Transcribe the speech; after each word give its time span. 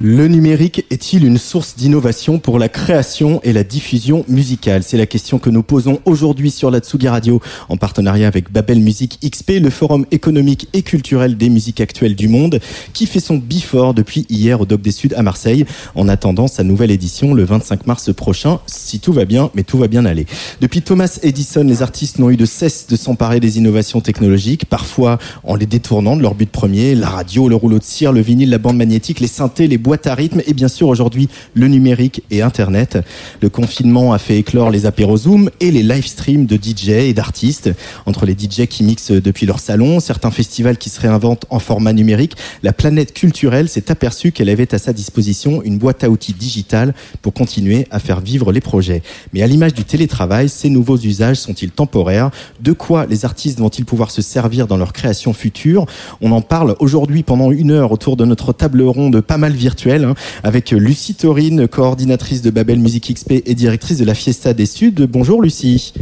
Le 0.00 0.28
numérique 0.28 0.84
est-il 0.90 1.24
une 1.24 1.38
source 1.38 1.74
d'innovation 1.74 2.38
pour 2.38 2.60
la 2.60 2.68
création 2.68 3.40
et 3.42 3.52
la 3.52 3.64
diffusion 3.64 4.24
musicale? 4.28 4.84
C'est 4.84 4.96
la 4.96 5.06
question 5.06 5.40
que 5.40 5.50
nous 5.50 5.64
posons 5.64 5.98
aujourd'hui 6.04 6.52
sur 6.52 6.70
la 6.70 6.78
Tsugi 6.78 7.08
Radio 7.08 7.40
en 7.68 7.76
partenariat 7.76 8.28
avec 8.28 8.52
Babel 8.52 8.78
Musique 8.78 9.18
XP, 9.28 9.54
le 9.60 9.70
forum 9.70 10.06
économique 10.12 10.68
et 10.72 10.82
culturel 10.82 11.36
des 11.36 11.48
musiques 11.48 11.80
actuelles 11.80 12.14
du 12.14 12.28
monde, 12.28 12.60
qui 12.92 13.06
fait 13.06 13.18
son 13.18 13.38
bifort 13.38 13.92
depuis 13.92 14.24
hier 14.30 14.60
au 14.60 14.66
Doc 14.66 14.82
des 14.82 14.92
Suds 14.92 15.14
à 15.16 15.24
Marseille, 15.24 15.64
en 15.96 16.08
attendant 16.08 16.46
sa 16.46 16.62
nouvelle 16.62 16.92
édition 16.92 17.34
le 17.34 17.42
25 17.42 17.88
mars 17.88 18.14
prochain, 18.14 18.60
si 18.68 19.00
tout 19.00 19.12
va 19.12 19.24
bien, 19.24 19.50
mais 19.54 19.64
tout 19.64 19.78
va 19.78 19.88
bien 19.88 20.04
aller. 20.04 20.26
Depuis 20.60 20.80
Thomas 20.80 21.18
Edison, 21.24 21.64
les 21.64 21.82
artistes 21.82 22.20
n'ont 22.20 22.30
eu 22.30 22.36
de 22.36 22.46
cesse 22.46 22.86
de 22.86 22.94
s'emparer 22.94 23.40
des 23.40 23.58
innovations 23.58 24.00
technologiques, 24.00 24.66
parfois 24.66 25.18
en 25.42 25.56
les 25.56 25.66
détournant 25.66 26.16
de 26.16 26.22
leur 26.22 26.36
but 26.36 26.48
premier, 26.48 26.94
la 26.94 27.08
radio, 27.08 27.48
le 27.48 27.56
rouleau 27.56 27.80
de 27.80 27.84
cire, 27.84 28.12
le 28.12 28.20
vinyle, 28.20 28.50
la 28.50 28.58
bande 28.58 28.76
magnétique, 28.76 29.18
les 29.18 29.26
synthés, 29.26 29.66
les 29.66 29.87
boîtes 29.88 30.06
à 30.06 30.14
rythme 30.14 30.42
et 30.46 30.52
bien 30.52 30.68
sûr 30.68 30.86
aujourd'hui 30.86 31.30
le 31.54 31.66
numérique 31.66 32.22
et 32.30 32.42
Internet. 32.42 32.98
Le 33.40 33.48
confinement 33.48 34.12
a 34.12 34.18
fait 34.18 34.36
éclore 34.36 34.70
les 34.70 34.84
apéros 34.84 35.16
Zoom 35.16 35.48
et 35.60 35.70
les 35.70 35.82
live 35.82 36.06
streams 36.06 36.44
de 36.44 36.56
DJ 36.56 36.90
et 36.90 37.14
d'artistes. 37.14 37.70
Entre 38.04 38.26
les 38.26 38.34
DJ 38.34 38.66
qui 38.66 38.82
mixent 38.82 39.12
depuis 39.12 39.46
leur 39.46 39.60
salon, 39.60 39.98
certains 39.98 40.30
festivals 40.30 40.76
qui 40.76 40.90
se 40.90 41.00
réinventent 41.00 41.46
en 41.48 41.58
format 41.58 41.94
numérique, 41.94 42.36
la 42.62 42.74
planète 42.74 43.14
culturelle 43.14 43.66
s'est 43.70 43.90
aperçue 43.90 44.30
qu'elle 44.30 44.50
avait 44.50 44.74
à 44.74 44.78
sa 44.78 44.92
disposition 44.92 45.62
une 45.62 45.78
boîte 45.78 46.04
à 46.04 46.10
outils 46.10 46.34
digitale 46.34 46.92
pour 47.22 47.32
continuer 47.32 47.86
à 47.90 47.98
faire 47.98 48.20
vivre 48.20 48.52
les 48.52 48.60
projets. 48.60 49.02
Mais 49.32 49.40
à 49.40 49.46
l'image 49.46 49.72
du 49.72 49.84
télétravail, 49.84 50.50
ces 50.50 50.68
nouveaux 50.68 50.98
usages 50.98 51.38
sont-ils 51.38 51.70
temporaires? 51.70 52.30
De 52.60 52.72
quoi 52.72 53.06
les 53.06 53.24
artistes 53.24 53.58
vont-ils 53.58 53.86
pouvoir 53.86 54.10
se 54.10 54.20
servir 54.20 54.66
dans 54.66 54.76
leur 54.76 54.92
création 54.92 55.32
future? 55.32 55.86
On 56.20 56.32
en 56.32 56.42
parle 56.42 56.76
aujourd'hui 56.78 57.22
pendant 57.22 57.50
une 57.52 57.70
heure 57.70 57.90
autour 57.90 58.18
de 58.18 58.26
notre 58.26 58.52
table 58.52 58.82
ronde 58.82 59.22
pas 59.22 59.38
mal 59.38 59.52
virtuelle 59.52 59.77
hein, 59.86 60.14
avec 60.42 60.70
Lucie 60.72 61.14
Taurine, 61.14 61.68
coordinatrice 61.68 62.42
de 62.42 62.50
Babel 62.50 62.80
Musique 62.80 63.12
XP 63.14 63.42
et 63.46 63.54
directrice 63.54 63.98
de 63.98 64.04
la 64.04 64.14
Fiesta 64.14 64.52
des 64.52 64.66
Suds. 64.66 65.06
Bonjour 65.08 65.40
Lucie. 65.40 65.92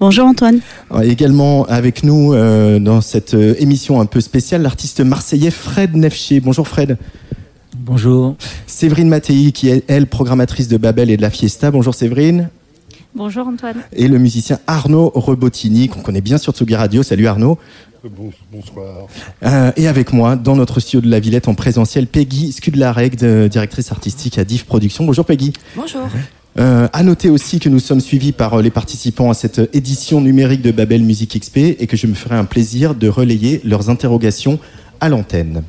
Bonjour 0.00 0.26
Antoine. 0.26 0.60
Également 1.02 1.64
avec 1.66 2.02
nous 2.02 2.32
euh, 2.32 2.78
dans 2.78 3.00
cette 3.00 3.34
euh, 3.34 3.54
émission 3.58 4.00
un 4.00 4.06
peu 4.06 4.20
spéciale, 4.20 4.62
l'artiste 4.62 5.00
marseillais 5.00 5.50
Fred 5.50 5.94
Nefché. 5.96 6.40
Bonjour 6.40 6.66
Fred. 6.66 6.96
Bonjour. 7.76 8.36
Séverine 8.66 9.08
Mattei, 9.08 9.52
qui 9.52 9.68
est 9.68 9.84
elle 9.88 10.06
programmatrice 10.06 10.68
de 10.68 10.76
Babel 10.76 11.10
et 11.10 11.16
de 11.16 11.22
la 11.22 11.30
Fiesta. 11.30 11.70
Bonjour 11.70 11.94
Séverine. 11.94 12.48
Bonjour 13.14 13.46
Antoine. 13.46 13.76
Et 13.92 14.08
le 14.08 14.18
musicien 14.18 14.58
Arnaud 14.66 15.10
Rebotini, 15.14 15.88
qu'on 15.88 16.00
connaît 16.00 16.20
bien 16.20 16.36
sur 16.38 16.52
Tsugi 16.52 16.74
Radio. 16.74 17.02
Salut 17.02 17.26
Arnaud. 17.28 17.58
bonsoir. 18.52 19.06
Euh, 19.44 19.70
et 19.76 19.86
avec 19.86 20.12
moi, 20.12 20.36
dans 20.36 20.56
notre 20.56 20.80
studio 20.80 21.00
de 21.00 21.08
la 21.08 21.20
Villette 21.20 21.46
en 21.48 21.54
présentiel, 21.54 22.06
Peggy 22.06 22.52
Skudlarek, 22.52 23.16
de- 23.16 23.48
directrice 23.50 23.92
artistique 23.92 24.36
à 24.38 24.44
Div 24.44 24.64
Productions. 24.66 25.04
Bonjour 25.04 25.24
Peggy. 25.24 25.52
Bonjour. 25.76 26.02
Euh, 26.58 26.88
à 26.92 27.02
noter 27.02 27.30
aussi 27.30 27.58
que 27.60 27.68
nous 27.68 27.80
sommes 27.80 28.00
suivis 28.00 28.32
par 28.32 28.54
euh, 28.54 28.62
les 28.62 28.70
participants 28.70 29.30
à 29.30 29.34
cette 29.34 29.60
édition 29.74 30.20
numérique 30.20 30.62
de 30.62 30.70
Babel 30.70 31.02
Musique 31.02 31.38
XP 31.38 31.56
et 31.78 31.86
que 31.86 31.96
je 31.96 32.06
me 32.06 32.14
ferai 32.14 32.36
un 32.36 32.44
plaisir 32.44 32.94
de 32.94 33.08
relayer 33.08 33.60
leurs 33.64 33.90
interrogations 33.90 34.58
à 35.00 35.08
l'antenne. 35.08 35.62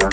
C'est 0.00 0.08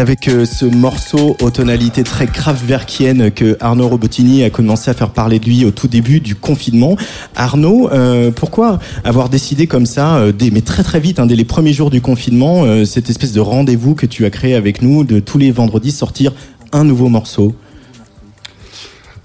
avec 0.00 0.28
euh, 0.28 0.46
ce 0.46 0.64
morceau 0.64 1.36
aux 1.40 1.50
tonalités 1.50 2.02
très 2.02 2.26
kraftwerkiennes 2.26 3.30
que 3.30 3.56
Arnaud 3.60 3.88
Robotini 3.88 4.42
a 4.42 4.50
commencé 4.50 4.90
à 4.90 4.94
faire 4.94 5.10
parler 5.10 5.38
de 5.38 5.44
lui 5.44 5.64
au 5.64 5.70
tout 5.70 5.88
début 5.88 6.20
du 6.20 6.34
confinement. 6.34 6.96
Arnaud, 7.36 7.90
euh, 7.90 8.30
pourquoi 8.30 8.78
avoir 9.04 9.28
décidé 9.28 9.66
comme 9.66 9.86
ça, 9.86 10.16
euh, 10.16 10.32
dès, 10.32 10.50
mais 10.50 10.62
très 10.62 10.82
très 10.82 11.00
vite, 11.00 11.20
hein, 11.20 11.26
dès 11.26 11.36
les 11.36 11.44
premiers 11.44 11.74
jours 11.74 11.90
du 11.90 12.00
confinement, 12.00 12.64
cette 12.86 13.10
espèce 13.10 13.32
de 13.32 13.40
rendez-vous 13.40 13.94
que 13.94 14.06
tu 14.06 14.24
as 14.24 14.30
créé 14.30 14.54
avec 14.54 14.80
nous, 14.80 15.04
de 15.04 15.20
tous 15.20 15.38
les 15.38 15.52
vendredis 15.52 15.92
sortir 15.92 16.32
un 16.72 16.84
nouveau 16.84 17.08
morceau? 17.08 17.54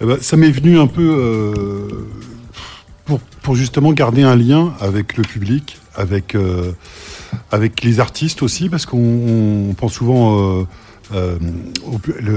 Eh 0.01 0.05
ben, 0.05 0.17
ça 0.19 0.35
m'est 0.35 0.51
venu 0.51 0.77
un 0.77 0.87
peu 0.87 1.87
pour, 3.05 3.19
pour 3.41 3.55
justement 3.55 3.93
garder 3.93 4.23
un 4.23 4.35
lien 4.35 4.73
avec 4.81 5.15
le 5.15 5.23
public, 5.23 5.77
avec, 5.95 6.35
avec 7.51 7.83
les 7.83 7.99
artistes 7.99 8.43
aussi, 8.43 8.69
parce 8.69 8.85
qu'on 8.85 9.69
on 9.69 9.73
pense 9.73 9.93
souvent 9.93 10.59
euh, 10.59 10.63
euh, 11.13 11.37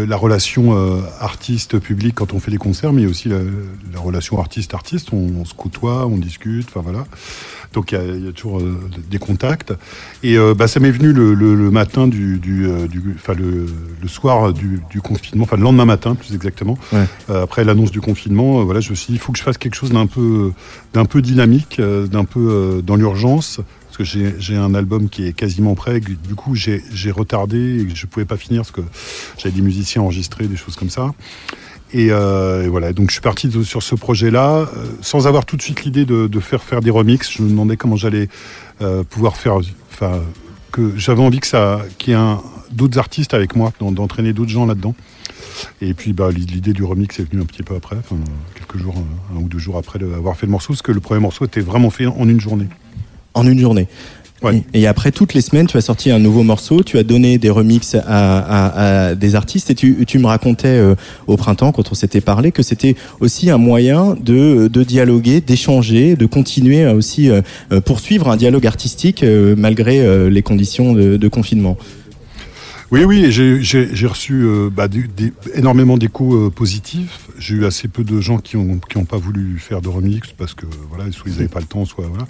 la 0.06 0.16
relation 0.16 0.76
euh, 0.76 1.00
artiste-public 1.20 2.14
quand 2.14 2.34
on 2.34 2.40
fait 2.40 2.50
des 2.50 2.58
concerts, 2.58 2.92
mais 2.92 3.06
aussi 3.06 3.28
la, 3.28 3.38
relation 3.98 4.38
artiste-artiste. 4.38 5.12
On, 5.12 5.44
se 5.44 5.54
côtoie, 5.54 6.06
on 6.06 6.18
discute, 6.18 6.66
enfin 6.68 6.80
voilà. 6.82 7.06
Donc 7.72 7.92
il 7.92 8.24
y, 8.24 8.28
a 8.28 8.32
toujours 8.32 8.60
euh, 8.60 8.78
des 9.10 9.18
contacts. 9.18 9.72
Et 10.22 10.36
bah, 10.56 10.68
ça 10.68 10.80
m'est 10.80 10.90
venu 10.90 11.12
le, 11.12 11.70
matin 11.70 12.08
du, 12.08 12.68
enfin 13.16 13.34
le, 13.34 13.66
soir 14.06 14.52
du, 14.52 15.00
confinement, 15.02 15.44
enfin 15.44 15.56
le 15.56 15.62
lendemain 15.62 15.84
matin 15.84 16.14
plus 16.14 16.34
exactement, 16.34 16.78
après 17.28 17.64
l'annonce 17.64 17.90
du 17.90 18.00
confinement. 18.00 18.64
voilà, 18.64 18.80
je 18.80 18.90
me 18.90 18.94
suis 18.94 19.08
dit, 19.08 19.14
il 19.14 19.18
faut 19.18 19.32
que 19.32 19.38
je 19.38 19.44
fasse 19.44 19.58
quelque 19.58 19.76
chose 19.76 19.92
d'un 19.92 20.06
peu, 20.06 20.52
d'un 20.92 21.04
peu 21.04 21.22
dynamique, 21.22 21.80
d'un 21.80 22.24
peu 22.24 22.82
dans 22.84 22.96
l'urgence 22.96 23.60
que 23.98 24.04
j'ai 24.04 24.56
un 24.56 24.74
album 24.74 25.08
qui 25.08 25.26
est 25.26 25.32
quasiment 25.32 25.74
prêt. 25.74 25.98
Du 26.00 26.34
coup, 26.36 26.54
j'ai 26.54 27.10
retardé 27.10 27.58
et 27.58 27.94
je 27.94 28.06
pouvais 28.06 28.26
pas 28.26 28.36
finir 28.36 28.62
parce 28.62 28.70
que 28.70 28.82
j'avais 29.36 29.54
des 29.54 29.62
musiciens 29.62 30.02
enregistrés, 30.02 30.46
des 30.46 30.56
choses 30.56 30.76
comme 30.76 30.90
ça. 30.90 31.12
Euh, 31.94 32.64
et, 32.64 32.68
voilà, 32.68 32.92
donc 32.92 33.08
je 33.08 33.14
suis 33.14 33.22
parti 33.22 33.50
sur 33.64 33.82
ce 33.82 33.94
projet-là, 33.96 34.58
euh, 34.58 34.86
sans 35.00 35.26
avoir 35.26 35.46
tout 35.46 35.56
de 35.56 35.62
suite 35.62 35.84
l'idée 35.84 36.04
de, 36.04 36.40
faire 36.40 36.62
faire 36.62 36.80
des 36.80 36.90
remixes. 36.90 37.32
Je 37.32 37.42
me 37.42 37.48
demandais 37.48 37.76
comment 37.76 37.96
j'allais 37.96 38.28
euh, 38.82 39.02
pouvoir 39.02 39.36
faire. 39.36 39.56
Enfin, 39.90 40.20
que 40.70 40.92
j'avais 40.96 41.22
envie 41.22 41.40
que 41.40 41.46
ça, 41.46 41.80
qu'il 41.98 42.12
y 42.12 42.16
ait 42.16 42.36
d'autres 42.70 42.98
artistes 42.98 43.34
avec 43.34 43.56
moi, 43.56 43.72
d'entraîner 43.80 44.32
d'autres 44.32 44.50
gens 44.50 44.66
là-dedans. 44.66 44.94
Et 45.80 45.92
puis 45.94 46.12
bah, 46.12 46.30
l'idée 46.30 46.72
du 46.72 46.84
remix 46.84 47.18
est 47.18 47.28
venue 47.28 47.42
un 47.42 47.46
petit 47.46 47.64
peu 47.64 47.74
après, 47.74 47.96
quelques 48.54 48.80
jours, 48.80 48.94
un 49.34 49.40
ou 49.40 49.48
deux 49.48 49.58
jours 49.58 49.76
après 49.76 49.98
avoir 50.04 50.36
fait 50.36 50.46
le 50.46 50.52
morceau, 50.52 50.74
parce 50.74 50.82
que 50.82 50.92
le 50.92 51.00
premier 51.00 51.20
morceau 51.20 51.46
était 51.46 51.62
vraiment 51.62 51.90
fait 51.90 52.06
en 52.06 52.28
une 52.28 52.40
journée 52.40 52.68
en 53.38 53.46
une 53.46 53.58
journée. 53.58 53.88
Et, 54.72 54.86
après, 54.86 55.10
toutes 55.10 55.34
les 55.34 55.40
semaines, 55.40 55.66
tu 55.66 55.76
as 55.76 55.80
sorti 55.80 56.12
un 56.12 56.20
nouveau 56.20 56.44
morceau, 56.44 56.84
tu 56.84 56.96
as 56.98 57.02
donné 57.02 57.38
des 57.38 57.50
remixes 57.50 57.96
à, 58.06 59.14
des 59.16 59.34
artistes 59.34 59.70
et 59.70 59.74
tu, 59.74 60.18
me 60.18 60.26
racontais 60.26 60.68
euh, 60.68 60.94
au 61.26 61.36
printemps, 61.36 61.72
quand 61.72 61.90
on 61.90 61.94
s'était 61.94 62.20
parlé, 62.20 62.52
que 62.52 62.62
c'était 62.62 62.94
aussi 63.20 63.50
un 63.50 63.58
moyen 63.58 64.14
de, 64.20 64.68
dialoguer, 64.68 65.40
d'échanger, 65.40 66.14
de 66.14 66.26
continuer 66.26 66.84
à 66.84 66.94
aussi 66.94 67.30
euh, 67.30 67.42
euh, 67.72 67.80
poursuivre 67.80 68.28
un 68.30 68.36
dialogue 68.36 68.66
artistique 68.66 69.24
malgré 69.56 70.30
les 70.30 70.42
conditions 70.42 70.92
de 70.92 71.28
confinement. 71.28 71.76
Oui, 72.90 73.04
oui, 73.04 73.30
j'ai 73.30 74.06
reçu 74.06 74.44
euh, 74.44 74.70
bah, 74.70 74.88
énormément 75.54 75.98
d'échos 75.98 76.34
euh, 76.34 76.50
positifs. 76.50 77.28
J'ai 77.38 77.56
eu 77.56 77.66
assez 77.66 77.86
peu 77.86 78.02
de 78.02 78.18
gens 78.20 78.38
qui 78.38 78.56
n'ont 78.56 78.78
qui 78.78 78.96
ont 78.96 79.04
pas 79.04 79.18
voulu 79.18 79.58
faire 79.58 79.82
de 79.82 79.88
remix 79.88 80.32
parce 80.32 80.54
que 80.54 80.64
voilà, 80.88 81.04
soit 81.12 81.30
ils 81.30 81.34
n'avaient 81.34 81.48
pas 81.48 81.60
le 81.60 81.66
temps, 81.66 81.84
soit 81.84 82.06
voilà. 82.06 82.26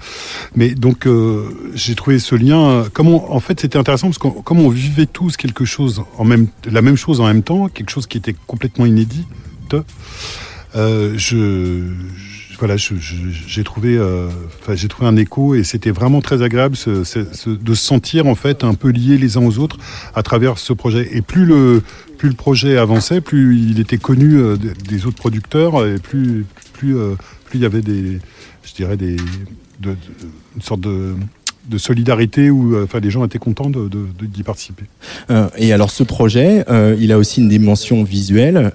Mais 0.56 0.70
donc 0.70 1.06
euh, 1.06 1.48
j'ai 1.74 1.94
trouvé 1.94 2.18
ce 2.18 2.34
lien. 2.34 2.84
Comment 2.92 3.32
en 3.32 3.38
fait 3.38 3.60
c'était 3.60 3.78
intéressant 3.78 4.08
parce 4.08 4.18
que 4.18 4.40
comme 4.42 4.58
on 4.58 4.68
vivait 4.68 5.06
tous 5.06 5.36
quelque 5.36 5.64
chose 5.64 6.02
en 6.16 6.24
même 6.24 6.48
la 6.68 6.82
même 6.82 6.96
chose 6.96 7.20
en 7.20 7.26
même 7.26 7.44
temps, 7.44 7.68
quelque 7.68 7.90
chose 7.90 8.08
qui 8.08 8.18
était 8.18 8.34
complètement 8.48 8.84
inédit. 8.84 9.26
je 10.74 11.92
voilà, 12.58 12.76
j'ai 12.76 13.64
trouvé, 13.64 13.96
euh, 13.96 14.28
j'ai 14.74 14.88
trouvé 14.88 15.06
un 15.06 15.16
écho 15.16 15.54
et 15.54 15.62
c'était 15.62 15.92
vraiment 15.92 16.20
très 16.20 16.42
agréable 16.42 16.76
de 16.76 17.04
se 17.04 17.74
sentir 17.74 18.26
en 18.26 18.34
fait 18.34 18.64
un 18.64 18.74
peu 18.74 18.88
liés 18.88 19.16
les 19.16 19.36
uns 19.36 19.44
aux 19.44 19.58
autres 19.58 19.78
à 20.14 20.22
travers 20.22 20.58
ce 20.58 20.72
projet. 20.72 21.08
Et 21.12 21.22
plus 21.22 21.44
le 21.44 21.82
plus 22.16 22.28
le 22.28 22.34
projet 22.34 22.76
avançait, 22.76 23.20
plus 23.20 23.56
il 23.56 23.78
était 23.78 23.98
connu 23.98 24.38
euh, 24.38 24.56
des 24.56 25.06
autres 25.06 25.18
producteurs 25.18 25.86
et 25.86 25.98
plus 25.98 26.46
plus 26.72 26.96
euh, 26.96 27.14
plus 27.44 27.60
il 27.60 27.62
y 27.62 27.66
avait 27.66 27.80
des, 27.80 28.18
je 28.64 28.74
dirais 28.74 28.96
des, 28.96 29.16
de, 29.78 29.96
une 30.56 30.62
sorte 30.62 30.80
de 30.80 31.14
de 31.68 31.78
solidarité 31.78 32.50
où 32.50 32.74
euh, 32.74 32.84
enfin, 32.84 33.00
les 33.00 33.10
gens 33.10 33.24
étaient 33.24 33.38
contents 33.38 33.70
d'y 33.70 33.76
de, 33.76 33.88
de, 33.88 34.42
participer. 34.42 34.84
Euh, 35.30 35.48
et 35.56 35.72
alors 35.72 35.90
ce 35.90 36.02
projet, 36.02 36.64
euh, 36.70 36.96
il 36.98 37.12
a 37.12 37.18
aussi 37.18 37.40
une 37.40 37.48
dimension 37.48 38.02
visuelle 38.04 38.72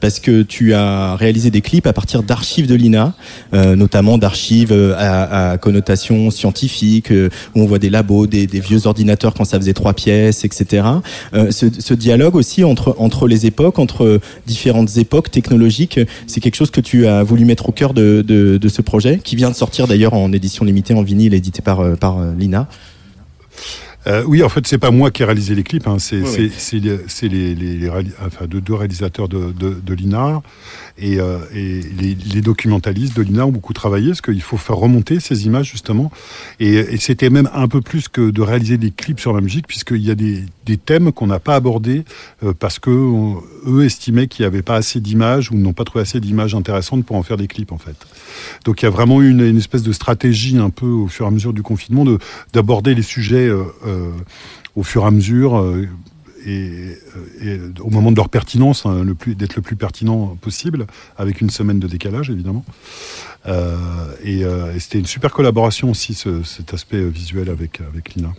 parce 0.00 0.20
que 0.20 0.42
tu 0.42 0.74
as 0.74 1.16
réalisé 1.16 1.50
des 1.50 1.60
clips 1.60 1.86
à 1.86 1.92
partir 1.92 2.22
d'archives 2.22 2.66
de 2.66 2.74
l'INA, 2.74 3.14
notamment 3.52 4.18
d'archives 4.18 4.72
à, 4.72 5.52
à, 5.52 5.58
connotation 5.58 6.30
scientifique, 6.30 7.10
où 7.10 7.60
on 7.60 7.66
voit 7.66 7.78
des 7.78 7.90
labos, 7.90 8.26
des, 8.26 8.46
des, 8.46 8.60
vieux 8.60 8.86
ordinateurs 8.86 9.34
quand 9.34 9.44
ça 9.44 9.58
faisait 9.58 9.72
trois 9.72 9.92
pièces, 9.92 10.44
etc. 10.44 10.84
Ce, 11.32 11.66
ce, 11.78 11.94
dialogue 11.94 12.36
aussi 12.36 12.64
entre, 12.64 12.94
entre 12.98 13.28
les 13.28 13.46
époques, 13.46 13.78
entre 13.78 14.20
différentes 14.46 14.96
époques 14.96 15.30
technologiques, 15.30 16.00
c'est 16.26 16.40
quelque 16.40 16.56
chose 16.56 16.70
que 16.70 16.80
tu 16.80 17.06
as 17.06 17.22
voulu 17.22 17.44
mettre 17.44 17.68
au 17.68 17.72
cœur 17.72 17.94
de, 17.94 18.24
de, 18.26 18.58
de 18.58 18.68
ce 18.68 18.82
projet, 18.82 19.20
qui 19.22 19.36
vient 19.36 19.50
de 19.50 19.56
sortir 19.56 19.86
d'ailleurs 19.86 20.14
en 20.14 20.32
édition 20.32 20.64
limitée 20.64 20.94
en 20.94 21.02
vinyle, 21.02 21.34
édité 21.34 21.62
par, 21.62 21.96
par 21.96 22.09
euh, 22.18 22.34
Lina 22.34 22.68
euh, 24.06 24.24
oui, 24.26 24.42
en 24.42 24.48
fait, 24.48 24.66
c'est 24.66 24.78
pas 24.78 24.90
moi 24.90 25.10
qui 25.10 25.20
ai 25.20 25.26
réalisé 25.26 25.54
les 25.54 25.62
clips, 25.62 25.86
hein. 25.86 25.98
c'est 25.98 26.16
les, 26.18 27.54
les, 27.54 27.90
enfin, 27.90 28.46
deux 28.46 28.74
réalisateurs 28.74 29.28
de, 29.28 29.52
de, 29.52 29.78
de 29.78 29.94
l'INA. 29.94 30.40
Et, 31.00 31.18
euh, 31.18 31.38
les, 31.52 32.40
documentalistes 32.40 33.16
de 33.16 33.22
l'INA 33.22 33.46
ont 33.46 33.52
beaucoup 33.52 33.72
travaillé 33.72 34.08
parce 34.08 34.22
qu'il 34.22 34.40
faut 34.42 34.56
faire 34.56 34.76
remonter 34.76 35.20
ces 35.20 35.46
images 35.46 35.70
justement. 35.70 36.10
Et, 36.58 36.96
c'était 36.98 37.30
même 37.30 37.48
un 37.54 37.68
peu 37.68 37.80
plus 37.80 38.08
que 38.08 38.30
de 38.30 38.42
réaliser 38.42 38.76
des 38.76 38.90
clips 38.90 39.20
sur 39.20 39.32
la 39.32 39.40
musique, 39.40 39.66
puisqu'il 39.66 40.04
y 40.04 40.10
a 40.10 40.14
des, 40.14 40.44
thèmes 40.86 41.10
qu'on 41.10 41.26
n'a 41.26 41.40
pas 41.40 41.56
abordés 41.56 42.04
euh, 42.44 42.52
parce 42.56 42.78
que 42.78 42.90
eux 43.66 43.84
estimaient 43.84 44.28
qu'il 44.28 44.44
n'y 44.44 44.46
avait 44.46 44.62
pas 44.62 44.76
assez 44.76 45.00
d'images 45.00 45.50
ou 45.50 45.56
n'ont 45.56 45.72
pas 45.72 45.84
trouvé 45.84 46.02
assez 46.02 46.20
d'images 46.20 46.54
intéressantes 46.54 47.04
pour 47.04 47.16
en 47.16 47.24
faire 47.24 47.36
des 47.36 47.48
clips 47.48 47.72
en 47.72 47.78
fait. 47.78 47.96
Donc 48.64 48.82
il 48.82 48.84
y 48.84 48.88
a 48.88 48.90
vraiment 48.90 49.20
eu 49.20 49.30
une, 49.30 49.56
espèce 49.56 49.82
de 49.82 49.92
stratégie 49.92 50.58
un 50.58 50.70
peu 50.70 50.86
au 50.86 51.08
fur 51.08 51.24
et 51.24 51.28
à 51.28 51.32
mesure 51.32 51.52
du 51.52 51.62
confinement 51.62 52.04
d'aborder 52.52 52.94
les 52.94 53.02
sujets 53.02 53.48
euh, 53.48 53.64
euh, 53.86 54.10
au 54.76 54.82
fur 54.82 55.02
et 55.02 55.06
à 55.06 55.10
mesure 55.10 55.60
et, 56.46 56.96
au 57.80 57.90
moment 57.90 58.10
de 58.10 58.16
leur 58.16 58.28
pertinence, 58.28 58.86
hein, 58.86 59.04
d'être 59.26 59.56
le 59.56 59.62
plus 59.62 59.76
pertinent 59.76 60.36
possible, 60.40 60.86
avec 61.16 61.40
une 61.40 61.50
semaine 61.50 61.78
de 61.78 61.86
décalage 61.86 62.30
évidemment. 62.30 62.64
Euh, 63.46 63.76
et, 64.24 64.44
c'était 64.80 64.98
une 64.98 65.06
super 65.06 65.32
collaboration 65.32 65.90
aussi, 65.90 66.14
ce, 66.14 66.42
cet 66.42 66.74
aspect 66.74 67.02
visuel 67.02 67.50
avec, 67.50 67.80
avec 67.80 68.14
Lina. 68.14 68.32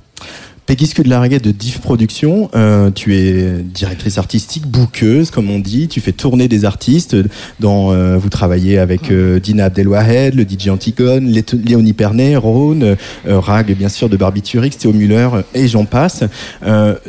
Peggy 0.71 0.89
de 1.03 1.09
la 1.09 1.19
Reggae 1.19 1.41
de 1.41 1.51
Div 1.51 1.79
Productions, 1.81 2.49
euh, 2.55 2.91
tu 2.91 3.13
es 3.17 3.57
directrice 3.61 4.17
artistique, 4.17 4.65
bouqueuse, 4.65 5.29
comme 5.29 5.49
on 5.49 5.59
dit. 5.59 5.89
Tu 5.89 5.99
fais 5.99 6.13
tourner 6.13 6.47
des 6.47 6.63
artistes. 6.63 7.17
Dans, 7.59 7.91
euh, 7.91 8.17
vous 8.17 8.29
travaillez 8.29 8.77
avec 8.77 9.11
euh, 9.11 9.41
Dina 9.41 9.65
Abdelwahed, 9.65 10.33
le 10.33 10.43
DJ 10.43 10.69
Antigone, 10.69 11.29
Léonie 11.65 11.91
Pernet, 11.91 12.37
Rhône, 12.37 12.95
Rag, 13.25 13.75
bien 13.75 13.89
sûr, 13.89 14.07
de 14.07 14.15
Barbiturix, 14.15 14.69
Théo 14.77 14.93
Muller, 14.93 15.27
et 15.53 15.67
j'en 15.67 15.83
passe. 15.83 16.23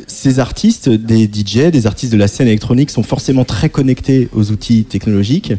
ces 0.08 0.40
artistes, 0.40 0.88
des 0.88 1.30
DJ, 1.32 1.70
des 1.70 1.86
artistes 1.86 2.12
de 2.12 2.18
la 2.18 2.26
scène 2.26 2.48
électronique, 2.48 2.90
sont 2.90 3.04
forcément 3.04 3.44
très 3.44 3.68
connectés 3.68 4.28
aux 4.32 4.50
outils 4.50 4.82
technologiques. 4.82 5.52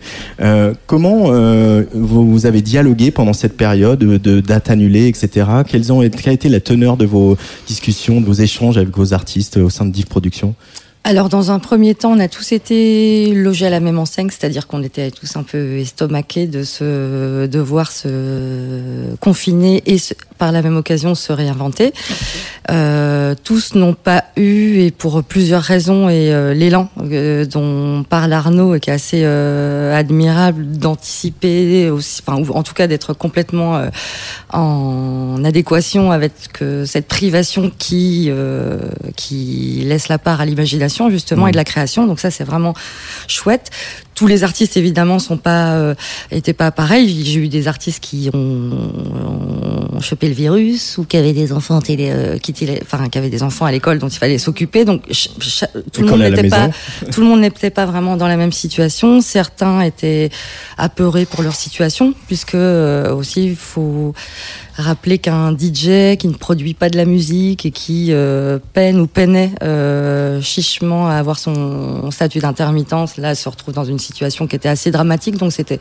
comment 0.88 1.31
vous, 1.94 2.45
avez 2.45 2.61
dialogué 2.61 3.11
pendant 3.11 3.33
cette 3.33 3.55
période 3.55 4.00
de 4.00 4.41
dates 4.41 4.69
annulées, 4.69 5.07
etc. 5.07 5.47
Quelles 5.65 5.94
ont, 5.94 6.01
quelle 6.01 6.29
a 6.31 6.33
été 6.33 6.50
la 6.50 6.59
teneur 6.59 6.97
de 6.97 7.05
vos 7.05 7.38
discussions 7.65 7.92
de 7.93 8.25
vos 8.25 8.33
échanges 8.33 8.77
avec 8.77 8.95
vos 8.95 9.13
artistes 9.13 9.57
au 9.57 9.69
sein 9.69 9.85
de 9.85 9.91
Div 9.91 10.05
Productions 10.05 10.55
alors 11.05 11.27
dans 11.27 11.51
un 11.51 11.59
premier 11.59 11.95
temps, 11.95 12.13
on 12.13 12.19
a 12.19 12.29
tous 12.29 12.53
été 12.53 13.33
logés 13.33 13.65
à 13.65 13.69
la 13.69 13.81
même 13.81 14.00
enseigne, 14.00 14.29
c'est-à-dire 14.29 14.67
qu'on 14.67 14.81
était 14.83 15.11
tous 15.11 15.35
un 15.35 15.44
peu 15.44 15.77
estomaqués 15.77 16.47
de 16.47 16.63
se 16.63 17.45
devoir 17.45 17.91
se 17.91 19.13
confiner 19.19 19.83
et 19.86 19.98
par 20.38 20.53
la 20.53 20.62
même 20.62 20.77
occasion 20.77 21.13
se 21.13 21.33
réinventer. 21.33 21.93
Euh, 22.72 23.36
tous 23.43 23.75
n'ont 23.75 23.93
pas 23.93 24.24
eu, 24.38 24.79
et 24.79 24.91
pour 24.91 25.24
plusieurs 25.24 25.62
raisons, 25.62 26.10
et 26.10 26.33
euh, 26.33 26.53
l'élan 26.53 26.89
euh, 27.01 27.45
dont 27.45 28.03
parle 28.03 28.31
Arnaud, 28.31 28.79
qui 28.79 28.89
est 28.89 28.93
assez 28.93 29.25
admirable 29.25 30.65
d'anticiper, 30.77 31.91
enfin, 31.91 32.41
ou 32.41 32.50
en 32.53 32.63
tout 32.63 32.74
cas 32.74 32.88
d'être 32.88 33.13
complètement 33.13 33.81
en 34.51 35.43
adéquation 35.43 36.12
avec 36.12 36.33
cette 36.86 37.07
privation 37.07 37.72
qui 37.77 38.31
qui 39.15 39.83
laisse 39.86 40.07
la 40.07 40.17
part 40.17 40.41
à 40.41 40.45
l'imagination 40.45 40.92
justement 41.09 41.47
et 41.47 41.51
de 41.51 41.57
la 41.57 41.63
création. 41.63 42.07
Donc 42.07 42.19
ça, 42.19 42.31
c'est 42.31 42.43
vraiment 42.43 42.73
chouette 43.27 43.71
tous 44.15 44.27
les 44.27 44.43
artistes 44.43 44.77
évidemment 44.77 45.19
sont 45.19 45.38
pas 45.38 45.73
euh, 45.73 45.95
étaient 46.31 46.53
pas 46.53 46.71
pareils. 46.71 47.23
J'ai 47.25 47.39
eu 47.39 47.47
des 47.47 47.67
artistes 47.67 48.03
qui 48.03 48.29
ont, 48.33 48.39
ont, 49.93 50.00
chopé 50.01 50.27
le 50.27 50.33
virus 50.33 50.97
ou 50.97 51.05
qui 51.05 51.17
avaient 51.17 51.33
des 51.33 51.53
enfants 51.53 51.81
télé, 51.81 52.09
euh, 52.12 52.38
qui, 52.38 52.53
enfin 52.81 53.07
qui 53.09 53.17
avaient 53.17 53.29
des 53.29 53.43
enfants 53.43 53.65
à 53.65 53.71
l'école 53.71 54.00
dont 54.00 54.07
il 54.07 54.17
fallait 54.17 54.38
s'occuper. 54.38 54.85
Donc 54.85 55.03
tout 55.91 56.01
le 56.01 56.07
monde 56.07 56.21
n'était 56.21 56.47
pas 56.47 56.69
tout 57.12 57.21
le 57.21 57.27
monde 57.27 57.41
n'était 57.41 57.69
pas 57.69 57.85
vraiment 57.85 58.17
dans 58.17 58.27
la 58.27 58.38
même 58.38 58.51
situation. 58.51 59.21
Certains 59.21 59.81
étaient 59.81 60.29
apeurés 60.77 61.25
pour 61.25 61.43
leur 61.43 61.55
situation 61.55 62.13
puisque 62.27 62.55
euh, 62.55 63.13
aussi 63.13 63.45
il 63.45 63.55
faut 63.55 64.13
rappeler 64.75 65.20
qu'un 65.20 65.51
DJ 65.51 66.18
qui 66.18 66.27
ne 66.27 66.34
produit 66.34 66.74
pas 66.74 66.89
de 66.89 66.98
la 66.98 67.06
musique 67.06 67.65
et 67.65 67.72
qui 67.72 68.08
euh, 68.10 68.58
peine 68.74 69.00
ou 69.00 69.08
peinait 69.08 69.51
euh, 69.62 70.42
chichement 70.42 71.08
à 71.08 71.13
avoir 71.13 71.38
son 71.38 72.10
statut 72.12 72.39
d'intermittence, 72.39 73.18
là, 73.18 73.36
se 73.36 73.48
retrouve 73.48 73.74
dans 73.74 73.86
une 73.86 74.00
situation 74.00 74.48
qui 74.48 74.56
était 74.56 74.70
assez 74.70 74.92
dramatique. 74.92 75.38
Donc, 75.38 75.51
c'était 75.51 75.80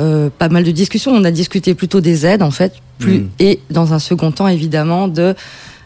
euh, 0.00 0.30
pas 0.36 0.48
mal 0.48 0.64
de 0.64 0.70
discussions. 0.70 1.12
On 1.12 1.24
a 1.24 1.30
discuté 1.30 1.74
plutôt 1.74 2.00
des 2.00 2.24
aides, 2.24 2.42
en 2.42 2.50
fait, 2.50 2.74
plus, 2.98 3.20
mm. 3.20 3.28
et 3.40 3.60
dans 3.70 3.92
un 3.92 3.98
second 3.98 4.32
temps, 4.32 4.48
évidemment, 4.48 5.08
de 5.08 5.34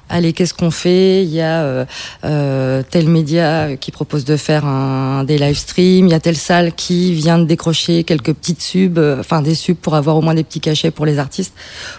allez, 0.08 0.32
qu'est-ce 0.32 0.54
qu'on 0.54 0.70
fait? 0.70 1.22
Il 1.24 1.30
y 1.30 1.40
a 1.40 1.62
euh, 1.62 1.84
euh, 2.24 2.82
tel 2.88 3.08
média 3.08 3.76
qui 3.76 3.90
propose 3.90 4.24
de 4.24 4.36
faire 4.36 4.64
un, 4.64 5.24
des 5.24 5.38
live 5.38 5.56
streams, 5.56 6.06
il 6.06 6.10
y 6.10 6.14
a 6.14 6.20
telle 6.20 6.36
salle 6.36 6.72
qui 6.72 7.12
vient 7.12 7.38
de 7.38 7.44
décrocher 7.44 8.04
quelques 8.04 8.32
petites 8.32 8.62
subs, 8.62 8.98
euh, 8.98 9.20
enfin 9.20 9.42
des 9.42 9.54
subs 9.54 9.76
pour 9.76 9.94
avoir 9.94 10.16
au 10.16 10.22
moins 10.22 10.34
des 10.34 10.44
petits 10.44 10.60
cachets 10.60 10.90
pour 10.90 11.06
les 11.06 11.18
artistes 11.18 11.54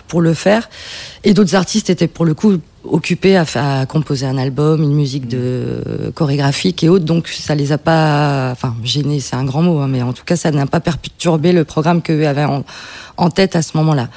pour 0.08 0.22
le 0.22 0.34
faire. 0.34 0.70
Et 1.24 1.34
d'autres 1.34 1.56
artistes 1.56 1.90
étaient 1.90 2.08
pour 2.08 2.26
le 2.26 2.34
coup 2.34 2.58
occupés 2.86 3.36
à, 3.36 3.86
composer 3.88 4.26
un 4.26 4.38
album, 4.38 4.82
une 4.82 4.94
musique 4.94 5.28
de 5.28 6.12
chorégraphique 6.16 6.82
et 6.84 6.90
autres, 6.90 7.04
donc 7.04 7.28
ça 7.28 7.54
les 7.54 7.74
a 7.74 7.78
pas, 7.78 8.50
enfin 8.52 8.74
gênés, 8.86 9.20
c'est 9.20 9.36
un 9.36 9.44
grand 9.44 9.62
mot, 9.62 9.80
hein, 9.80 9.88
mais 9.90 10.02
en 10.02 10.14
tout 10.14 10.24
cas 10.24 10.38
ça 10.38 10.50
n'a 10.52 10.66
pas 10.66 10.80
perturbé 10.80 11.52
le 11.52 11.66
programme 11.66 12.02
qu'eux 12.02 12.26
avaient 12.26 12.46
en, 12.46 12.64
en 13.18 13.30
tête 13.30 13.58
à 13.58 13.62
ce 13.62 13.76
moment-là 13.78 14.08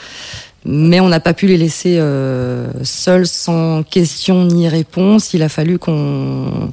mais 0.64 1.00
on 1.00 1.08
n'a 1.08 1.20
pas 1.20 1.34
pu 1.34 1.46
les 1.46 1.56
laisser 1.56 1.98
euh, 1.98 2.68
seuls 2.84 3.26
sans 3.26 3.82
question 3.82 4.44
ni 4.44 4.68
réponse. 4.68 5.34
Il 5.34 5.42
a 5.42 5.48
fallu 5.48 5.78
qu'on 5.78 6.72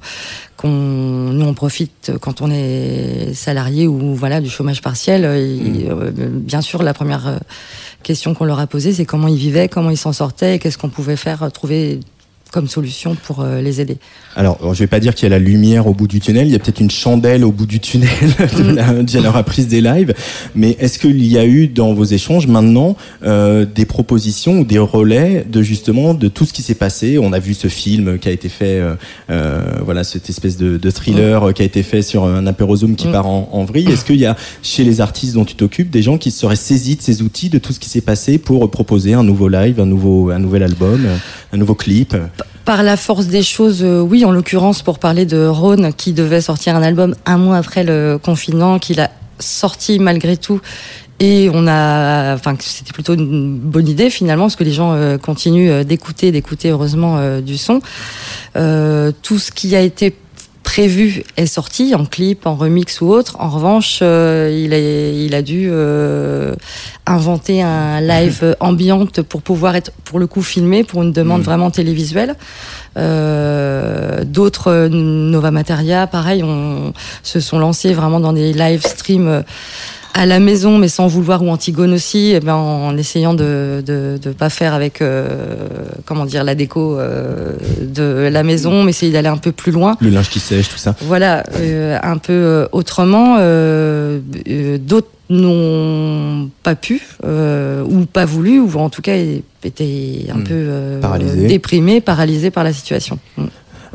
qu'on 0.57 0.67
nous 0.69 1.45
on 1.45 1.53
profite 1.53 2.11
quand 2.19 2.41
on 2.41 2.51
est 2.51 3.33
salarié 3.33 3.87
ou 3.87 4.13
voilà 4.13 4.41
du 4.41 4.49
chômage 4.49 4.81
partiel. 4.81 5.23
Et, 5.23 5.55
mmh. 5.55 5.89
euh, 5.89 6.11
bien 6.29 6.61
sûr, 6.61 6.83
la 6.83 6.93
première 6.93 7.27
euh, 7.27 7.37
question 8.03 8.33
qu'on 8.33 8.45
leur 8.45 8.59
a 8.59 8.67
posée, 8.67 8.93
c'est 8.93 9.05
comment 9.05 9.29
ils 9.29 9.37
vivaient, 9.37 9.69
comment 9.69 9.89
ils 9.89 9.97
s'en 9.97 10.13
sortaient, 10.13 10.55
et 10.55 10.59
qu'est-ce 10.59 10.77
qu'on 10.77 10.89
pouvait 10.89 11.15
faire, 11.15 11.49
trouver 11.51 12.01
comme 12.51 12.67
solution 12.67 13.15
pour 13.15 13.41
euh, 13.41 13.61
les 13.61 13.79
aider 13.79 13.97
Alors, 14.35 14.73
je 14.73 14.79
vais 14.79 14.87
pas 14.87 14.99
dire 14.99 15.13
qu'il 15.13 15.23
y 15.23 15.31
a 15.31 15.37
la 15.37 15.43
lumière 15.43 15.87
au 15.87 15.93
bout 15.93 16.07
du 16.07 16.19
tunnel, 16.19 16.47
il 16.47 16.53
y 16.53 16.55
a 16.55 16.59
peut-être 16.59 16.79
une 16.79 16.89
chandelle 16.89 17.43
au 17.43 17.51
bout 17.51 17.65
du 17.65 17.79
tunnel 17.79 18.09
de 18.57 18.71
la, 18.71 19.03
de 19.03 19.19
la 19.19 19.31
reprise 19.31 19.67
des 19.67 19.81
lives, 19.81 20.13
mais 20.55 20.75
est-ce 20.79 20.97
qu'il 20.97 21.23
y 21.25 21.37
a 21.37 21.45
eu 21.45 21.67
dans 21.67 21.93
vos 21.93 22.05
échanges 22.05 22.47
maintenant 22.47 22.95
euh, 23.23 23.65
des 23.65 23.85
propositions 23.85 24.59
ou 24.59 24.63
des 24.63 24.79
relais 24.79 25.45
de 25.47 25.61
justement 25.61 26.13
de 26.13 26.27
tout 26.27 26.45
ce 26.45 26.53
qui 26.53 26.61
s'est 26.61 26.75
passé? 26.75 27.19
On 27.19 27.33
a 27.33 27.39
vu 27.39 27.53
ce 27.53 27.67
film 27.67 28.17
qui 28.17 28.29
a 28.29 28.31
été 28.31 28.49
fait, 28.49 28.81
euh, 29.29 29.61
voilà, 29.83 30.03
cette 30.03 30.29
espèce 30.29 30.57
de, 30.57 30.77
de 30.77 30.91
thriller 30.91 31.45
mm. 31.45 31.53
qui 31.53 31.61
a 31.61 31.65
été 31.65 31.83
fait 31.83 32.01
sur 32.01 32.25
un 32.25 32.47
apérosome 32.47 32.95
qui 32.95 33.07
mm. 33.07 33.11
part 33.11 33.27
en, 33.27 33.49
en 33.51 33.63
vrille. 33.63 33.89
Est-ce 33.91 34.05
qu'il 34.05 34.19
y 34.19 34.25
a 34.25 34.35
chez 34.63 34.83
les 34.83 35.01
artistes 35.01 35.35
dont 35.35 35.45
tu 35.45 35.55
t'occupes 35.55 35.89
des 35.89 36.01
gens 36.01 36.17
qui 36.17 36.31
seraient 36.31 36.55
saisis 36.55 36.95
de 36.95 37.01
ces 37.01 37.21
outils, 37.21 37.49
de 37.49 37.59
tout 37.59 37.73
ce 37.73 37.79
qui 37.79 37.89
s'est 37.89 38.01
passé 38.01 38.37
pour 38.37 38.69
proposer 38.71 39.13
un 39.13 39.23
nouveau 39.23 39.49
live, 39.49 39.79
un 39.79 39.85
nouveau, 39.85 40.31
un 40.31 40.39
nouvel 40.39 40.63
album, 40.63 41.05
un 41.53 41.57
nouveau 41.57 41.75
clip? 41.75 42.15
Par 42.65 42.83
la 42.83 42.97
force 42.97 43.27
des 43.27 43.43
choses, 43.43 43.83
euh, 43.83 43.99
oui, 43.99 44.25
en 44.25 44.31
l'occurrence 44.31 44.81
pour 44.81 44.99
parler 44.99 45.25
de 45.25 45.45
Rhône 45.45 45.93
qui 45.93 46.13
devait 46.13 46.41
sortir 46.41 46.75
un 46.75 46.83
album 46.83 47.15
un 47.25 47.37
mois 47.37 47.57
après 47.57 47.83
le 47.83 48.19
confinement, 48.21 48.79
qu'il 48.79 48.99
a 48.99 49.09
sorti 49.39 49.99
malgré 49.99 50.37
tout. 50.37 50.61
Et 51.19 51.49
on 51.53 51.67
a, 51.67 52.35
enfin, 52.35 52.55
c'était 52.59 52.93
plutôt 52.93 53.13
une 53.13 53.57
bonne 53.57 53.87
idée 53.87 54.09
finalement, 54.09 54.45
parce 54.45 54.55
que 54.55 54.63
les 54.63 54.71
gens 54.71 54.93
euh, 54.93 55.17
continuent 55.17 55.71
euh, 55.71 55.83
d'écouter, 55.83 56.31
d'écouter 56.31 56.69
heureusement 56.69 57.39
du 57.41 57.57
son. 57.57 57.79
tout 58.53 59.39
ce 59.39 59.51
qui 59.51 59.75
a 59.75 59.81
été 59.81 60.15
prévu 60.69 61.23
est 61.35 61.47
sorti 61.47 61.95
en 61.95 62.05
clip, 62.05 62.45
en 62.45 62.53
remix 62.53 63.01
ou 63.01 63.07
autre. 63.07 63.37
En 63.39 63.49
revanche, 63.49 64.01
euh, 64.03 64.55
il, 64.55 64.71
a, 64.71 64.77
il 64.77 65.33
a 65.33 65.41
dû 65.41 65.67
euh, 65.71 66.53
inventer 67.07 67.63
un 67.63 67.99
live 68.01 68.55
ambiante 68.59 69.23
pour 69.23 69.41
pouvoir 69.41 69.75
être, 69.75 69.91
pour 70.05 70.19
le 70.19 70.27
coup, 70.27 70.43
filmé 70.43 70.83
pour 70.83 71.01
une 71.01 71.11
demande 71.11 71.41
mm. 71.41 71.45
vraiment 71.45 71.71
télévisuelle. 71.71 72.35
Euh, 72.97 74.23
D'autres 74.23 74.87
Nova 74.89 75.49
Materia, 75.49 76.05
pareil, 76.05 76.43
on 76.43 76.93
se 77.23 77.39
sont 77.39 77.57
lancés 77.57 77.93
vraiment 77.93 78.19
dans 78.19 78.33
des 78.33 78.53
live 78.53 78.85
streams 78.85 79.43
à 80.13 80.25
la 80.25 80.39
maison, 80.39 80.77
mais 80.77 80.87
sans 80.87 81.07
vouloir, 81.07 81.43
ou 81.43 81.49
Antigone 81.49 81.93
aussi, 81.93 82.31
eh 82.35 82.39
ben, 82.39 82.55
en 82.55 82.97
essayant 82.97 83.33
de 83.33 83.83
ne 83.87 84.31
pas 84.33 84.49
faire 84.49 84.73
avec, 84.73 85.01
euh, 85.01 85.27
comment 86.05 86.25
dire, 86.25 86.43
la 86.43 86.55
déco 86.55 86.97
euh, 86.97 87.53
de 87.81 88.29
la 88.31 88.43
maison, 88.43 88.83
mais 88.83 88.91
essayer 88.91 89.11
d'aller 89.11 89.27
un 89.27 89.37
peu 89.37 89.51
plus 89.51 89.71
loin. 89.71 89.97
Le 90.01 90.09
linge 90.09 90.29
qui 90.29 90.39
sèche, 90.39 90.69
tout 90.69 90.77
ça. 90.77 90.95
Voilà, 91.01 91.43
euh, 91.57 91.97
un 92.01 92.17
peu 92.17 92.67
autrement. 92.71 93.37
D'autres 94.79 95.09
n'ont 95.29 96.49
pas 96.63 96.75
pu, 96.75 97.01
ou 97.23 98.05
pas 98.05 98.25
voulu, 98.25 98.59
ou 98.59 98.77
en 98.77 98.89
tout 98.89 99.01
cas 99.01 99.15
étaient 99.63 100.25
un 100.33 100.39
hmm. 100.39 100.43
peu 100.43 101.47
déprimés, 101.47 102.01
paralysés 102.01 102.51
par 102.51 102.63
la 102.63 102.73
situation. 102.73 103.19
Hmm. 103.37 103.45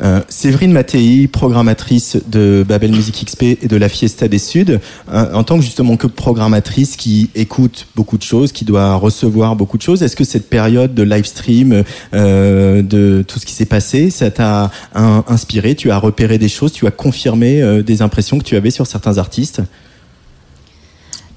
Euh, 0.02 0.20
Séverine 0.28 0.72
Mattei, 0.72 1.28
programmatrice 1.28 2.18
de 2.26 2.64
Babel 2.66 2.90
Music 2.90 3.24
XP 3.24 3.42
et 3.62 3.68
de 3.68 3.76
la 3.76 3.88
Fiesta 3.88 4.28
des 4.28 4.38
Suds, 4.38 4.78
euh, 5.12 5.32
en 5.32 5.44
tant 5.44 5.56
que 5.56 5.62
justement 5.62 5.96
que 5.96 6.06
programmatrice 6.06 6.96
qui 6.96 7.30
écoute 7.34 7.86
beaucoup 7.94 8.18
de 8.18 8.22
choses, 8.22 8.52
qui 8.52 8.64
doit 8.64 8.94
recevoir 8.94 9.56
beaucoup 9.56 9.76
de 9.76 9.82
choses, 9.82 10.02
est-ce 10.02 10.16
que 10.16 10.24
cette 10.24 10.48
période 10.48 10.94
de 10.94 11.02
live 11.02 11.24
stream, 11.24 11.84
euh, 12.14 12.82
de 12.82 13.24
tout 13.26 13.38
ce 13.38 13.46
qui 13.46 13.52
s'est 13.52 13.66
passé, 13.66 14.10
ça 14.10 14.30
t'a 14.30 14.70
inspiré 14.94 15.74
Tu 15.74 15.90
as 15.90 15.98
repéré 15.98 16.38
des 16.38 16.48
choses, 16.48 16.72
tu 16.72 16.86
as 16.86 16.90
confirmé 16.90 17.62
euh, 17.62 17.82
des 17.82 18.02
impressions 18.02 18.38
que 18.38 18.44
tu 18.44 18.56
avais 18.56 18.70
sur 18.70 18.86
certains 18.86 19.18
artistes? 19.18 19.62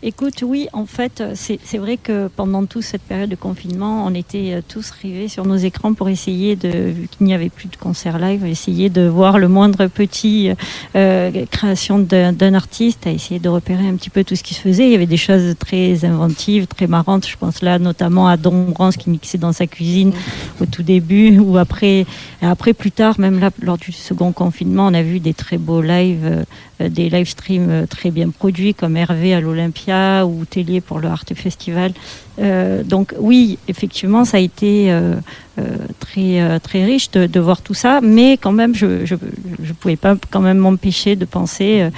Écoute, 0.10 0.42
oui, 0.42 0.70
en 0.72 0.86
fait, 0.86 1.22
c'est 1.34 1.78
vrai 1.78 1.98
que 1.98 2.30
pendant 2.34 2.66
toute 2.66 2.84
cette 2.84 3.02
période 3.02 3.30
de 3.30 3.36
confinement, 3.36 4.06
on 4.06 4.14
était 4.14 4.54
euh, 4.54 4.62
tous 4.66 4.90
rivés 4.92 5.28
sur 5.28 5.46
nos 5.46 5.58
écrans 5.58 5.94
pour 5.94 6.08
essayer 6.08 6.56
de, 6.56 6.70
vu 6.70 7.10
qu'il 7.10 7.28
n'y 7.28 7.34
avait 7.34 7.50
plus 7.50 7.68
de 7.68 7.76
concert 7.76 8.18
live, 8.18 8.46
essayer 8.46 8.90
de 8.90 9.06
voir 9.06 9.38
le 9.38 9.50
moindre 9.50 9.88
petit 9.88 10.52
euh, 10.96 11.46
création 11.52 12.00
d'un 12.00 12.54
artiste, 12.54 13.06
à 13.06 13.12
essayer 13.12 13.42
de 13.42 13.50
repérer 13.50 13.86
un 13.86 13.98
petit 13.98 14.10
peu 14.10 14.24
tout 14.24 14.38
ce 14.38 14.44
qui 14.44 14.54
se 14.54 14.62
faisait. 14.62 14.86
Il 14.86 14.94
y 14.94 14.96
avait 14.96 15.08
des 15.08 15.18
choses 15.18 15.56
très 15.60 16.06
inventives, 16.06 16.68
très 16.68 16.88
marrantes. 16.88 17.28
Je 17.28 17.36
pense 17.36 17.62
là 17.62 17.78
notamment 17.78 18.30
à 18.30 18.38
Don 18.38 18.74
Rance 18.78 18.96
qui 18.96 19.10
mixait 19.10 19.38
dans 19.38 19.52
sa 19.52 19.68
cuisine 19.68 20.14
au 20.62 20.66
tout 20.66 20.84
début, 20.84 21.38
ou 21.38 21.58
après, 21.58 22.06
après 22.42 22.72
plus 22.72 22.92
tard, 22.92 23.20
même 23.20 23.42
là, 23.42 23.50
lors 23.62 23.78
du 23.78 23.92
second 23.92 24.32
confinement, 24.32 24.88
on 24.88 24.94
a 24.94 25.04
vu 25.04 25.20
des 25.20 25.34
très 25.34 25.58
beaux 25.58 25.82
lives, 25.82 26.46
euh, 26.80 26.88
des 26.88 27.10
live 27.10 27.28
streams 27.28 27.88
très 27.90 28.10
bien 28.10 28.30
produits 28.30 28.74
comme 28.74 28.96
Hervé 28.96 29.34
à 29.34 29.42
l'Olympia 29.42 29.97
ou 30.26 30.46
Tellier 30.46 30.82
pour 30.82 31.00
le 31.00 31.08
Art 31.08 31.24
Festival. 31.36 31.94
Euh, 32.40 32.84
donc 32.84 33.14
oui, 33.20 33.58
effectivement, 33.68 34.26
ça 34.26 34.38
a 34.38 34.40
été 34.40 34.92
euh, 34.92 35.16
euh, 35.60 35.64
très 36.00 36.60
très 36.60 36.86
riche 36.86 37.10
de, 37.12 37.40
voir 37.40 37.62
tout 37.62 37.74
ça, 37.74 38.00
mais 38.02 38.38
quand 38.38 38.52
même, 38.52 38.76
je 38.76 38.86
ne 38.86 39.74
pouvais 39.80 39.96
pas 39.96 40.16
quand 40.32 40.42
même 40.42 40.58
m'empêcher 40.58 41.16
de 41.16 41.26
penser 41.26 41.90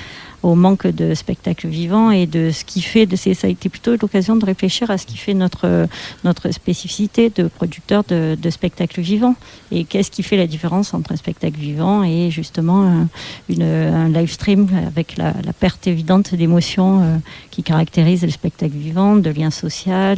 au 0.44 0.56
manque 0.56 0.88
de 0.88 1.14
spectacles 1.14 1.68
vivants 1.68 2.12
et 2.12 2.26
de 2.26 2.52
ce 2.52 2.64
qui 2.64 2.82
fait, 2.82 3.06
de, 3.06 3.16
ça 3.16 3.30
a 3.44 3.50
été 3.50 3.70
plutôt 3.70 3.96
l'occasion 3.96 4.36
de 4.36 4.46
réfléchir 4.46 4.90
à 4.92 4.98
ce 4.98 5.06
qui 5.06 5.18
fait 5.18 5.34
notre, 5.34 5.88
notre 6.24 6.52
spécificité 6.52 7.30
de 7.30 7.48
producteur 7.48 8.04
de, 8.04 8.38
spectacles 8.50 9.02
vivants 9.02 9.36
et 9.72 9.84
qu'est-ce 9.84 10.10
qui 10.10 10.24
fait 10.24 10.38
la 10.38 10.48
différence 10.48 10.94
entre 10.94 11.12
un 11.12 11.16
spectacle 11.16 11.60
vivant 11.60 12.04
et 12.04 12.32
justement 12.32 13.08
une, 13.48 13.64
un 13.64 14.10
live 14.10 14.32
stream 14.32 14.68
avec 14.88 15.18
la, 15.18 15.34
la 15.46 15.54
perte 15.54 15.86
évidente 15.86 16.34
d'émotions 16.34 17.02
euh, 17.02 17.18
qui 17.52 17.64
caractérise 17.64 18.24
le 18.24 18.32
spectacle 18.32 18.76
vivant, 18.76 19.16
de 19.16 19.30
lien 19.30 19.52
social. 19.52 20.18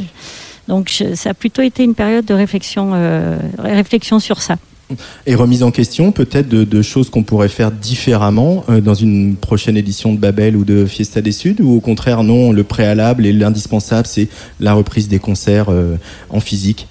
Donc 0.68 0.90
ça 1.14 1.30
a 1.30 1.34
plutôt 1.34 1.62
été 1.62 1.82
une 1.82 1.94
période 1.94 2.24
de 2.24 2.34
réflexion, 2.34 2.92
euh, 2.94 3.38
réflexion 3.58 4.18
sur 4.20 4.40
ça 4.40 4.56
et 5.26 5.34
remise 5.34 5.62
en 5.62 5.70
question 5.70 6.12
peut-être 6.12 6.48
de, 6.48 6.82
choses 6.82 7.10
qu'on 7.10 7.22
pourrait 7.22 7.48
faire 7.48 7.70
différemment 7.70 8.64
euh, 8.68 8.80
dans 8.80 8.94
une 8.94 9.36
prochaine 9.36 9.76
édition 9.76 10.12
de 10.12 10.18
Babel 10.18 10.56
ou 10.56 10.64
de 10.64 10.84
Fiesta 10.86 11.20
des 11.20 11.32
Suds 11.32 11.56
ou 11.60 11.76
au 11.76 11.80
contraire 11.80 12.22
non, 12.22 12.52
le 12.52 12.64
préalable 12.64 13.26
et 13.26 13.32
l'indispensable 13.32 14.06
c'est 14.06 14.28
la 14.60 14.74
reprise 14.74 15.08
des 15.08 15.18
concerts 15.18 15.66
euh, 15.68 15.96
en 16.30 16.40
physique 16.40 16.88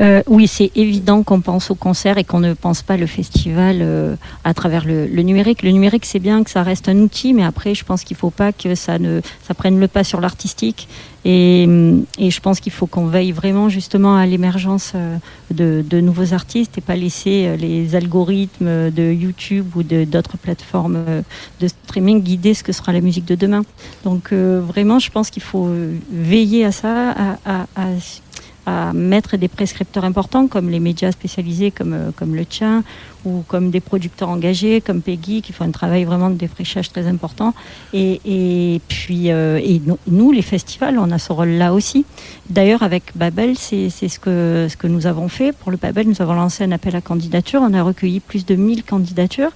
euh, 0.00 0.22
oui, 0.26 0.46
c'est 0.46 0.70
évident 0.74 1.22
qu'on 1.22 1.40
pense 1.40 1.70
au 1.70 1.74
concert 1.74 2.18
et 2.18 2.24
qu'on 2.24 2.40
ne 2.40 2.52
pense 2.52 2.82
pas 2.82 2.96
le 2.96 3.06
festival 3.06 4.16
à 4.44 4.54
travers 4.54 4.84
le, 4.84 5.06
numérique. 5.22 5.62
Le 5.62 5.70
numérique, 5.70 6.04
c'est 6.04 6.18
bien 6.18 6.44
que 6.44 6.50
ça 6.50 6.62
reste 6.62 6.88
un 6.88 6.96
outil, 6.98 7.32
mais 7.32 7.44
après, 7.44 7.74
je 7.74 7.84
pense 7.84 8.04
qu'il 8.04 8.14
ne 8.14 8.20
faut 8.20 8.30
pas 8.30 8.52
que 8.52 8.74
ça 8.74 8.98
ne 8.98 9.20
ça 9.46 9.54
prenne 9.54 9.80
le 9.80 9.88
pas 9.88 10.04
sur 10.04 10.20
l'artistique 10.20 10.88
et, 11.28 11.66
je 11.66 12.40
pense 12.40 12.60
qu'il 12.60 12.70
faut 12.70 12.86
qu'on 12.86 13.06
veille 13.06 13.32
vraiment 13.32 13.68
justement 13.68 14.16
à 14.16 14.26
l'émergence 14.26 14.92
euh, 14.94 15.16
de, 15.50 16.00
nouveaux 16.00 16.32
artistes 16.32 16.78
et 16.78 16.80
pas 16.80 16.94
laisser 16.94 17.46
euh, 17.46 17.56
les 17.56 17.96
algorithmes 17.96 18.92
de 18.92 19.12
YouTube 19.12 19.66
ou 19.74 19.82
d'autres 19.82 20.36
plateformes 20.36 21.04
euh, 21.08 21.22
de 21.60 21.66
streaming 21.66 22.22
guider 22.22 22.54
ce 22.54 22.62
que 22.62 22.70
sera 22.70 22.92
la 22.92 23.00
musique 23.00 23.24
de 23.24 23.34
demain. 23.34 23.62
Donc 24.04 24.32
vraiment, 24.32 25.00
je 25.00 25.10
pense 25.10 25.30
qu'il 25.30 25.42
faut 25.42 25.68
veiller 26.12 26.64
à 26.64 26.70
ça, 26.70 27.36
à, 27.44 27.66
à 27.74 27.86
mettre 28.92 29.36
des 29.36 29.48
prescripteurs 29.48 30.04
importants 30.04 30.48
comme 30.48 30.70
les 30.70 30.80
médias 30.80 31.12
spécialisés 31.12 31.70
comme, 31.70 31.92
euh, 31.92 32.10
comme 32.14 32.34
le 32.34 32.44
tien 32.44 32.82
ou 33.24 33.44
comme 33.46 33.70
des 33.70 33.80
producteurs 33.80 34.28
engagés 34.28 34.80
comme 34.80 35.02
Peggy 35.02 35.42
qui 35.42 35.52
font 35.52 35.64
un 35.64 35.70
travail 35.70 36.04
vraiment 36.04 36.30
de 36.30 36.34
défrichage 36.34 36.90
très 36.90 37.06
important. 37.06 37.54
Et, 37.92 38.20
et 38.24 38.80
puis, 38.88 39.30
euh, 39.30 39.60
et 39.62 39.80
nous, 40.06 40.32
les 40.32 40.42
festivals, 40.42 40.98
on 40.98 41.10
a 41.10 41.18
ce 41.18 41.32
rôle-là 41.32 41.72
aussi. 41.72 42.04
D'ailleurs, 42.50 42.82
avec 42.82 43.04
Babel, 43.14 43.56
c'est 43.56 43.90
ce 43.90 44.18
que, 44.18 44.66
ce 44.68 44.76
que 44.76 44.86
nous 44.86 45.06
avons 45.06 45.28
fait. 45.28 45.52
Pour 45.52 45.70
le 45.70 45.76
Babel, 45.76 46.08
nous 46.08 46.20
avons 46.22 46.34
lancé 46.34 46.64
un 46.64 46.72
appel 46.72 46.94
à 46.96 47.00
candidature. 47.00 47.62
On 47.62 47.74
a 47.74 47.82
recueilli 47.82 48.20
plus 48.20 48.46
de 48.46 48.54
1000 48.54 48.84
candidatures. 48.84 49.52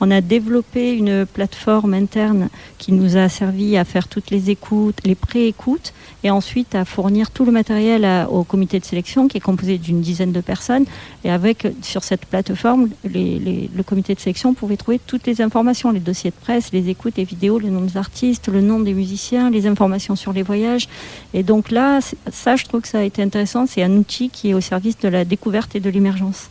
On 0.00 0.10
a 0.10 0.20
développé 0.20 0.92
une 0.92 1.24
plateforme 1.24 1.94
interne 1.94 2.48
qui 2.78 2.92
nous 2.92 3.16
a 3.16 3.28
servi 3.28 3.76
à 3.76 3.84
faire 3.84 4.08
toutes 4.08 4.30
les 4.30 4.50
écoutes, 4.50 4.98
les 5.04 5.14
pré-écoutes, 5.14 5.92
et 6.24 6.30
ensuite 6.30 6.74
à 6.74 6.84
fournir 6.84 7.30
tout 7.30 7.44
le 7.44 7.52
matériel 7.52 8.06
au 8.30 8.44
comité 8.44 8.80
de 8.80 8.84
sélection 8.84 9.28
qui 9.28 9.36
est 9.36 9.40
composé 9.40 9.78
d'une 9.78 10.00
dizaine 10.00 10.32
de 10.32 10.40
personnes. 10.40 10.84
Et 11.22 11.30
avec, 11.30 11.66
sur 11.82 12.02
cette 12.02 12.26
plateforme, 12.26 12.88
le 13.04 13.82
comité 13.82 14.14
de 14.14 14.20
sélection 14.20 14.52
pouvait 14.52 14.76
trouver 14.76 15.00
toutes 15.06 15.26
les 15.26 15.40
informations, 15.40 15.90
les 15.90 16.00
dossiers 16.00 16.30
de 16.30 16.36
presse, 16.36 16.72
les 16.72 16.88
écoutes, 16.88 17.16
les 17.16 17.24
vidéos, 17.24 17.58
le 17.58 17.70
nom 17.70 17.82
des 17.82 17.96
artistes, 17.96 18.48
le 18.48 18.60
nom 18.60 18.80
des 18.80 18.94
musiciens, 18.94 19.48
les 19.50 19.66
informations 19.66 20.16
sur 20.16 20.32
les 20.32 20.42
voyages. 20.42 20.88
Et 21.34 21.42
donc 21.42 21.70
là, 21.70 22.00
ça, 22.32 22.56
je 22.56 22.64
trouve 22.64 22.80
que 22.80 22.88
ça 22.88 22.98
a 22.98 23.02
été 23.02 23.22
intéressant. 23.22 23.66
C'est 23.66 23.82
un 23.82 23.92
outil 23.92 24.28
qui 24.28 24.50
est 24.50 24.54
au 24.54 24.60
service 24.60 24.98
de 24.98 25.08
la 25.08 25.24
découverte 25.24 25.76
et 25.76 25.80
de 25.80 25.88
l'émergence. 25.90 26.48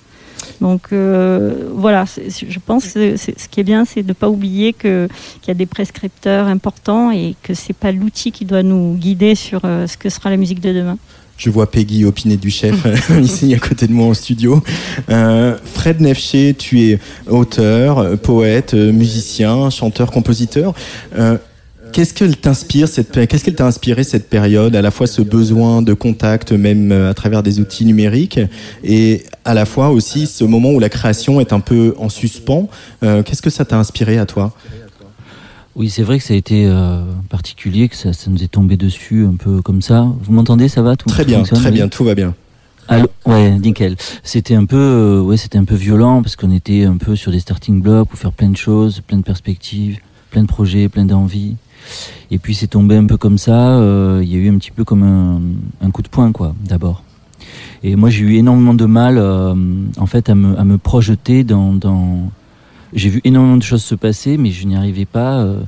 Donc 0.62 0.88
euh, 0.92 1.70
voilà, 1.76 2.06
je 2.06 2.60
pense 2.66 2.94
que 2.94 3.18
ce 3.18 3.48
qui 3.50 3.60
est 3.60 3.64
bien, 3.64 3.86
c'est 3.86 4.04
de 4.04 4.08
ne 4.08 4.14
pas 4.14 4.30
oublier 4.30 4.74
qu'il 4.74 5.10
y 5.48 5.52
a 5.52 5.54
des 5.54 5.66
prescripteurs 5.66 6.48
importants 6.48 7.12
et 7.12 7.36
que 7.44 7.54
ce 7.54 7.70
n'est 7.70 7.76
pas 7.80 7.92
l'outil 7.92 8.32
qui 8.32 8.46
doit 8.46 8.64
nous 8.64 8.96
guider 8.96 9.36
sur 9.36 9.62
euh, 9.66 9.88
ce 9.88 9.98
que 9.98 10.10
sera 10.10 10.30
la 10.30 10.38
musique 10.38 10.62
de 10.62 10.74
demain. 10.74 10.98
Je 11.36 11.50
vois 11.50 11.70
Peggy 11.70 12.06
opiner 12.06 12.38
du 12.38 12.52
chef 12.52 12.76
ici 13.22 13.54
à 13.56 13.60
côté 13.60 13.88
de 13.88 13.92
moi 13.92 14.08
en 14.08 14.14
studio. 14.14 14.62
Euh, 15.10 15.58
Fred 15.66 16.00
Nefché, 16.00 16.56
tu 16.58 16.82
es 16.82 17.00
auteur, 17.28 18.18
poète, 18.20 18.74
musicien, 18.74 19.70
chanteur, 19.72 20.12
compositeur. 20.12 20.74
Qu'est-ce 21.94 22.16
qu'elle 22.16 22.36
t'inspire 22.36 22.88
cette 22.88 23.28
qu'est-ce 23.28 23.44
qu'elle 23.44 23.54
t'a 23.54 23.68
inspiré 23.68 24.04
cette 24.04 24.28
période 24.28 24.76
à 24.76 24.82
la 24.82 24.90
fois 24.90 25.06
ce 25.06 25.22
besoin 25.22 25.84
de 25.84 25.94
contact 25.94 26.52
même 26.52 26.92
euh, 26.92 27.12
à 27.12 27.14
travers 27.14 27.44
des 27.44 27.60
outils 27.60 27.86
numériques 27.86 28.40
et 28.84 29.24
à 29.46 29.54
la 29.54 29.66
fois 29.66 29.92
aussi 29.92 30.26
ce 30.26 30.44
moment 30.44 30.72
où 30.72 30.80
la 30.80 30.90
création 30.90 31.40
est 31.40 31.54
un 31.54 31.60
peu 31.60 31.94
en 32.00 32.10
suspens 32.10 32.68
euh, 33.04 33.22
qu'est-ce 33.22 33.44
que 33.44 33.52
ça 33.52 33.64
t'a 33.64 33.78
inspiré 33.78 34.18
à 34.18 34.26
toi? 34.26 34.56
Oui, 35.76 35.92
c'est 35.92 36.02
vrai 36.02 36.18
que 36.18 36.24
ça 36.24 36.34
a 36.34 36.38
été 36.38 36.66
euh, 36.66 37.04
particulier, 37.30 37.90
que 37.90 37.96
ça, 37.96 38.10
nous 38.28 38.44
est 38.44 38.52
tombé 38.52 38.76
dessus 38.76 39.26
un 39.26 39.36
peu 39.36 39.62
comme 39.62 39.82
ça. 39.82 40.08
Vous 40.22 40.32
m'entendez, 40.32 40.70
ça 40.70 40.84
va? 40.84 40.96
Tout 40.96 41.10
Très 41.10 41.26
bien, 41.26 41.42
très 41.42 41.72
bien, 41.72 41.88
tout 41.88 42.04
va 42.04 42.14
bien. 42.14 42.36
Allô? 42.88 43.08
Ouais, 43.26 43.52
nickel. 43.58 43.96
C'était 44.24 44.54
un 44.54 44.66
peu, 44.66 45.20
ouais, 45.20 45.38
c'était 45.38 45.58
un 45.58 45.64
peu 45.64 45.74
violent 45.74 46.22
parce 46.22 46.36
qu'on 46.36 46.52
était 46.52 46.84
un 46.84 46.98
peu 46.98 47.16
sur 47.16 47.32
des 47.32 47.40
starting 47.40 47.82
blocks 47.82 48.10
pour 48.10 48.20
faire 48.20 48.34
plein 48.34 48.50
de 48.50 48.58
choses, 48.58 49.02
plein 49.02 49.18
de 49.18 49.24
perspectives, 49.24 49.98
plein 50.30 50.44
de 50.44 50.48
projets, 50.48 50.90
plein 50.90 51.06
d'envies. 51.06 51.56
Et 52.34 52.40
puis 52.40 52.56
c'est 52.56 52.68
tombé 52.68 52.96
un 52.96 53.06
peu 53.06 53.18
comme 53.18 53.38
ça. 53.38 53.78
Euh, 53.78 54.22
il 54.24 54.30
y 54.30 54.36
a 54.36 54.40
eu 54.40 54.50
un 54.50 54.58
petit 54.58 54.72
peu 54.72 54.84
comme 54.84 55.04
un, 55.82 55.92
coup 55.92 56.02
de 56.02 56.08
poing, 56.08 56.32
quoi, 56.32 56.56
d'abord. 56.66 57.04
Et 57.84 57.96
moi, 57.96 58.10
j'ai 58.10 58.22
eu 58.22 58.36
énormément 58.36 58.74
de 58.74 58.86
mal, 58.86 59.18
euh, 59.20 59.54
en 59.98 60.06
fait, 60.08 60.30
à 60.30 60.36
me, 60.36 60.58
à 60.58 60.64
me 60.64 60.80
projeter 60.80 61.44
dans. 61.44 61.74
dans... 61.74 62.32
J'ai 62.94 63.10
vu 63.10 63.22
énormément 63.24 63.58
de 63.58 63.64
choses 63.64 63.84
se 63.84 63.96
passer, 63.96 64.38
mais 64.38 64.50
je 64.50 64.66
n'y 64.66 64.76
arrivais 64.76 65.06
pas. 65.06 65.42
Euh, 65.42 65.60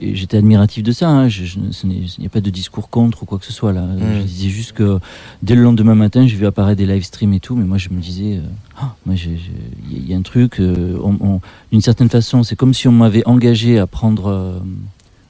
j'étais 0.00 0.38
admiratif 0.38 0.82
de 0.82 0.90
ça. 0.90 1.08
Hein. 1.08 1.28
il 1.28 2.08
n'y 2.18 2.26
a 2.26 2.30
pas 2.30 2.40
de 2.40 2.50
discours 2.50 2.88
contre 2.88 3.22
ou 3.22 3.26
quoi 3.26 3.38
que 3.38 3.44
ce 3.44 3.52
soit 3.52 3.72
là. 3.72 3.82
Mmh. 3.82 4.00
Je 4.18 4.22
disais 4.22 4.48
juste 4.48 4.72
que 4.72 4.98
dès 5.42 5.54
le 5.54 5.62
lendemain 5.62 5.94
matin, 5.94 6.26
j'ai 6.26 6.36
vu 6.36 6.46
apparaître 6.46 6.78
des 6.78 6.86
live 6.86 7.04
streams 7.04 7.34
et 7.34 7.40
tout, 7.40 7.54
mais 7.54 7.64
moi 7.64 7.78
je 7.78 7.90
me 7.90 8.00
disais, 8.00 8.40
ah, 8.80 8.94
il 9.08 10.08
y, 10.08 10.14
a 10.14 10.16
un 10.16 10.22
truc. 10.22 10.60
D'une 10.60 11.80
certaine 11.80 12.08
façon, 12.08 12.42
c'est 12.42 12.56
comme 12.56 12.74
si 12.74 12.88
on 12.88 12.92
m'avait 12.92 13.26
engagé 13.26 13.78
à 13.78 13.86
prendre 13.86 14.62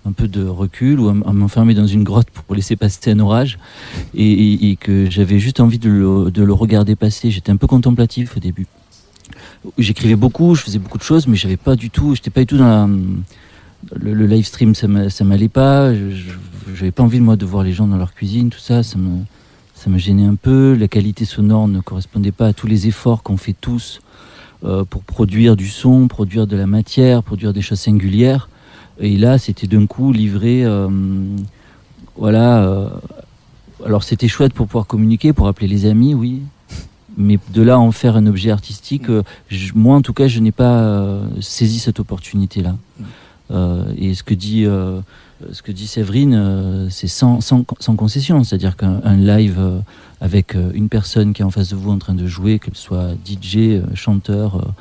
un 0.07 0.13
peu 0.13 0.29
de 0.29 0.47
recul 0.47 1.01
ou 1.01 1.09
à, 1.09 1.13
m'enfermer 1.13 1.75
dans 1.75 1.87
une 1.87 2.05
grotte 2.05 2.31
pour 2.31 2.55
laisser 2.55 2.77
passer 2.77 3.11
un 3.11 3.21
orage 3.21 3.59
et, 4.15 4.77
que 4.81 5.11
j'avais 5.11 5.39
juste 5.39 5.61
envie 5.61 5.79
de 5.79 5.91
le, 5.91 6.53
regarder 6.53 6.97
passer. 6.97 7.31
J'étais 7.31 7.51
un 7.51 7.57
peu 7.57 7.67
contemplatif 7.67 8.37
au 8.37 8.41
début. 8.41 8.67
J'écrivais 9.77 10.17
beaucoup, 10.17 10.55
je 10.55 10.63
faisais 10.63 10.79
beaucoup 10.79 10.99
de 10.99 11.03
choses, 11.03 11.27
mais 11.27 11.37
j'avais 11.37 11.57
pas 11.57 11.77
du 11.77 11.91
tout, 11.91 12.15
j'étais 12.15 12.31
pas 12.31 12.41
du 12.41 12.47
tout 12.47 12.59
dans 12.59 12.89
le, 13.95 14.27
live 14.27 14.47
stream, 14.47 14.75
ça 14.75 14.87
m'allait 15.25 15.49
pas. 15.49 15.93
J'avais 16.75 16.93
pas 16.93 17.03
envie 17.03 17.21
moi 17.21 17.37
de 17.37 17.45
voir 17.45 17.65
les 17.65 17.73
gens 17.73 17.87
dans 17.87 17.97
leur 17.97 18.15
cuisine, 18.15 18.51
tout 18.51 18.59
ça, 18.59 18.83
ça 18.83 18.99
me, 18.99 19.25
ça 19.75 19.91
me 19.91 19.99
gênait 19.99 20.27
un 20.27 20.35
peu. 20.35 20.75
La 20.75 20.89
qualité 20.89 21.25
sonore 21.25 21.69
ne 21.69 21.81
correspondait 21.81 22.33
pas 22.33 22.49
à 22.49 22.53
tous 22.53 22.67
les 22.67 22.89
efforts 22.89 23.23
qu'on 23.23 23.37
fait 23.37 23.55
tous 23.59 24.01
euh, 24.65 24.85
pour 24.85 25.05
produire 25.05 25.55
du 25.55 25.69
son, 25.69 26.09
produire 26.09 26.47
de 26.49 26.57
la 26.57 26.67
matière, 26.67 27.23
produire 27.23 27.53
des 27.53 27.63
choses 27.63 27.79
singulières. 27.79 28.49
Et 29.01 29.17
là, 29.17 29.39
c'était 29.39 29.67
d'un 29.67 29.87
coup 29.87 30.13
livré. 30.13 30.65
Euh, 30.65 30.89
voilà. 32.17 32.63
Euh, 32.65 32.89
alors, 33.85 34.03
c'était 34.03 34.29
chouette 34.29 34.53
pour 34.53 34.67
pouvoir 34.67 34.87
communiquer, 34.87 35.33
pour 35.33 35.49
appeler 35.49 35.69
les 35.69 35.87
amis, 35.87 36.15
oui. 36.15 36.43
Mais 37.17 37.39
de 37.53 37.63
là 37.63 37.79
en 37.79 37.91
faire 37.91 38.17
un 38.17 38.27
objet 38.27 38.51
artistique, 38.51 39.09
euh, 39.11 39.23
moi 39.75 39.97
en 39.97 40.03
tout 40.03 40.13
cas, 40.13 40.29
je 40.29 40.39
n'ai 40.39 40.53
pas 40.53 41.21
saisi 41.41 41.81
cette 41.81 41.99
opportunité-là. 41.99 42.77
et 43.97 44.15
ce 44.15 44.23
que 44.23 44.35
dit, 44.35 44.65
ce 45.53 45.63
que 45.63 45.73
dit 45.73 45.89
Séverine, 45.89 46.87
c'est 46.91 47.09
sans, 47.09 47.41
sans, 47.41 47.65
sans, 47.81 47.97
concession. 47.97 48.45
C'est-à-dire 48.45 48.77
qu'un 48.77 49.17
live 49.17 49.59
avec 50.21 50.55
une 50.75 50.89
personne 50.89 51.33
qui 51.33 51.43
est 51.43 51.45
en 51.45 51.51
face 51.51 51.71
de 51.71 51.77
vous 51.77 51.91
en 51.91 51.99
train 51.99 52.15
de 52.15 52.27
jouer, 52.29 52.61
qu'elle 52.61 52.77
soit 52.77 53.15
DJ, 53.27 53.81
chanteur, 53.95 54.73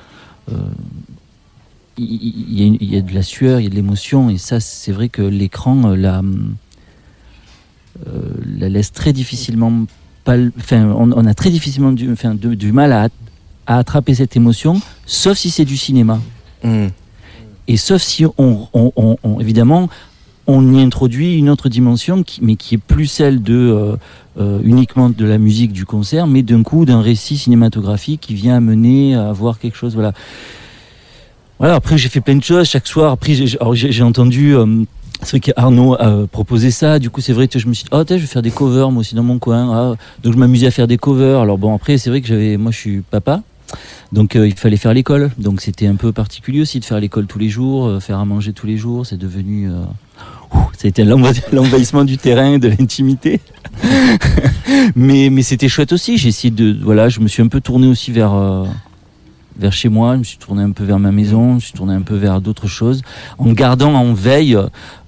il 1.98 2.94
y, 2.94 2.98
a 2.98 3.02
de 3.02 3.14
la 3.14 3.24
sueur, 3.24 3.60
il 3.60 3.64
y 3.64 3.68
a 3.68 3.70
de 3.70 3.76
l'émotion, 3.76 4.30
et 4.30 4.38
ça, 4.38 4.60
c'est 4.60 4.92
vrai 4.92 5.10
que 5.10 5.22
l'écran 5.22 5.92
euh, 5.92 5.96
la, 5.96 6.22
euh, 8.08 8.22
la 8.60 8.70
laisse 8.70 8.92
très 8.92 9.14
difficilement. 9.14 9.72
Enfin, 10.28 10.94
on, 10.98 11.26
a 11.26 11.34
très 11.34 11.50
difficilement 11.50 11.92
du, 11.92 12.12
enfin, 12.12 12.36
du 12.36 12.72
mal 12.72 12.92
à, 12.92 13.08
à, 13.66 13.78
attraper 13.78 14.14
cette 14.14 14.36
émotion, 14.36 14.82
sauf 15.06 15.38
si 15.38 15.50
c'est 15.50 15.66
du 15.66 15.78
cinéma. 15.78 16.20
Hmm. 16.64 16.88
Et 17.70 17.78
sauf 17.78 18.02
si 18.02 18.26
on, 18.38 18.68
on, 18.74 19.40
évidemment, 19.40 19.90
on 20.46 20.74
y 20.74 20.82
introduit 20.82 21.36
une 21.36 21.50
autre 21.50 21.70
dimension, 21.70 22.24
qui, 22.24 22.44
mais 22.44 22.56
qui 22.56 22.76
est 22.76 22.80
plus 22.80 23.08
celle 23.08 23.42
de 23.42 23.98
euh, 24.38 24.60
uniquement 24.64 25.10
de 25.10 25.26
la 25.26 25.38
musique 25.38 25.72
du 25.72 25.86
concert, 25.86 26.28
mais 26.28 26.44
d'un 26.44 26.64
coup 26.64 26.86
d'un 26.86 27.02
récit 27.02 27.38
cinématographique 27.38 28.22
qui 28.22 28.34
vient 28.36 28.56
amener 28.56 29.16
à 29.16 29.32
voir 29.32 29.60
quelque 29.60 29.78
chose. 29.78 29.96
Voilà. 29.96 30.14
Voilà, 31.60 31.76
après 31.76 31.98
j'ai 31.98 32.10
fait 32.10 32.22
plein 32.22 32.36
de 32.36 32.44
choses 32.44 32.68
chaque 32.68 32.88
soir. 32.88 33.12
Après 33.12 33.34
j'ai 33.34 34.04
entendu. 34.04 34.56
Euh, 34.56 34.84
c'est 35.24 35.32
vrai 35.32 35.40
qu'Arnaud 35.40 35.96
a 35.96 36.28
proposé 36.28 36.70
ça. 36.70 37.00
Du 37.00 37.10
coup, 37.10 37.22
c'est 37.22 37.34
vrai 37.34 37.48
que 37.48 37.58
je 37.58 37.68
me 37.68 37.74
suis 37.74 37.86
dit, 37.86 37.90
oh, 37.92 38.04
je 38.08 38.14
vais 38.14 38.20
faire 38.20 38.44
des 38.44 38.52
covers, 38.52 38.92
moi 38.92 39.00
aussi, 39.00 39.16
dans 39.16 39.24
mon 39.24 39.40
coin. 39.40 39.74
Ah. 39.74 39.96
Donc, 40.22 40.34
je 40.34 40.38
m'amusais 40.38 40.68
à 40.68 40.72
faire 40.72 40.86
des 40.86 40.98
covers. 40.98 41.40
Alors, 41.40 41.58
bon, 41.58 41.74
après, 41.74 41.98
c'est 41.98 42.12
vrai 42.12 42.22
que 42.22 42.28
j'avais, 42.28 42.58
moi, 42.58 42.72
je 42.72 42.78
suis 42.78 43.02
papa. 43.02 43.42
Donc, 44.12 44.36
euh, 44.36 44.48
il 44.48 44.54
fallait 44.54 44.78
faire 44.78 44.94
l'école. 44.94 45.32
Donc, 45.40 45.62
c'était 45.62 45.88
un 45.88 45.96
peu 45.96 46.12
particulier 46.12 46.62
aussi 46.62 46.80
de 46.80 46.86
faire 46.86 47.00
l'école 47.00 47.26
tous 47.26 47.40
les 47.40 47.50
jours, 47.50 47.88
euh, 47.88 48.00
faire 48.00 48.20
à 48.20 48.26
manger 48.26 48.54
tous 48.54 48.68
les 48.68 48.78
jours. 48.78 49.08
C'est 49.08 49.18
devenu, 49.18 49.72
a 50.54 50.88
été 50.88 51.04
l'envahissement 51.52 52.04
du 52.04 52.20
terrain, 52.20 52.60
de 52.60 52.68
l'intimité. 52.68 53.40
mais, 54.96 55.30
mais 55.32 55.42
c'était 55.42 55.68
chouette 55.68 55.94
aussi. 55.94 56.20
J'ai 56.20 56.30
essayé 56.30 56.52
de, 56.52 56.78
voilà, 56.80 57.10
je 57.10 57.22
me 57.22 57.28
suis 57.28 57.42
un 57.42 57.48
peu 57.48 57.60
tourné 57.60 57.88
aussi 57.88 58.12
vers, 58.12 58.36
vers 59.60 59.74
chez 59.74 59.90
moi, 59.90 60.14
je 60.14 60.20
me 60.20 60.24
suis 60.24 60.38
tourné 60.38 60.64
un 60.64 60.72
peu 60.72 60.84
vers 60.84 61.00
ma 61.00 61.12
maison, 61.12 61.52
je 61.52 61.56
me 61.56 61.60
suis 61.60 61.74
tourné 61.74 61.94
un 61.94 62.02
peu 62.02 62.16
vers 62.16 62.42
d'autres 62.42 62.68
choses, 62.68 63.02
en 63.38 63.52
gardant 63.52 63.94
en 63.94 64.14
veille 64.14 64.58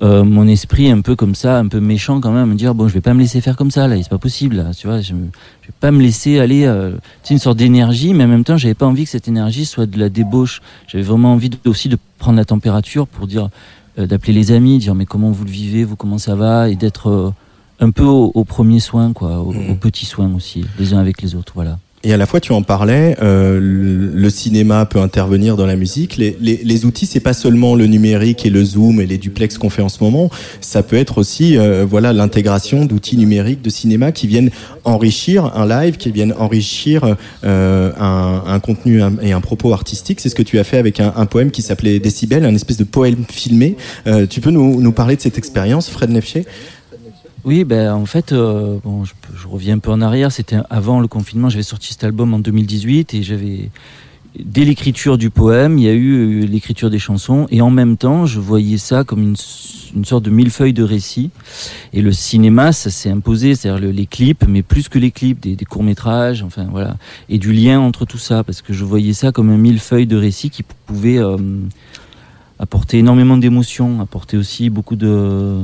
euh, 0.01 0.23
mon 0.23 0.47
esprit 0.47 0.89
un 0.89 1.01
peu 1.01 1.15
comme 1.15 1.35
ça, 1.35 1.59
un 1.59 1.67
peu 1.67 1.79
méchant 1.79 2.19
quand 2.19 2.31
même, 2.31 2.49
me 2.49 2.55
dire 2.55 2.73
bon, 2.73 2.88
je 2.88 2.93
vais 2.93 3.01
pas 3.01 3.13
me 3.13 3.19
laisser 3.19 3.41
faire 3.41 3.55
comme 3.55 3.71
ça 3.71 3.88
là, 3.88 3.95
c'est 3.97 4.09
pas 4.09 4.17
possible, 4.17 4.57
là, 4.57 4.73
tu 4.73 4.88
vois, 4.88 5.01
je, 5.01 5.13
ne 5.13 5.19
vais 5.19 5.73
pas 5.79 5.91
me 5.91 6.01
laisser 6.01 6.39
aller, 6.39 6.65
euh, 6.65 6.91
c'est 7.23 7.33
une 7.33 7.39
sorte 7.39 7.57
d'énergie, 7.57 8.13
mais 8.13 8.23
en 8.23 8.27
même 8.27 8.43
temps, 8.43 8.57
j'avais 8.57 8.73
pas 8.73 8.88
envie 8.88 9.03
que 9.03 9.09
cette 9.09 9.27
énergie 9.27 9.65
soit 9.65 9.85
de 9.85 9.99
la 9.99 10.09
débauche. 10.09 10.62
J'avais 10.88 11.03
vraiment 11.03 11.33
envie 11.33 11.51
aussi 11.65 11.89
de 11.89 11.97
prendre 12.17 12.38
la 12.38 12.45
température 12.45 13.07
pour 13.07 13.27
dire, 13.27 13.49
euh, 13.97 14.07
d'appeler 14.07 14.33
les 14.33 14.51
amis, 14.51 14.79
dire 14.79 14.95
mais 14.95 15.05
comment 15.05 15.31
vous 15.31 15.45
le 15.45 15.51
vivez, 15.51 15.83
vous 15.83 15.95
comment 15.95 16.17
ça 16.17 16.35
va, 16.35 16.69
et 16.69 16.75
d'être 16.75 17.33
un 17.79 17.91
peu 17.91 18.03
au, 18.03 18.43
premier 18.43 18.79
soin, 18.79 19.13
quoi, 19.13 19.39
au, 19.39 19.53
mmh. 19.53 19.71
au 19.71 19.75
petit 19.75 20.05
soin 20.05 20.33
aussi, 20.35 20.65
les 20.79 20.93
uns 20.93 20.99
avec 20.99 21.21
les 21.21 21.35
autres, 21.35 21.53
voilà. 21.55 21.77
Et 22.03 22.13
à 22.13 22.17
la 22.17 22.25
fois, 22.25 22.39
tu 22.39 22.53
en 22.53 22.62
parlais, 22.62 23.17
euh, 23.21 23.59
le 23.62 24.29
cinéma 24.29 24.85
peut 24.85 25.01
intervenir 25.01 25.57
dans 25.57 25.65
la 25.65 25.75
musique. 25.75 26.15
Les, 26.15 26.38
les, 26.39 26.62
les 26.63 26.85
outils, 26.85 27.05
c'est 27.05 27.19
pas 27.19 27.33
seulement 27.33 27.75
le 27.75 27.88
numérique 27.88 28.45
et 28.45 28.49
le 28.49 28.63
zoom 28.63 29.01
et 29.01 29.05
les 29.05 29.17
duplex 29.17 29.57
qu'on 29.57 29.69
fait 29.69 29.81
en 29.81 29.89
ce 29.89 30.01
moment. 30.01 30.29
Ça 30.62 30.81
peut 30.81 30.95
être 30.95 31.17
aussi, 31.17 31.57
euh, 31.57 31.85
voilà, 31.85 32.13
l'intégration 32.13 32.85
d'outils 32.85 33.17
numériques 33.17 33.62
de 33.62 33.69
cinéma 33.69 34.13
qui 34.13 34.27
viennent 34.27 34.49
enrichir 34.85 35.51
un 35.57 35.67
live, 35.67 35.97
qui 35.97 36.12
viennent 36.12 36.33
enrichir 36.39 37.17
euh, 37.43 37.91
un, 37.99 38.43
un, 38.47 38.59
contenu 38.62 39.01
et 39.21 39.33
un 39.33 39.41
propos 39.41 39.73
artistique. 39.73 40.21
C'est 40.21 40.29
ce 40.29 40.35
que 40.35 40.43
tu 40.43 40.57
as 40.57 40.63
fait 40.63 40.77
avec 40.77 41.01
un, 41.01 41.12
un 41.17 41.25
poème 41.25 41.51
qui 41.51 41.62
s'appelait 41.62 41.99
Décibel, 41.99 42.45
un 42.45 42.55
espèce 42.55 42.77
de 42.77 42.85
poème 42.85 43.25
filmé. 43.29 43.75
Euh, 44.07 44.25
tu 44.25 44.39
peux 44.39 44.51
nous, 44.51 44.79
nous 44.79 44.91
parler 44.93 45.17
de 45.17 45.21
cette 45.21 45.38
expérience, 45.38 45.89
Fred 45.89 46.12
Nefché? 46.12 46.45
Oui, 47.43 47.63
ben, 47.63 47.93
en 47.93 48.06
fait, 48.06 48.32
euh, 48.32 48.78
bon, 48.84 49.06
je, 49.06 49.13
reviens 49.47 49.75
un 49.75 49.80
peu 49.80 49.91
en 49.91 50.02
arrière. 50.02 50.32
C'était 50.32 50.58
avant 50.69 50.99
le 50.99 51.08
confinement. 51.08 51.49
J'avais 51.49 51.63
sorti 51.63 51.93
cet 51.93 52.04
album 52.04 52.34
en 52.34 52.39
2018 52.39 53.13
et 53.13 53.23
j'avais, 53.23 53.69
dès 54.38 54.65
l'écriture 54.65 55.17
du 55.17 55.30
poème, 55.30 55.78
il 55.78 55.86
y 55.86 55.89
a 55.89 55.93
eu 55.93 56.45
l'écriture 56.45 56.89
des 56.89 56.99
chansons 56.99 57.47
et 57.49 57.62
en 57.62 57.69
même 57.69 57.97
temps, 57.97 58.25
je 58.25 58.39
voyais 58.39 58.78
ça 58.78 59.04
comme 59.04 59.21
une, 59.21 59.36
une 59.95 60.06
sorte 60.06 60.23
de 60.23 60.30
millefeuille 60.30 60.73
de 60.73 60.84
récit. 60.84 61.32
Et 61.93 62.02
le 62.02 62.12
cinéma, 62.12 62.71
ça 62.71 62.89
s'est 62.89 63.10
imposé, 63.10 63.56
c'est-à-dire 63.56 63.91
les 63.91 64.06
clips, 64.06 64.45
mais 64.47 64.62
plus 64.62 64.89
que 64.89 64.99
les 64.99 65.12
clips, 65.12 65.39
des, 65.39 65.65
courts 65.65 65.84
métrages, 65.84 66.43
enfin 66.43 66.67
voilà, 66.69 66.97
et 67.30 67.38
du 67.38 67.54
lien 67.54 67.80
entre 67.80 68.06
tout 68.06 68.17
ça, 68.17 68.43
parce 68.43 68.62
que 68.62 68.73
je 68.73 68.84
voyais 68.84 69.13
ça 69.13 69.32
comme 69.32 69.49
un 69.49 69.58
millefeuille 69.58 70.08
de 70.08 70.17
récit 70.17 70.49
qui 70.49 70.63
pouvait 70.63 71.19
euh, 71.19 71.38
apporter 72.60 72.99
énormément 72.99 73.38
d'émotions, 73.38 74.02
apporter 74.02 74.38
aussi 74.38 74.69
beaucoup 74.69 74.95
de, 74.95 75.60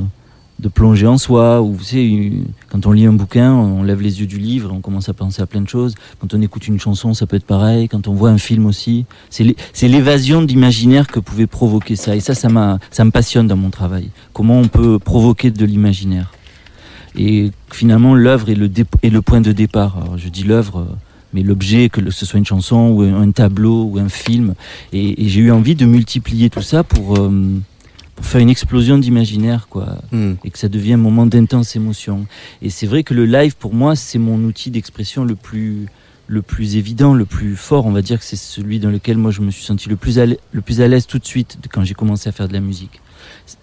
de 0.58 0.68
plongée 0.68 1.06
en 1.06 1.18
soi. 1.18 1.60
Ou 1.62 1.72
vous 1.72 1.84
savez, 1.84 2.32
quand 2.70 2.86
on 2.86 2.92
lit 2.92 3.06
un 3.06 3.12
bouquin, 3.12 3.52
on 3.52 3.82
lève 3.82 4.00
les 4.00 4.20
yeux 4.20 4.26
du 4.26 4.38
livre, 4.38 4.72
on 4.72 4.80
commence 4.80 5.08
à 5.08 5.14
penser 5.14 5.42
à 5.42 5.46
plein 5.46 5.60
de 5.60 5.68
choses. 5.68 5.94
Quand 6.20 6.32
on 6.34 6.40
écoute 6.40 6.66
une 6.68 6.80
chanson, 6.80 7.14
ça 7.14 7.26
peut 7.26 7.36
être 7.36 7.46
pareil. 7.46 7.88
Quand 7.88 8.08
on 8.08 8.14
voit 8.14 8.30
un 8.30 8.38
film 8.38 8.66
aussi, 8.66 9.06
c'est 9.30 9.88
l'évasion 9.88 10.42
d'imaginaire 10.42 11.06
que 11.06 11.20
pouvait 11.20 11.46
provoquer 11.46 11.96
ça. 11.96 12.16
Et 12.16 12.20
ça, 12.20 12.34
ça, 12.34 12.48
ça 12.90 13.04
me 13.04 13.10
passionne 13.10 13.46
dans 13.46 13.56
mon 13.56 13.70
travail. 13.70 14.10
Comment 14.32 14.58
on 14.58 14.68
peut 14.68 14.98
provoquer 14.98 15.50
de 15.50 15.64
l'imaginaire. 15.64 16.32
Et 17.18 17.50
finalement, 17.72 18.14
l'œuvre 18.14 18.50
est 18.50 18.54
le, 18.54 18.70
est 19.02 19.10
le 19.10 19.22
point 19.22 19.40
de 19.40 19.52
départ. 19.52 19.96
Je 20.16 20.28
dis 20.28 20.44
l'œuvre 20.44 20.86
mais 21.32 21.42
l'objet, 21.42 21.90
que 21.90 22.10
ce 22.10 22.24
soit 22.24 22.38
une 22.38 22.46
chanson 22.46 22.88
ou 22.88 23.02
un 23.02 23.30
tableau 23.30 23.84
ou 23.84 23.98
un 23.98 24.08
film. 24.08 24.54
Et, 24.94 25.28
j'ai 25.28 25.40
eu 25.40 25.50
envie 25.50 25.74
de 25.74 25.84
multiplier 25.84 26.48
tout 26.48 26.62
ça 26.62 26.82
pour, 26.82 27.18
euh, 27.18 27.30
pour 28.16 28.26
faire 28.26 28.40
une 28.40 28.50
explosion 28.50 28.98
d'imaginaire, 28.98 29.68
quoi, 29.68 29.98
hmm. 30.10 30.32
et 30.44 30.50
que 30.50 30.58
ça 30.58 30.68
devienne 30.68 31.00
un 31.00 31.02
moment 31.02 31.26
d'intense 31.26 31.76
émotion. 31.76 32.26
Et 32.62 32.70
c'est 32.70 32.86
vrai 32.86 33.02
que 33.02 33.14
le 33.14 33.26
live, 33.26 33.56
pour 33.56 33.74
moi, 33.74 33.94
c'est 33.94 34.18
mon 34.18 34.42
outil 34.44 34.70
d'expression 34.70 35.24
le 35.24 35.36
plus 35.36 35.86
le 36.28 36.42
plus 36.42 36.74
évident, 36.74 37.14
le 37.14 37.24
plus 37.24 37.54
fort, 37.54 37.86
on 37.86 37.92
va 37.92 38.02
dire 38.02 38.18
que 38.18 38.24
c'est 38.24 38.34
celui 38.34 38.80
dans 38.80 38.90
lequel 38.90 39.16
moi 39.16 39.30
je 39.30 39.40
me 39.42 39.52
suis 39.52 39.62
senti 39.62 39.88
le 39.88 39.94
plus 39.94 40.18
à 40.18 40.88
l'aise 40.88 41.06
tout 41.06 41.20
de 41.20 41.24
suite 41.24 41.56
quand 41.72 41.84
j'ai 41.84 41.94
commencé 41.94 42.28
à 42.28 42.32
faire 42.32 42.48
de 42.48 42.52
la 42.52 42.58
musique 42.58 43.00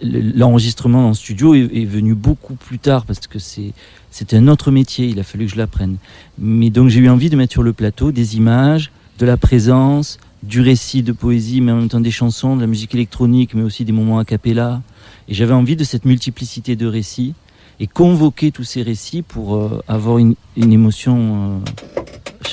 l'enregistrement 0.01 1.09
en 1.09 1.13
studio 1.13 1.55
est, 1.55 1.85
venu 1.85 2.15
beaucoup 2.15 2.55
plus 2.55 2.79
tard 2.79 3.05
parce 3.05 3.19
que 3.27 3.39
c'est 3.39 3.73
c'était 4.11 4.37
un 4.37 4.47
autre 4.47 4.69
métier, 4.69 5.07
il 5.07 5.19
a 5.19 5.23
fallu 5.23 5.45
que 5.45 5.51
je 5.51 5.57
l'apprenne. 5.57 5.97
Mais 6.37 6.69
donc 6.69 6.89
j'ai 6.89 6.99
eu 6.99 7.09
envie 7.09 7.31
de 7.31 7.35
mettre 7.35 7.51
sur 7.51 7.63
le 7.63 7.73
plateau 7.73 8.11
des 8.11 8.37
images, 8.37 8.91
de 9.17 9.25
la 9.25 9.37
présence, 9.37 10.19
du 10.43 10.61
récit 10.61 11.03
de 11.03 11.13
poésie, 11.13 11.61
mais 11.61 11.71
en 11.71 11.77
même 11.77 11.89
temps 11.89 11.99
des 11.99 12.11
chansons, 12.11 12.55
de 12.55 12.61
la 12.61 12.67
musique 12.67 12.93
électronique, 12.93 13.53
mais 13.53 13.63
aussi 13.63 13.85
des 13.85 13.91
moments 13.91 14.19
a 14.19 14.25
cappella. 14.25 14.81
Et 15.27 15.33
j'avais 15.33 15.53
envie 15.53 15.75
de 15.75 15.83
cette 15.83 16.05
multiplicité 16.05 16.75
de 16.75 16.85
récits 16.85 17.33
et 17.79 17.87
convoquer 17.87 18.51
tous 18.51 18.63
ces 18.63 18.81
récits 18.81 19.21
pour 19.21 19.55
euh, 19.55 19.81
avoir 19.87 20.17
une, 20.17 20.35
émotion, 20.57 21.61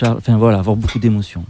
euh, 0.03 0.15
enfin 0.17 0.39
voilà, 0.39 0.59
avoir 0.59 0.77
beaucoup 0.77 0.99
d'émotions. 0.99 1.45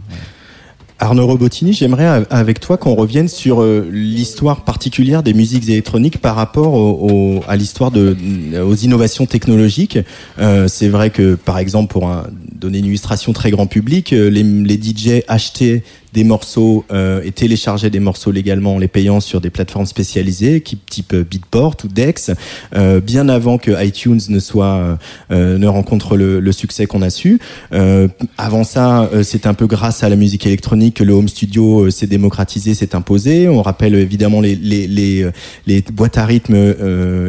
Arnaud 1.01 1.25
Robotini, 1.25 1.73
j'aimerais 1.73 2.25
avec 2.29 2.59
toi 2.59 2.77
qu'on 2.77 2.93
revienne 2.93 3.27
sur 3.27 3.63
euh, 3.63 3.89
l'histoire 3.91 4.63
particulière 4.63 5.23
des 5.23 5.33
musiques 5.33 5.67
électroniques 5.67 6.19
par 6.19 6.35
rapport 6.35 7.07
à 7.47 7.55
l'histoire 7.55 7.89
de 7.89 8.15
aux 8.63 8.75
innovations 8.75 9.25
technologiques. 9.25 9.97
Euh, 10.37 10.67
c'est 10.67 10.89
vrai 10.89 11.09
que 11.09 11.33
par 11.33 11.57
exemple 11.57 11.91
pour 11.91 12.07
donner 12.53 12.77
une 12.77 12.85
illustration 12.85 13.33
très 13.33 13.49
grand 13.49 13.65
public, 13.65 14.11
les, 14.11 14.43
les 14.43 14.79
DJ 14.79 15.23
achetaient 15.27 15.83
des 16.13 16.23
morceaux 16.23 16.85
euh, 16.91 17.21
et 17.23 17.31
télécharger 17.31 17.89
des 17.89 17.99
morceaux 17.99 18.31
légalement 18.31 18.75
en 18.75 18.79
les 18.79 18.87
payant 18.87 19.19
sur 19.19 19.41
des 19.41 19.49
plateformes 19.49 19.85
spécialisées 19.85 20.61
type 20.61 21.15
Beatport 21.15 21.77
ou 21.83 21.87
Dex 21.87 22.31
euh, 22.75 22.99
bien 22.99 23.29
avant 23.29 23.57
que 23.57 23.83
iTunes 23.83 24.19
ne 24.29 24.39
soit 24.39 24.97
euh, 25.31 25.57
ne 25.57 25.67
rencontre 25.67 26.17
le, 26.17 26.39
le 26.39 26.51
succès 26.51 26.85
qu'on 26.85 27.01
a 27.01 27.09
su. 27.09 27.39
Euh, 27.73 28.07
avant 28.37 28.63
ça 28.63 29.09
euh, 29.13 29.23
c'est 29.23 29.45
un 29.45 29.53
peu 29.53 29.67
grâce 29.67 30.03
à 30.03 30.09
la 30.09 30.15
musique 30.15 30.45
électronique 30.45 30.95
que 30.97 31.03
le 31.03 31.13
home 31.13 31.27
studio 31.27 31.89
s'est 31.89 32.07
démocratisé 32.07 32.73
s'est 32.73 32.95
imposé. 32.95 33.47
On 33.47 33.61
rappelle 33.61 33.95
évidemment 33.95 34.41
les 34.41 34.55
les 34.55 34.87
les, 34.87 35.29
les 35.67 35.81
boîtes 35.81 36.17
à 36.17 36.25
rythme 36.25 36.55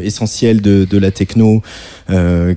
essentielles 0.03 0.61
de, 0.61 0.85
de 0.85 0.99
la 0.99 1.11
techno 1.11 1.63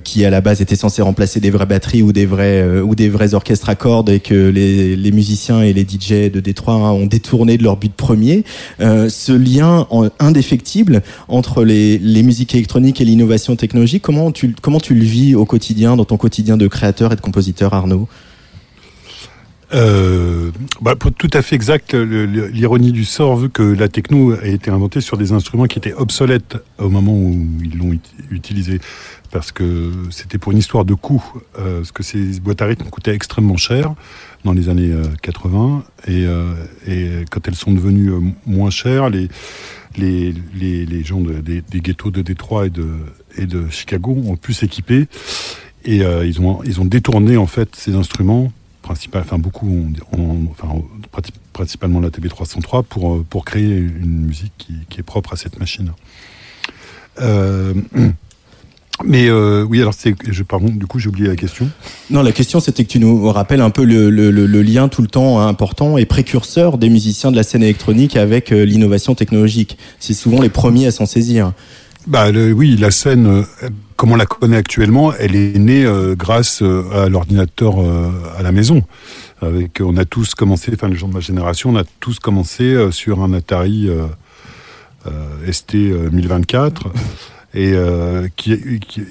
qui 0.04 0.24
à 0.24 0.30
la 0.30 0.40
base 0.40 0.60
étaient 0.60 0.76
censées 0.76 1.02
remplacer 1.02 1.40
des 1.40 1.50
vraies 1.50 1.66
batteries 1.66 2.02
ou 2.02 2.12
des 2.12 2.26
vrais 2.26 2.80
ou 2.80 2.94
des 2.94 3.08
vrais 3.08 3.34
orchestres 3.34 3.68
à 3.68 3.74
cordes 3.74 4.10
et 4.10 4.20
que 4.20 4.48
les, 4.48 4.96
les 4.96 5.12
musiciens 5.12 5.62
et 5.62 5.72
les 5.72 5.82
DJ 5.82 6.15
de 6.30 6.40
Détroit 6.40 6.74
hein, 6.74 6.90
ont 6.90 7.06
détourné 7.06 7.58
de 7.58 7.62
leur 7.62 7.76
but 7.76 7.92
premier. 7.92 8.44
Euh, 8.80 9.08
ce 9.08 9.32
lien 9.32 9.86
indéfectible 10.18 11.02
entre 11.28 11.64
les, 11.64 11.98
musiques 12.22 12.54
électroniques 12.54 13.00
et 13.00 13.04
l'innovation 13.04 13.56
technologique, 13.56 14.02
comment 14.02 14.32
tu, 14.32 14.54
comment 14.60 14.80
tu 14.80 14.94
le 14.94 15.04
vis 15.04 15.34
au 15.34 15.44
quotidien, 15.44 15.96
dans 15.96 16.04
ton 16.04 16.16
quotidien 16.16 16.56
de 16.56 16.66
créateur 16.66 17.12
et 17.12 17.16
de 17.16 17.20
compositeur, 17.20 17.74
Arnaud? 17.74 18.08
Euh, 19.74 20.52
bah, 20.80 20.94
pour 20.94 21.12
tout 21.12 21.30
à 21.32 21.42
fait 21.42 21.56
exact, 21.56 21.94
l'ironie 21.94 22.92
du 22.92 23.04
sort 23.04 23.36
veut 23.36 23.48
que 23.48 23.62
la 23.62 23.88
techno 23.88 24.32
a 24.32 24.46
été 24.46 24.70
inventée 24.70 25.00
sur 25.00 25.16
des 25.16 25.32
instruments 25.32 25.64
qui 25.64 25.78
étaient 25.78 25.92
obsolètes 25.92 26.56
au 26.78 26.88
moment 26.88 27.12
où 27.12 27.46
ils 27.62 27.76
l'ont 27.76 27.98
utilisé, 28.30 28.80
parce 29.32 29.50
que 29.50 29.90
c'était 30.10 30.38
pour 30.38 30.52
une 30.52 30.58
histoire 30.58 30.84
de 30.84 30.94
coût, 30.94 31.24
euh, 31.58 31.78
parce 31.78 31.92
que 31.92 32.02
ces 32.02 32.40
boîtes 32.40 32.62
à 32.62 32.66
rythme 32.66 32.88
coûtaient 32.88 33.14
extrêmement 33.14 33.56
cher 33.56 33.94
dans 34.46 34.52
les 34.52 34.70
années 34.70 34.94
80. 35.22 35.84
Euh, 36.08 36.10
et, 36.10 36.24
euh, 36.26 36.54
et 36.86 37.24
quand 37.30 37.46
elles 37.46 37.54
sont 37.54 37.72
devenues 37.72 38.10
euh, 38.10 38.20
moins 38.46 38.70
chères, 38.70 39.10
les, 39.10 39.28
les, 39.98 40.32
les, 40.54 40.86
les 40.86 41.04
gens 41.04 41.20
des, 41.20 41.60
des, 41.60 41.80
ghettos 41.80 42.10
de 42.10 42.22
Détroit 42.22 42.66
et 42.66 42.70
de, 42.70 42.88
et 43.36 43.44
de 43.46 43.68
Chicago 43.68 44.16
ont 44.26 44.36
pu 44.36 44.54
s'équiper. 44.54 45.08
Et 45.84 45.98
ils, 45.98 46.40
ont, 46.40 46.64
ils 46.64 46.80
ont 46.80 46.84
détourné 46.84 47.36
en 47.36 47.46
fait 47.46 47.76
ces 47.76 47.94
instruments, 47.94 48.50
enfin 48.82 49.38
beaucoup, 49.38 49.86
enfin, 50.50 50.82
principalement 51.52 52.00
la 52.00 52.08
TB303, 52.08 52.82
pour, 52.82 53.22
pour 53.24 53.44
créer 53.44 53.76
une 53.76 54.26
musique 54.26 54.52
qui, 54.58 54.74
qui 54.88 54.98
est 54.98 55.04
propre 55.04 55.34
à 55.34 55.36
cette 55.36 55.60
machine. 55.60 55.92
Mais 59.04 59.28
euh, 59.28 59.62
oui, 59.68 59.80
alors 59.80 59.92
c'est, 59.94 60.14
je 60.26 60.42
pardon, 60.42 60.68
du 60.68 60.86
coup 60.86 60.98
j'ai 60.98 61.08
oublié 61.08 61.28
la 61.28 61.36
question. 61.36 61.68
Non, 62.10 62.22
la 62.22 62.32
question 62.32 62.60
c'était 62.60 62.84
que 62.84 62.88
tu 62.88 62.98
nous 62.98 63.30
rappelles 63.30 63.60
un 63.60 63.70
peu 63.70 63.84
le, 63.84 64.08
le, 64.08 64.30
le, 64.30 64.62
lien 64.62 64.88
tout 64.88 65.02
le 65.02 65.08
temps 65.08 65.40
important 65.40 65.98
et 65.98 66.06
précurseur 66.06 66.78
des 66.78 66.88
musiciens 66.88 67.30
de 67.30 67.36
la 67.36 67.42
scène 67.42 67.62
électronique 67.62 68.16
avec 68.16 68.52
euh, 68.52 68.64
l'innovation 68.64 69.14
technologique. 69.14 69.76
C'est 70.00 70.14
souvent 70.14 70.40
les 70.40 70.48
premiers 70.48 70.86
à 70.86 70.90
s'en 70.90 71.04
saisir. 71.04 71.52
Bah 72.06 72.30
oui, 72.30 72.76
la 72.76 72.90
scène, 72.90 73.26
euh, 73.26 73.68
comme 73.96 74.12
on 74.12 74.16
la 74.16 74.26
connaît 74.26 74.56
actuellement, 74.56 75.12
elle 75.12 75.36
est 75.36 75.58
née 75.58 75.84
grâce 76.16 76.62
à 76.62 77.08
l'ordinateur 77.08 77.76
à 78.38 78.42
la 78.42 78.52
maison. 78.52 78.82
Avec, 79.42 79.80
on 79.80 79.96
a 79.96 80.04
tous 80.04 80.34
commencé, 80.34 80.70
enfin 80.72 80.88
les 80.88 80.96
gens 80.96 81.08
de 81.08 81.14
ma 81.14 81.20
génération, 81.20 81.70
on 81.70 81.76
a 81.76 81.84
tous 81.98 82.18
commencé 82.18 82.76
sur 82.92 83.22
un 83.22 83.32
Atari 83.32 83.88
ST 85.50 85.74
1024. 85.74 86.90
Et, 87.56 87.72
euh, 87.72 88.28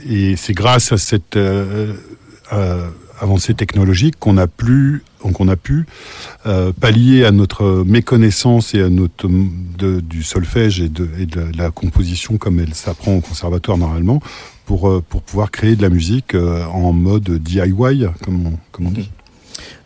et 0.08 0.36
c'est 0.36 0.54
grâce 0.54 0.92
à 0.92 0.98
cette 0.98 1.36
euh, 1.36 1.94
euh, 2.54 2.88
avancée 3.20 3.56
technologique 3.56 4.18
qu'on 4.20 4.38
a 4.38 4.46
pu 4.48 5.02
pallier 6.80 7.26
à 7.26 7.32
notre 7.32 7.84
méconnaissance 7.84 8.76
et 8.76 8.82
à 8.82 8.90
notre 8.90 9.28
du 9.28 10.22
solfège 10.22 10.80
et 10.80 10.90
de, 10.90 11.08
la 11.58 11.72
composition 11.72 12.38
comme 12.38 12.60
elle 12.60 12.76
s'apprend 12.76 13.16
au 13.16 13.22
conservatoire 13.22 13.80
normalement 13.80 14.22
pour 14.66 15.02
pouvoir 15.02 15.50
créer 15.50 15.76
de 15.76 15.82
la 15.82 15.90
musique 15.90 16.36
en 16.36 16.92
mode 16.94 17.40
DIY 17.40 18.06
comme 18.24 18.46
on, 18.46 18.54
comme 18.72 18.88
on 18.88 18.92
dit 18.92 19.10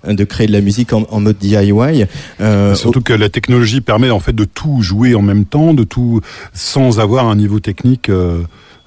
de 0.07 0.23
créer 0.23 0.47
de 0.47 0.51
la 0.53 0.61
musique 0.61 0.93
en, 0.93 1.19
mode 1.19 1.37
DIY. 1.37 2.05
Euh, 2.41 2.75
surtout 2.75 3.01
que 3.01 3.13
la 3.13 3.29
technologie 3.29 3.81
permet 3.81 4.09
en 4.09 4.19
fait 4.19 4.33
de 4.33 4.45
tout 4.45 4.81
jouer 4.81 5.15
en 5.15 5.21
même 5.21 5.45
temps, 5.45 5.73
de 5.73 5.83
tout 5.83 6.21
sans 6.53 6.99
avoir 6.99 7.27
un 7.27 7.35
niveau 7.35 7.59
technique 7.59 8.09
euh, 8.09 8.41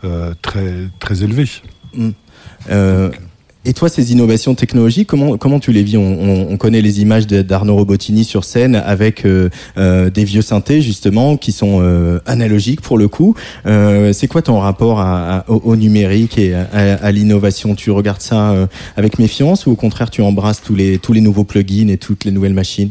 euh, 0.05 0.33
très 0.42 0.88
très 1.00 1.22
élevé. 1.22 1.48
Mm. 1.94 2.11
Et 3.64 3.75
toi, 3.75 3.88
ces 3.88 4.11
innovations 4.11 4.57
technologiques, 4.57 5.07
comment 5.07 5.37
comment 5.37 5.61
tu 5.61 5.70
les 5.70 5.85
vis 5.85 5.96
on, 5.96 6.51
on, 6.51 6.57
connaît 6.57 6.81
les 6.81 7.01
images 7.01 7.29
d'Arnaud 7.29 7.77
Robotini 7.77 8.25
sur 8.25 8.42
scène 8.42 8.75
avec 8.75 9.25
euh, 9.25 9.51
euh, 9.79 10.11
des 10.11 10.25
vieux 10.25 10.42
synthés 10.42 10.83
justement 10.83 11.37
qui 11.37 11.53
sont 11.53 11.79
euh, 11.81 12.18
analogiques 12.27 12.81
pour 12.81 12.98
le 12.98 13.07
coup. 13.07 13.37
Euh, 13.66 14.12
c'est 14.12 14.27
quoi 14.27 14.42
ton 14.42 14.59
rapport 14.59 14.98
à, 15.01 15.44
au, 15.46 15.77
numérique 15.77 16.38
et 16.38 16.55
à, 16.55 16.64
à 16.94 17.12
l'innovation? 17.12 17.77
Tu 17.77 17.92
regardes 17.92 18.20
ça 18.20 18.68
avec 18.96 19.20
méfiance 19.20 19.66
ou 19.66 19.70
au 19.70 19.77
contraire 19.77 20.11
tu 20.11 20.22
embrasses 20.22 20.61
tous 20.61 20.75
les 20.75 20.98
tous 20.98 21.12
les 21.12 21.20
nouveaux 21.20 21.44
plugins 21.44 21.88
et 21.88 21.98
toutes 21.98 22.25
les 22.25 22.33
nouvelles 22.33 22.55
machines? 22.55 22.90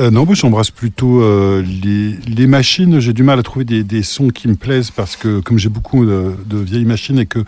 Euh, 0.00 0.10
non, 0.10 0.24
moi 0.24 0.34
j'embrasse 0.34 0.70
plutôt 0.70 1.22
euh, 1.22 1.62
les, 1.62 2.16
les, 2.26 2.46
machines. 2.46 2.98
J'ai 2.98 3.12
du 3.12 3.22
mal 3.22 3.38
à 3.38 3.42
trouver 3.42 3.66
des, 3.66 3.84
des, 3.84 4.02
sons 4.02 4.28
qui 4.28 4.48
me 4.48 4.54
plaisent 4.54 4.90
parce 4.90 5.16
que 5.16 5.40
comme 5.40 5.58
j'ai 5.58 5.68
beaucoup 5.68 6.06
de, 6.06 6.32
de, 6.46 6.56
vieilles 6.56 6.86
machines 6.86 7.18
et 7.18 7.26
que 7.26 7.40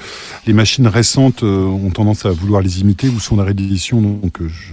les 0.47 0.53
machines 0.53 0.87
récentes 0.87 1.43
euh, 1.43 1.65
ont 1.65 1.89
tendance 1.89 2.27
à 2.27 2.31
vouloir 2.31 2.61
les 2.61 2.81
imiter 2.81 3.09
ou 3.09 3.19
sont 3.19 3.37
la 3.37 3.45
réédition, 3.45 4.03
donc 4.03 4.41
je, 4.41 4.73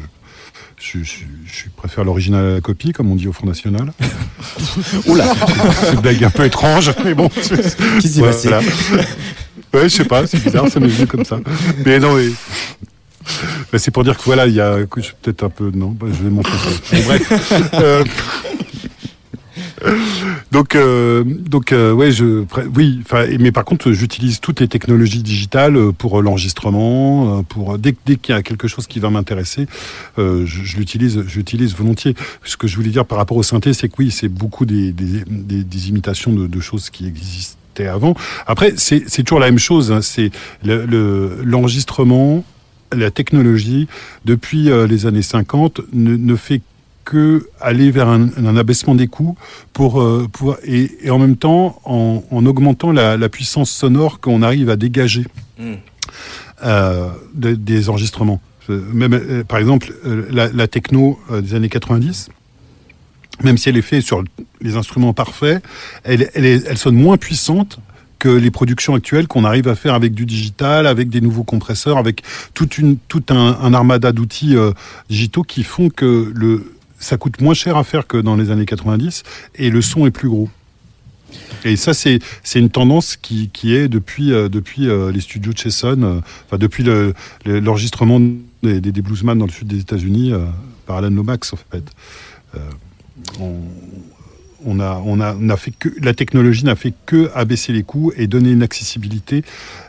je, 0.77 1.03
je, 1.03 1.23
je, 1.45 1.69
préfère 1.77 2.03
l'original 2.03 2.45
à 2.45 2.53
la 2.55 2.62
copie, 2.62 2.91
comme 2.91 3.10
on 3.10 3.15
dit 3.15 3.29
au 3.29 3.34
Front 3.34 3.47
National. 3.47 3.93
Oula 5.07 5.34
C'est 5.81 5.93
une 5.93 6.01
blague 6.01 6.23
un 6.25 6.29
peu 6.29 6.43
étrange, 6.43 6.91
mais 7.05 7.13
bon. 7.13 7.29
Qui 8.01 8.10
s'y 8.10 8.19
voilà. 8.19 8.60
Ouais, 9.73 9.84
je 9.84 9.88
sais 9.88 10.03
pas, 10.03 10.27
c'est 10.27 10.43
bizarre, 10.43 10.67
ça 10.67 10.81
m'est 10.81 10.88
venu 10.88 11.07
comme 11.07 11.23
ça. 11.23 11.39
Mais 11.86 11.99
non, 11.99 12.15
mais 12.15 12.27
c'est 13.77 13.91
pour 13.91 14.03
dire 14.03 14.17
que 14.17 14.23
voilà, 14.23 14.47
il 14.47 14.53
y 14.53 14.62
a 14.62 14.77
peut-être 15.21 15.43
un 15.43 15.49
peu. 15.49 15.71
Non, 15.73 15.89
bah, 15.89 16.07
je 16.12 16.23
vais 16.23 16.29
m'enfoncer. 16.29 17.03
Bref. 17.05 18.03
Euh, 19.84 19.97
donc, 20.51 20.75
euh, 20.75 21.23
donc 21.23 21.71
euh, 21.71 21.91
ouais, 21.91 22.12
je, 22.12 22.45
oui, 22.75 23.01
mais 23.39 23.51
par 23.51 23.65
contre, 23.65 23.91
j'utilise 23.91 24.39
toutes 24.39 24.60
les 24.60 24.67
technologies 24.67 25.23
digitales 25.23 25.91
pour 25.93 26.21
l'enregistrement, 26.21 27.43
pour 27.43 27.77
dès, 27.77 27.95
dès 28.05 28.17
qu'il 28.17 28.36
y 28.36 28.38
a 28.38 28.43
quelque 28.43 28.67
chose 28.67 28.88
qui 28.88 28.99
va 28.99 29.10
m'intéresser, 29.10 29.67
je, 30.17 30.45
je 30.45 30.77
l'utilise, 30.77 31.23
j'utilise 31.27 31.75
volontiers. 31.75 32.15
Ce 32.43 32.57
que 32.57 32.67
je 32.67 32.75
voulais 32.75 32.89
dire 32.89 33.05
par 33.05 33.17
rapport 33.17 33.38
au 33.38 33.43
synthé, 33.43 33.73
c'est 33.73 33.89
que 33.89 33.95
oui, 33.99 34.12
c'est 34.12 34.29
beaucoup 34.29 34.65
des, 34.65 34.91
des, 34.91 35.23
des, 35.25 35.89
imitations 35.89 36.34
de, 36.34 36.47
de, 36.47 36.60
choses 36.60 36.89
qui 36.89 37.07
existaient 37.07 37.88
avant. 37.88 38.15
Après, 38.47 38.73
c'est 38.77 39.23
toujours 39.23 39.39
la 39.39 39.47
même 39.47 39.60
chose. 39.60 39.91
Hein, 39.91 40.01
c'est 40.01 40.31
l'enregistrement. 40.63 42.36
Le, 42.36 42.43
la 42.93 43.12
technologie, 43.12 43.88
depuis 44.25 44.69
les 44.88 45.06
années 45.06 45.21
50, 45.21 45.82
ne, 45.93 46.15
ne 46.15 46.36
fait 46.36 46.62
que 47.04 47.47
aller 47.60 47.91
vers 47.91 48.08
un, 48.08 48.30
un 48.38 48.58
abaissement 48.58 48.95
des 48.95 49.08
coûts 49.08 49.36
pour, 49.73 50.01
euh, 50.01 50.27
pour 50.32 50.58
et, 50.63 50.91
et, 51.01 51.10
en 51.10 51.19
même 51.19 51.36
temps 51.36 51.82
en, 51.86 52.23
en 52.30 52.45
augmentant 52.45 52.91
la, 52.91 53.17
la, 53.17 53.30
puissance 53.30 53.71
sonore 53.71 54.19
qu'on 54.19 54.41
arrive 54.41 54.69
à 54.69 54.75
dégager 54.75 55.25
mm. 55.60 55.73
euh, 56.63 57.10
de, 57.34 57.54
des 57.54 57.89
enregistrements. 57.89 58.41
Même, 58.69 59.13
euh, 59.13 59.43
par 59.43 59.60
exemple, 59.60 59.93
euh, 60.06 60.25
la, 60.30 60.47
la, 60.49 60.67
techno 60.67 61.19
euh, 61.32 61.41
des 61.41 61.56
années 61.56 61.69
90, 61.69 62.30
même 63.43 63.58
si 63.58 63.69
elle 63.69 63.77
est 63.77 63.82
faite 63.82 64.04
sur 64.04 64.23
les 64.62 64.75
instruments 64.77 65.13
parfaits, 65.13 65.63
elle, 66.04 66.30
elle, 66.34 66.45
est, 66.45 66.65
elle 66.67 66.77
sonne 66.77 66.95
moins 66.95 67.17
puissante 67.17 67.80
que 68.21 68.29
les 68.29 68.51
productions 68.51 68.93
actuelles 68.93 69.27
qu'on 69.27 69.45
arrive 69.45 69.67
à 69.67 69.73
faire 69.73 69.95
avec 69.95 70.13
du 70.13 70.27
digital, 70.27 70.86
avec 70.86 71.10
des 71.10 71.21
nouveaux 71.21 71.43
compresseurs, 71.43 71.97
avec 71.97 72.21
toute 72.53 72.77
une, 72.77 72.97
tout 73.07 73.23
un, 73.29 73.73
armada 73.73 74.12
d'outils 74.12 74.55
euh, 74.55 74.73
digitaux 75.10 75.41
qui 75.41 75.63
font 75.63 75.89
que 75.89 76.31
le, 76.36 76.71
ça 76.99 77.17
coûte 77.17 77.41
moins 77.41 77.55
cher 77.55 77.77
à 77.77 77.84
faire 77.84 78.05
que 78.05 78.17
dans 78.17 78.36
les 78.36 78.51
années 78.51 78.67
90 78.67 79.23
et 79.55 79.71
le 79.71 79.81
son 79.81 80.05
est 80.05 80.12
plus 80.12 80.29
gros. 80.29 80.49
Et 81.65 81.75
ça, 81.77 81.93
c'est 81.95 82.19
une 82.55 82.69
tendance 82.69 83.15
qui, 83.15 83.49
qui, 83.49 83.73
est 83.73 83.88
depuis, 83.88 84.31
euh, 84.31 84.49
depuis 84.49 84.88
euh, 84.88 85.12
les 85.12 85.21
studios 85.21 85.53
de 85.53 85.57
chez 85.57 85.71
Son, 85.71 86.03
euh, 86.03 86.19
enfin, 86.45 86.57
depuis 86.57 86.86
l'enregistrement 87.45 88.19
le, 88.19 88.79
des, 88.79 88.91
des, 88.91 89.01
bluesman 89.01 89.38
dans 89.38 89.47
le 89.47 89.51
sud 89.51 89.67
des 89.67 89.79
États-Unis 89.79 90.34
par 90.86 90.97
Alan 90.97 91.10
Lomax, 91.10 91.55
fait. 91.71 91.84
On, 94.65 94.80
a, 94.80 95.02
on, 95.06 95.19
a, 95.19 95.36
on 95.39 95.50
a 95.50 95.58
fait 95.58 95.71
que 95.71 95.89
la 96.02 96.13
technologie 96.13 96.65
n'a 96.65 96.76
fait 96.76 96.93
que 97.06 97.30
abaisser 97.34 97.74
les 97.74 97.84
coûts 97.84 98.12
et 98.15 98.28
donner 98.28 98.52
une 98.52 98.63
accessibilité, 98.63 99.43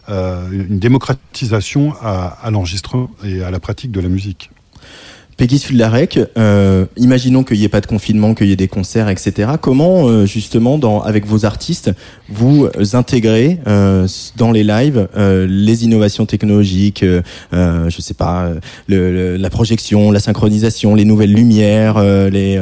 une 0.09 0.79
démocratisation 0.79 1.95
à, 2.01 2.39
à 2.43 2.51
l'enregistrement 2.51 3.11
et 3.25 3.43
à 3.43 3.51
la 3.51 3.61
pratique 3.61 3.93
de 3.93 4.01
la 4.01 4.09
musique. 4.09 4.51
Peggy 5.37 5.59
Sudlarek, 5.59 6.21
euh, 6.37 6.85
imaginons 6.97 7.43
qu'il 7.43 7.59
n'y 7.59 7.65
ait 7.65 7.69
pas 7.69 7.81
de 7.81 7.87
confinement, 7.87 8.35
qu'il 8.35 8.49
y 8.49 8.53
ait 8.53 8.57
des 8.57 8.69
concerts, 8.69 9.09
etc. 9.09 9.53
Comment, 9.61 10.07
euh, 10.07 10.27
justement, 10.27 10.79
dans, 10.79 11.01
avec 11.01 11.27
vos 11.27 11.45
artistes, 11.45 11.91
vous 12.29 12.69
intégrez 12.93 13.59
euh, 13.67 14.07
dans 14.37 14.53
les 14.53 14.63
lives 14.63 15.09
euh, 15.17 15.47
les 15.49 15.85
innovations 15.85 16.27
technologiques, 16.27 17.03
euh, 17.03 17.23
je 17.53 18.01
sais 18.01 18.15
pas, 18.15 18.51
le, 18.87 19.13
le, 19.13 19.37
la 19.37 19.51
projection, 19.51 20.11
la 20.11 20.21
synchronisation, 20.21 20.95
les 20.95 21.05
nouvelles 21.05 21.33
lumières, 21.33 22.01
les... 22.01 22.61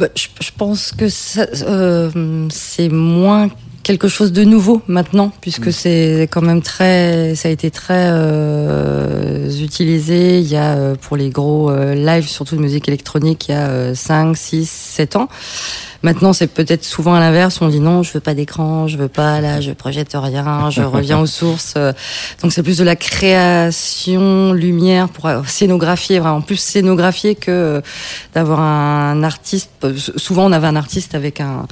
Bah, 0.00 0.08
je, 0.14 0.28
je, 0.40 0.50
pense 0.56 0.92
que 0.92 1.10
c'est 1.10 2.88
moins 2.88 3.50
quelque 3.82 4.08
chose 4.08 4.32
de 4.32 4.44
nouveau 4.44 4.80
maintenant, 4.86 5.30
puisque 5.42 5.66
mmh. 5.66 5.72
c'est 5.72 6.28
quand 6.30 6.40
même 6.40 6.62
très, 6.62 7.34
ça 7.34 7.48
a 7.48 7.50
été 7.50 7.70
très 7.70 8.08
euh, 8.08 9.50
utilisé. 9.50 10.38
Il 10.40 10.48
y 10.48 10.56
a 10.56 10.74
euh, 10.74 10.94
pour 10.94 11.18
les 11.18 11.28
gros 11.28 11.70
euh, 11.70 11.94
lives, 11.94 12.28
surtout 12.28 12.56
de 12.56 12.62
musique 12.62 12.88
électronique, 12.88 13.48
il 13.48 13.52
y 13.52 13.54
a 13.54 13.94
5, 13.94 14.34
6, 14.34 14.70
7 14.70 15.16
ans. 15.16 15.28
Maintenant, 16.02 16.32
c'est 16.32 16.46
peut-être 16.46 16.84
souvent 16.84 17.14
à 17.14 17.20
l'inverse. 17.20 17.60
On 17.60 17.68
dit 17.68 17.80
non, 17.80 18.02
je 18.02 18.12
veux 18.12 18.20
pas 18.20 18.34
d'écran, 18.34 18.88
je 18.88 18.96
veux 18.96 19.08
pas 19.08 19.40
là, 19.40 19.60
je 19.60 19.72
projette 19.72 20.12
rien, 20.14 20.70
je 20.70 20.82
reviens 20.96 21.20
aux 21.20 21.26
sources. 21.26 21.74
Donc 22.42 22.52
c'est 22.52 22.62
plus 22.62 22.78
de 22.78 22.84
la 22.84 22.96
création 22.96 24.52
lumière 24.52 25.08
pour 25.08 25.28
scénographier, 25.46 26.18
vraiment 26.18 26.40
plus 26.40 26.56
scénographier 26.56 27.34
que 27.34 27.82
d'avoir 28.34 28.60
un 28.60 29.22
artiste. 29.22 29.70
Souvent, 30.16 30.46
on 30.46 30.52
avait 30.52 30.68
un 30.68 30.76
artiste 30.76 31.14
avec 31.14 31.40
un 31.40 31.66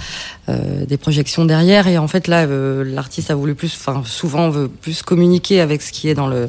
euh, 0.48 0.86
des 0.86 0.96
projections 0.96 1.44
derrière 1.44 1.88
et 1.88 1.98
en 1.98 2.08
fait 2.08 2.26
là 2.26 2.46
euh, 2.46 2.82
l'artiste 2.82 3.30
a 3.30 3.34
voulu 3.34 3.54
plus 3.54 3.74
enfin 3.74 4.02
souvent 4.06 4.44
on 4.44 4.50
veut 4.50 4.68
plus 4.68 5.02
communiquer 5.02 5.60
avec 5.60 5.82
ce 5.82 5.92
qui 5.92 6.08
est 6.08 6.14
dans 6.14 6.26
le 6.26 6.48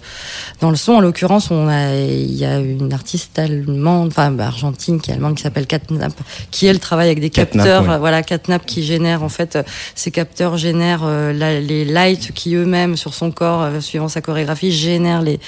dans 0.61 0.69
le 0.69 0.77
son 0.77 0.93
en 0.93 0.99
l'occurrence 1.01 1.51
on 1.51 1.67
a 1.67 1.95
il 1.95 2.33
y 2.33 2.45
a 2.45 2.59
une 2.59 2.93
artiste 2.93 3.37
allemande 3.37 4.07
enfin 4.07 4.39
argentine 4.39 5.01
qui 5.01 5.11
est 5.11 5.15
allemande 5.15 5.35
qui 5.35 5.43
s'appelle 5.43 5.67
Catnap 5.67 6.13
qui 6.49 6.65
elle 6.67 6.79
travaille 6.79 7.07
avec 7.07 7.19
des 7.19 7.29
Catnap, 7.29 7.67
capteurs 7.69 7.91
ouais. 7.93 7.99
voilà 7.99 8.23
Catnap 8.23 8.65
qui 8.65 8.83
génère 8.83 9.23
en 9.23 9.29
fait 9.29 9.57
ces 9.95 10.11
capteurs 10.11 10.57
génèrent 10.57 11.03
euh, 11.03 11.33
la, 11.33 11.59
les 11.59 11.85
lights 11.85 12.31
qui 12.33 12.55
eux-mêmes 12.55 12.97
sur 12.97 13.13
son 13.13 13.31
corps 13.31 13.61
euh, 13.61 13.79
suivant 13.81 14.07
sa 14.07 14.21
chorégraphie 14.21 14.71
génèrent 14.71 15.21
les 15.21 15.39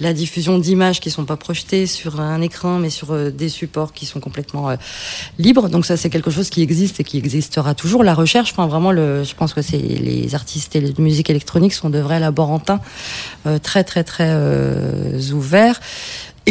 la 0.00 0.12
diffusion 0.12 0.58
d'images 0.58 1.00
qui 1.00 1.10
sont 1.10 1.24
pas 1.24 1.36
projetées 1.36 1.86
sur 1.86 2.20
un 2.20 2.40
écran 2.40 2.78
mais 2.78 2.90
sur 2.90 3.12
euh, 3.12 3.30
des 3.30 3.48
supports 3.48 3.92
qui 3.92 4.06
sont 4.06 4.20
complètement 4.20 4.70
libres 5.38 5.68
donc 5.68 5.86
ça 5.86 5.96
c'est 5.96 6.10
quelque 6.10 6.30
chose 6.30 6.50
qui 6.50 6.62
existe 6.62 7.00
et 7.00 7.04
qui 7.04 7.18
existera 7.18 7.74
toujours 7.74 8.04
la 8.04 8.14
recherche. 8.14 8.52
Enfin, 8.52 8.66
vraiment, 8.66 8.92
le, 8.92 9.24
je 9.24 9.34
pense 9.34 9.54
que 9.54 9.62
c'est 9.62 9.78
les 9.78 10.34
artistes 10.34 10.76
et 10.76 10.80
de 10.80 11.02
musique 11.02 11.30
électronique 11.30 11.72
sont 11.72 11.90
de 11.90 11.98
vrais 11.98 12.20
laborantins 12.20 12.80
euh, 13.46 13.58
très, 13.58 13.84
très, 13.84 14.04
très 14.04 14.28
euh, 14.28 15.18
ouverts. 15.32 15.80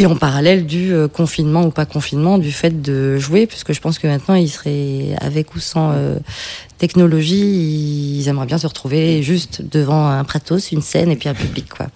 Et 0.00 0.06
en 0.06 0.16
parallèle 0.16 0.64
du 0.64 0.94
euh, 0.94 1.08
confinement 1.08 1.62
ou 1.66 1.70
pas 1.70 1.84
confinement, 1.84 2.38
du 2.38 2.52
fait 2.52 2.80
de 2.80 3.18
jouer, 3.18 3.46
puisque 3.46 3.74
je 3.74 3.80
pense 3.82 3.98
que 3.98 4.06
maintenant, 4.06 4.34
ils 4.34 4.48
seraient 4.48 5.14
avec 5.20 5.54
ou 5.54 5.58
sans 5.58 5.92
euh, 5.92 6.16
technologie, 6.78 8.16
ils 8.18 8.26
aimeraient 8.26 8.46
bien 8.46 8.56
se 8.56 8.66
retrouver 8.66 9.22
juste 9.22 9.60
devant 9.70 10.06
un 10.06 10.24
pratos, 10.24 10.72
une 10.72 10.80
scène 10.80 11.10
et 11.10 11.16
puis 11.16 11.28
un 11.28 11.34
public. 11.34 11.66
Quoi. 11.68 11.88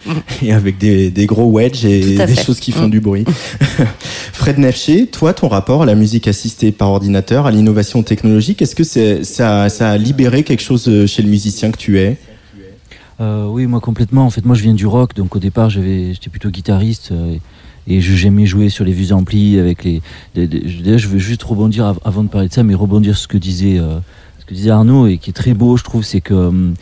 Et 0.43 0.53
avec 0.53 0.77
des, 0.77 1.11
des 1.11 1.25
gros 1.25 1.51
wedges 1.51 1.87
et 1.87 2.17
des 2.17 2.27
fait. 2.27 2.45
choses 2.45 2.61
qui 2.61 2.73
font 2.73 2.89
mmh. 2.89 2.91
du 2.91 3.01
bruit. 3.01 3.25
Fred 4.35 4.59
Nefché, 4.59 5.07
toi, 5.07 5.33
ton 5.33 5.49
rapport 5.49 5.85
à 5.85 5.87
la 5.87 5.95
musique 5.95 6.29
assistée 6.29 6.73
par 6.73 6.91
ordinateur, 6.91 7.47
à 7.47 7.51
l'innovation 7.51 8.03
technologique, 8.03 8.61
est-ce 8.61 8.75
que 8.75 8.85
c'est, 8.85 9.25
ça, 9.25 9.71
ça 9.71 9.91
a 9.93 9.97
libéré 9.97 10.43
quelque 10.43 10.63
chose 10.63 10.87
euh, 10.89 11.07
chez 11.07 11.23
le 11.23 11.31
musicien 11.31 11.71
que 11.71 11.79
tu 11.79 11.99
es? 11.99 12.19
Euh, 13.21 13.47
Oui, 13.47 13.67
moi 13.67 13.81
complètement. 13.81 14.27
En 14.27 14.31
fait, 14.31 14.45
moi 14.45 14.55
je 14.55 14.63
viens 14.63 14.75
du 14.75 14.87
rock, 14.87 15.15
donc 15.15 15.37
au 15.37 15.39
départ 15.39 15.71
j'étais 15.71 16.31
plutôt 16.31 16.51
guitariste. 16.51 17.11
Euh, 17.13 17.35
et 17.35 17.41
j'aimais 17.87 18.47
jouer 18.47 18.69
sur 18.69 18.85
les 18.85 18.93
vieux 18.93 19.13
amplis 19.13 19.59
avec 19.59 19.85
les. 19.85 20.03
D'ailleurs, 20.35 20.99
je 20.99 21.09
veux 21.09 21.19
juste 21.19 21.43
rebondir 21.43 21.95
avant 22.05 22.25
de 22.25 22.29
parler 22.29 22.49
de 22.49 22.53
ça, 22.53 22.63
mais 22.63 22.75
rebondir 22.75 23.15
sur 23.15 23.25
ce 23.25 23.29
que 23.29 23.39
disait. 23.39 23.79
Euh, 23.79 23.99
ce 24.45 24.51
que 24.51 24.55
disait 24.55 24.71
Arnaud 24.71 25.07
et 25.07 25.17
qui 25.17 25.31
est 25.31 25.33
très 25.33 25.55
beau, 25.55 25.79
je 25.79 25.85
trouve, 25.85 26.05
c'est 26.05 26.21
que 26.21 26.35
euh, 26.35 26.73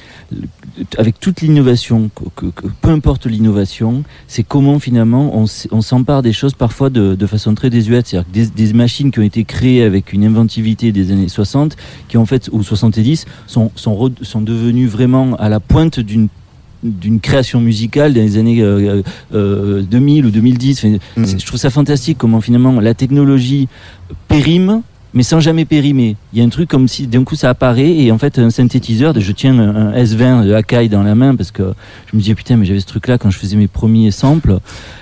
avec 0.99 1.21
toute 1.21 1.43
l'innovation, 1.43 2.11
que, 2.35 2.47
peu 2.81 2.89
importe 2.89 3.27
l'innovation, 3.27 4.03
c'est 4.27 4.43
comment 4.43 4.81
finalement 4.81 5.33
on, 5.37 5.47
s'empare 5.47 6.23
des 6.23 6.33
choses 6.33 6.55
parfois 6.55 6.91
de, 6.91 7.15
de 7.15 7.27
façon 7.29 7.55
très 7.55 7.71
désuète. 7.71 8.09
C'est-à-dire 8.09 8.29
des, 8.33 8.47
des, 8.67 8.73
machines 8.73 9.13
qui 9.13 9.21
ont 9.21 9.23
été 9.23 9.45
créées 9.45 9.85
avec 9.85 10.13
une 10.13 10.25
inventivité 10.25 10.91
des 10.91 11.13
années 11.13 11.29
60, 11.29 11.77
qui 12.09 12.17
en 12.17 12.27
fait, 12.27 12.51
ou 12.51 12.65
70, 12.65 13.27
sont, 13.47 13.71
sont, 13.77 14.13
sont 14.23 14.41
devenues 14.41 14.89
vraiment 14.89 15.37
à 15.37 15.49
la 15.49 15.61
pointe 15.61 16.01
d'une 16.01 16.29
d'une 16.83 17.21
création 17.21 17.61
musicale 17.61 18.15
dans 18.15 18.21
les 18.21 18.39
années 18.39 18.63
euh, 18.63 19.03
euh, 19.35 19.83
2000 19.83 20.27
ou 20.27 20.31
2010. 20.31 20.79
Enfin, 20.79 20.97
mmh. 21.17 21.39
Je 21.39 21.47
trouve 21.47 21.59
ça 21.59 21.71
fantastique 21.71 22.19
comment 22.19 22.41
finalement 22.41 22.81
la 22.81 22.95
technologie 22.95 23.69
périme 24.29 24.83
mais 25.15 25.23
sans 25.23 25.41
jamais 25.41 25.65
périmer. 25.65 26.17
Il 26.33 26.39
y 26.39 26.43
a 26.43 26.45
un 26.45 26.49
truc 26.49 26.69
comme 26.69 26.89
si 26.89 27.07
d'un 27.07 27.25
coup 27.25 27.37
ça 27.37 27.51
apparaît 27.51 27.97
et 27.97 28.11
en 28.13 28.19
fait 28.19 28.39
un 28.39 28.51
synthétiseur, 28.51 29.19
je 29.19 29.33
tiens 29.33 29.59
un, 29.59 29.93
un 29.93 29.93
S20 29.93 30.47
de 30.47 30.55
Akai 30.55 30.89
dans 30.89 31.03
la 31.03 31.15
main 31.15 31.35
parce 31.37 31.51
que 31.51 31.75
je 32.07 32.17
me 32.17 32.21
disais 32.21 32.35
putain 32.35 32.57
mais 32.57 32.65
j'avais 32.65 32.81
ce 32.81 32.87
truc 32.87 33.09
là 33.09 33.19
quand 33.19 33.31
je 33.31 33.39
faisais 33.39 33.57
mes 33.57 33.69
premiers 33.69 34.11
samples. 34.11 34.59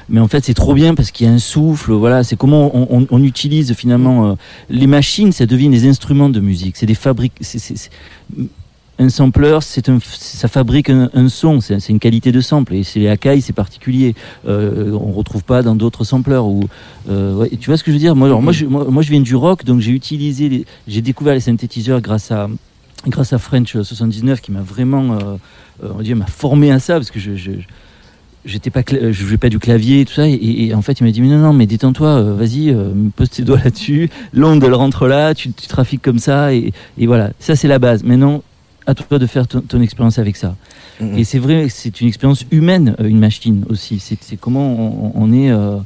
Mais 0.08 0.20
en 0.20 0.28
fait 0.28 0.44
c'est 0.44 0.54
trop 0.54 0.74
bien 0.74 0.94
parce 0.94 1.10
qu'il 1.10 1.26
y 1.26 1.30
a 1.30 1.32
un 1.32 1.38
souffle, 1.38 1.92
voilà, 1.92 2.24
c'est 2.24 2.36
comment 2.36 2.76
on, 2.76 2.88
on, 2.90 3.06
on, 3.10 3.22
utilise 3.22 3.72
finalement 3.74 4.30
euh, 4.30 4.34
les 4.68 4.88
machines, 4.88 5.30
ça 5.30 5.46
devient 5.46 5.68
des 5.68 5.88
instruments 5.88 6.28
de 6.28 6.40
musique, 6.40 6.76
c'est 6.76 6.86
des 6.86 6.94
fabriques, 6.94 7.34
un 9.00 9.08
sampler, 9.08 9.58
c'est 9.62 9.88
un, 9.88 9.98
ça 10.02 10.48
fabrique 10.48 10.90
un, 10.90 11.28
son, 11.28 11.60
c'est 11.60 11.88
une 11.88 11.98
qualité 11.98 12.32
de 12.32 12.40
sample. 12.40 12.74
Et 12.74 12.84
c'est 12.84 13.00
les 13.00 13.08
Akai, 13.08 13.40
c'est 13.40 13.52
particulier. 13.52 14.14
Euh, 14.46 14.92
on 14.92 15.12
retrouve 15.12 15.42
pas 15.42 15.62
dans 15.62 15.74
d'autres 15.74 16.04
sampleurs. 16.04 16.46
Ou 16.46 16.64
euh, 17.08 17.46
tu 17.58 17.70
vois 17.70 17.76
ce 17.76 17.84
que 17.84 17.90
je 17.90 17.96
veux 17.96 18.00
dire? 18.00 18.14
Moi, 18.14 18.52
je, 18.52 19.10
viens 19.10 19.20
du 19.20 19.34
rock, 19.34 19.64
donc 19.64 19.80
j'ai 19.80 19.92
utilisé, 19.92 20.66
j'ai 20.86 21.02
découvert 21.02 21.34
les 21.34 21.40
synthétiseurs 21.40 22.00
grâce 22.00 22.30
à 22.30 22.48
grâce 23.06 23.32
à 23.32 23.38
French 23.38 23.80
79 23.80 24.42
qui 24.42 24.52
m'a 24.52 24.60
vraiment, 24.60 25.14
euh, 25.14 25.36
on 25.82 25.94
va 25.94 26.02
dire, 26.02 26.16
m'a 26.16 26.26
formé 26.26 26.70
à 26.70 26.78
ça 26.78 26.94
parce 26.94 27.10
que 27.10 27.18
je, 27.18 27.34
je 27.34 27.52
j'étais 28.44 28.70
pas 28.70 28.82
je 28.88 29.12
jouais 29.12 29.36
pas 29.36 29.48
du 29.48 29.58
clavier 29.58 30.00
et 30.00 30.04
tout 30.04 30.14
ça 30.14 30.26
et, 30.26 30.72
en 30.74 30.82
fait 30.82 31.00
il 31.00 31.04
m'a 31.04 31.10
dit 31.10 31.20
mais 31.20 31.28
non 31.28 31.38
non 31.38 31.52
mais 31.52 31.66
détends-toi 31.66 32.08
euh, 32.08 32.34
vas-y 32.34 32.70
euh, 32.70 32.92
pose 33.14 33.28
tes 33.28 33.42
doigts 33.42 33.60
là-dessus 33.62 34.08
l'onde 34.32 34.64
elle 34.64 34.74
rentre 34.74 35.06
là 35.06 35.34
tu, 35.34 35.52
tu 35.52 35.66
trafiques 35.66 36.02
comme 36.02 36.18
ça 36.18 36.54
et, 36.54 36.72
et 36.96 37.06
voilà 37.06 37.32
ça 37.38 37.54
c'est 37.54 37.68
la 37.68 37.78
base 37.78 38.02
maintenant 38.02 38.42
à 38.90 38.94
toi 38.94 39.18
de 39.18 39.26
faire 39.26 39.46
ton, 39.46 39.60
ton 39.60 39.80
expérience 39.80 40.18
avec 40.18 40.36
ça. 40.36 40.56
Mmh. 41.00 41.18
Et 41.18 41.24
c'est 41.24 41.38
vrai, 41.38 41.68
c'est 41.68 42.00
une 42.00 42.08
expérience 42.08 42.44
humaine, 42.50 42.94
euh, 43.00 43.08
une 43.08 43.18
machine 43.18 43.64
aussi. 43.68 43.98
C'est 43.98 44.36
comment 44.38 44.68
on, 44.68 45.12
on 45.14 45.32
est, 45.32 45.50
euh, 45.50 45.78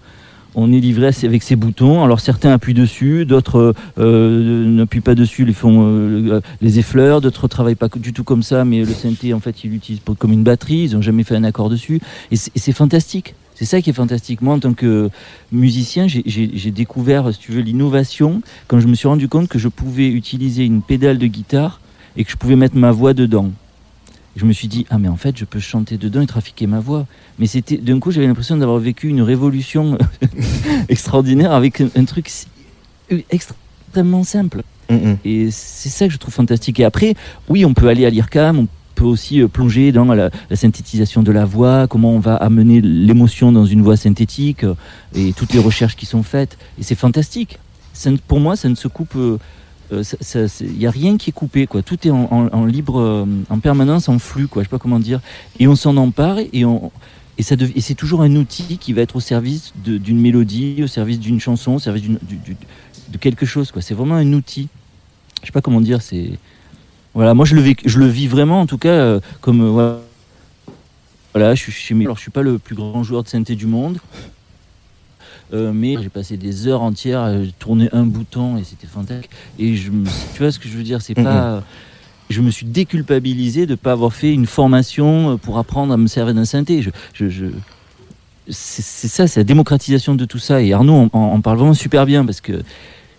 on 0.55 0.73
est 0.73 0.81
livré 0.81 1.11
avec 1.25 1.43
ces 1.43 1.57
boutons. 1.57 2.03
Alors 2.05 2.21
certains 2.21 2.53
appuient 2.53 2.75
dessus, 2.75 3.25
d'autres 3.25 3.75
euh, 3.99 4.65
n'appuient 4.67 5.01
pas 5.01 5.15
dessus, 5.15 5.45
les 5.45 5.53
font 5.53 5.85
euh, 5.87 6.41
les 6.61 6.79
effleurs, 6.79 7.21
d'autres 7.21 7.49
travaillent 7.49 7.75
pas 7.75 7.89
du 7.89 8.13
tout 8.13 8.25
comme 8.25 8.43
ça, 8.43 8.65
mais 8.65 8.81
le 8.81 8.93
synthé 8.93 9.35
en 9.35 9.41
fait 9.41 9.65
ils 9.65 9.71
l'utilisent 9.71 10.03
comme 10.19 10.33
une 10.33 10.45
batterie, 10.45 10.85
ils 10.85 10.95
n'ont 10.95 11.03
jamais 11.03 11.25
fait 11.25 11.37
un 11.37 11.45
accord 11.45 11.71
dessus, 11.71 12.01
et 12.31 12.37
c'est 12.37 12.73
fantastique. 12.73 13.35
C'est 13.57 13.67
ça 13.67 13.81
qui 13.81 13.91
est 13.91 13.95
fantastique. 13.95 14.43
Moi, 14.43 14.55
en 14.55 14.59
tant 14.59 14.75
que 14.75 15.11
musicien, 15.53 16.09
j'ai 16.09 16.71
découvert, 16.73 17.33
si 17.33 17.39
tu 17.39 17.53
veux, 17.53 17.61
l'innovation 17.61 18.43
quand 18.67 18.81
je 18.81 18.89
me 18.89 18.97
suis 18.97 19.07
rendu 19.07 19.29
compte 19.29 19.47
que 19.47 19.61
je 19.61 19.69
pouvais 19.69 20.09
utiliser 20.09 20.65
une 20.65 20.83
pédale 20.83 21.19
de 21.19 21.29
guitare 21.29 21.81
et 22.17 22.25
que 22.25 22.31
je 22.31 22.37
pouvais 22.37 22.57
mettre 22.57 22.77
ma 22.77 22.93
voix 22.93 23.15
dedans. 23.15 23.51
Je 24.37 24.45
me 24.47 24.53
suis 24.53 24.67
dit, 24.67 24.85
ah 24.91 24.99
mais 24.99 25.09
en 25.09 25.17
fait, 25.17 25.37
je 25.39 25.45
peux 25.45 25.61
chanter 25.61 25.97
dedans 25.97 26.21
et 26.21 26.27
trafiquer 26.27 26.67
ma 26.67 26.81
voix. 26.81 27.07
Mais 27.39 27.47
c'était, 27.47 27.77
d'un 27.77 28.01
coup, 28.01 28.11
j'avais 28.11 28.27
l'impression 28.27 28.57
d'avoir 28.57 28.79
vécu 28.79 29.09
une 29.09 29.23
révolution 29.23 29.97
extraordinaire 30.89 31.53
avec 31.53 31.81
un, 31.81 32.05
truc 32.05 32.29
extrêmement 33.31 34.25
simple. 34.25 34.63
Et 35.25 35.51
c'est 35.51 35.89
ça 35.89 36.07
que 36.07 36.13
je 36.13 36.19
trouve 36.19 36.35
fantastique. 36.35 36.81
Et 36.81 36.85
après, 36.85 37.15
oui, 37.49 37.65
on 37.65 37.75
peut 37.75 37.89
aller 37.89 38.05
à 38.07 38.11
l'IRCAM, 38.11 38.59
on 38.59 38.69
peut 38.95 39.05
aussi 39.05 39.41
euh, 39.41 39.49
plonger 39.49 39.93
dans 39.93 40.05
la, 40.05 40.31
synthétisation 40.53 41.23
de 41.23 41.33
la 41.33 41.45
voix, 41.45 41.87
comment 41.89 42.13
on 42.13 42.21
va 42.21 42.37
amener 42.37 42.81
l'émotion 42.81 43.51
dans 43.51 43.67
une 43.67 43.83
voix 43.83 43.97
synthétique 43.97 44.65
euh, 44.65 44.75
et 45.15 45.33
toutes 45.33 45.53
les 45.53 45.59
recherches 45.59 45.97
qui 45.97 46.07
sont 46.07 46.23
faites. 46.23 46.59
Et 46.79 46.83
c'est 46.83 46.95
fantastique. 46.95 47.59
pour 48.29 48.41
moi, 48.41 48.57
ça 48.57 48.69
ne 48.69 48.75
se 48.75 48.89
coupe. 48.89 49.17
Il 50.03 50.37
euh, 50.37 50.73
n'y 50.77 50.87
a 50.87 50.91
rien 50.91 51.17
qui 51.17 51.31
est 51.31 51.33
coupé, 51.33 51.67
quoi. 51.67 51.83
Tout 51.83 52.07
est 52.07 52.11
en, 52.11 52.65
libre, 52.65 53.27
en 53.51 53.59
permanence, 53.59 54.09
en 54.09 54.19
flux, 54.19 54.47
quoi. 54.47 54.63
Je 54.63 54.69
sais 54.69 54.71
pas 54.71 54.79
comment 54.79 55.01
dire. 55.01 55.21
Et 55.59 55.69
on 55.69 55.77
s'en 55.77 55.97
empare 55.97 56.39
et 56.53 56.65
on. 56.65 56.91
Et, 57.37 57.43
ça 57.43 57.57
c'est 57.79 57.95
toujours 57.95 58.23
un 58.23 58.37
outil 58.37 58.79
qui 58.79 58.93
va 58.93 59.03
être 59.03 59.17
au 59.17 59.21
service 59.21 59.73
d'une 59.75 60.21
mélodie, 60.21 60.83
au 60.85 60.87
service 60.87 61.19
d'une 61.19 61.41
chanson, 61.41 61.75
au 61.75 61.79
service 61.81 62.05
de 62.05 63.19
quelque 63.19 63.45
chose. 63.45 63.73
Quoi. 63.73 63.83
C'est 63.83 63.95
vraiment 63.95 64.15
un 64.15 64.33
outil. 64.33 64.69
Je 65.43 65.47
sais 65.47 65.53
pas 65.53 65.61
comment 65.61 65.81
dire. 65.81 66.01
C'est 66.01 66.39
voilà, 67.15 67.33
moi 67.35 67.45
je 67.45 67.55
le, 67.55 67.61
vis, 67.61 67.77
je 67.85 67.99
le 68.01 68.07
vis 68.07 68.27
vraiment 68.27 68.61
en 68.61 68.67
tout 68.67 68.79
cas 68.79 68.89
euh, 68.89 69.21
comme 69.41 69.61
euh, 69.61 69.99
voilà. 71.33 71.55
je 71.55 71.71
suis 71.71 71.95
Alors 72.03 72.17
je 72.17 72.23
suis 72.23 72.33
pas 72.33 72.43
le 72.43 72.59
plus 72.59 72.75
grand 72.75 73.05
joueur 73.05 73.23
de 73.23 73.29
synthé 73.29 73.55
du 73.55 73.67
monde, 73.67 73.99
euh, 75.55 75.73
mais 75.73 75.97
j'ai 76.03 76.09
passé 76.09 76.37
des 76.37 76.67
heures 76.67 76.83
entières 76.83 77.23
à 77.23 77.33
tourner 77.59 77.89
un 77.93 78.05
bouton 78.05 78.57
et 78.57 78.65
c'était 78.65 78.87
fantastique. 78.87 79.31
Et 79.59 79.77
je, 79.77 79.91
tu 79.91 80.39
vois 80.39 80.51
ce 80.51 80.59
que 80.59 80.69
je 80.69 80.77
veux 80.77 80.83
dire, 80.83 81.01
c'est 81.01 81.15
pas 81.15 81.63
je 82.31 82.41
me 82.41 82.51
suis 82.51 82.65
déculpabilisé 82.65 83.67
de 83.67 83.73
ne 83.73 83.77
pas 83.77 83.93
avoir 83.93 84.15
fait 84.15 84.33
une 84.33 84.47
formation 84.47 85.37
pour 85.37 85.59
apprendre 85.59 85.93
à 85.93 85.99
me 85.99 86.07
servir 86.07 86.35
d'un 86.35 86.47
synthé. 86.47 86.81
Je, 86.81 87.29
je, 87.29 87.47
c'est 88.49 89.09
ça, 89.09 89.27
c'est 89.27 89.41
la 89.41 89.45
démocratisation 89.45 90.15
de 90.15 90.25
tout 90.25 90.39
ça. 90.39 90.63
Et 90.63 90.73
Arnaud 90.73 91.11
en, 91.13 91.41
parle 91.41 91.59
vraiment 91.59 91.75
super 91.75 92.07
bien 92.07 92.25
parce 92.25 92.41
que 92.41 92.63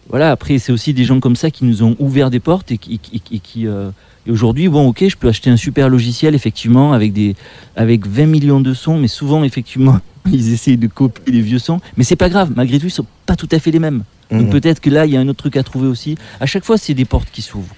voilà, 0.10 0.32
après, 0.32 0.60
c'est 0.60 0.72
aussi 0.72 0.94
des 0.94 1.04
gens 1.04 1.20
comme 1.20 1.36
ça 1.36 1.52
qui 1.52 1.66
nous 1.66 1.84
ont 1.84 1.96
ouvert 2.00 2.30
des 2.30 2.40
portes 2.40 2.72
et 2.72 2.78
qui. 2.78 3.68
Euh, 3.68 3.90
et 4.28 4.32
aujourd'hui, 4.32 4.68
bon, 4.70 4.88
ok, 4.88 5.08
je 5.08 5.16
peux 5.16 5.28
acheter 5.28 5.52
un 5.52 5.58
super 5.58 5.88
logiciel, 5.88 6.34
effectivement, 6.34 6.94
avec, 6.94 7.14
des, 7.14 7.36
avec 7.76 8.08
20 8.08 8.26
millions 8.26 8.60
de 8.60 8.74
sons, 8.74 8.98
mais 8.98 9.08
souvent, 9.08 9.44
effectivement, 9.44 10.00
ils 10.32 10.54
essayent 10.54 10.78
de 10.78 10.88
copier 10.88 11.34
les 11.34 11.42
vieux 11.42 11.60
sons. 11.60 11.80
Mais 11.98 12.04
c'est 12.04 12.16
pas 12.16 12.30
grave, 12.30 12.52
malgré 12.56 12.80
tout, 12.80 12.88
ils 12.88 12.92
sont 12.92 13.06
pas 13.26 13.36
tout 13.36 13.50
à 13.52 13.60
fait 13.60 13.72
les 13.72 13.80
mêmes. 13.80 14.04
Donc 14.32 14.48
mmh. 14.48 14.50
peut-être 14.50 14.80
que 14.80 14.90
là, 14.90 15.06
il 15.06 15.14
y 15.14 15.18
a 15.18 15.20
un 15.20 15.28
autre 15.28 15.40
truc 15.40 15.58
à 15.58 15.64
trouver 15.64 15.88
aussi. 15.88 16.16
À 16.40 16.46
chaque 16.46 16.66
fois, 16.66 16.78
c'est 16.78 16.94
des 16.94 17.06
portes 17.06 17.30
qui 17.32 17.42
s'ouvrent. 17.42 17.76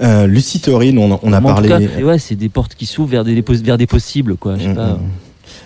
Euh, 0.00 0.26
Lucie 0.26 0.60
Taurine, 0.60 0.98
on, 0.98 1.18
on 1.22 1.32
a 1.32 1.40
parlé. 1.40 2.02
ouais, 2.02 2.18
c'est 2.18 2.36
des 2.36 2.48
portes 2.48 2.74
qui 2.74 2.86
s'ouvrent 2.86 3.10
vers 3.10 3.24
des, 3.24 3.42
vers 3.42 3.78
des 3.78 3.86
possibles, 3.86 4.36
quoi. 4.36 4.56
Je 4.56 4.62
sais 4.62 4.68
mmh, 4.68 4.74
pas. 4.74 4.98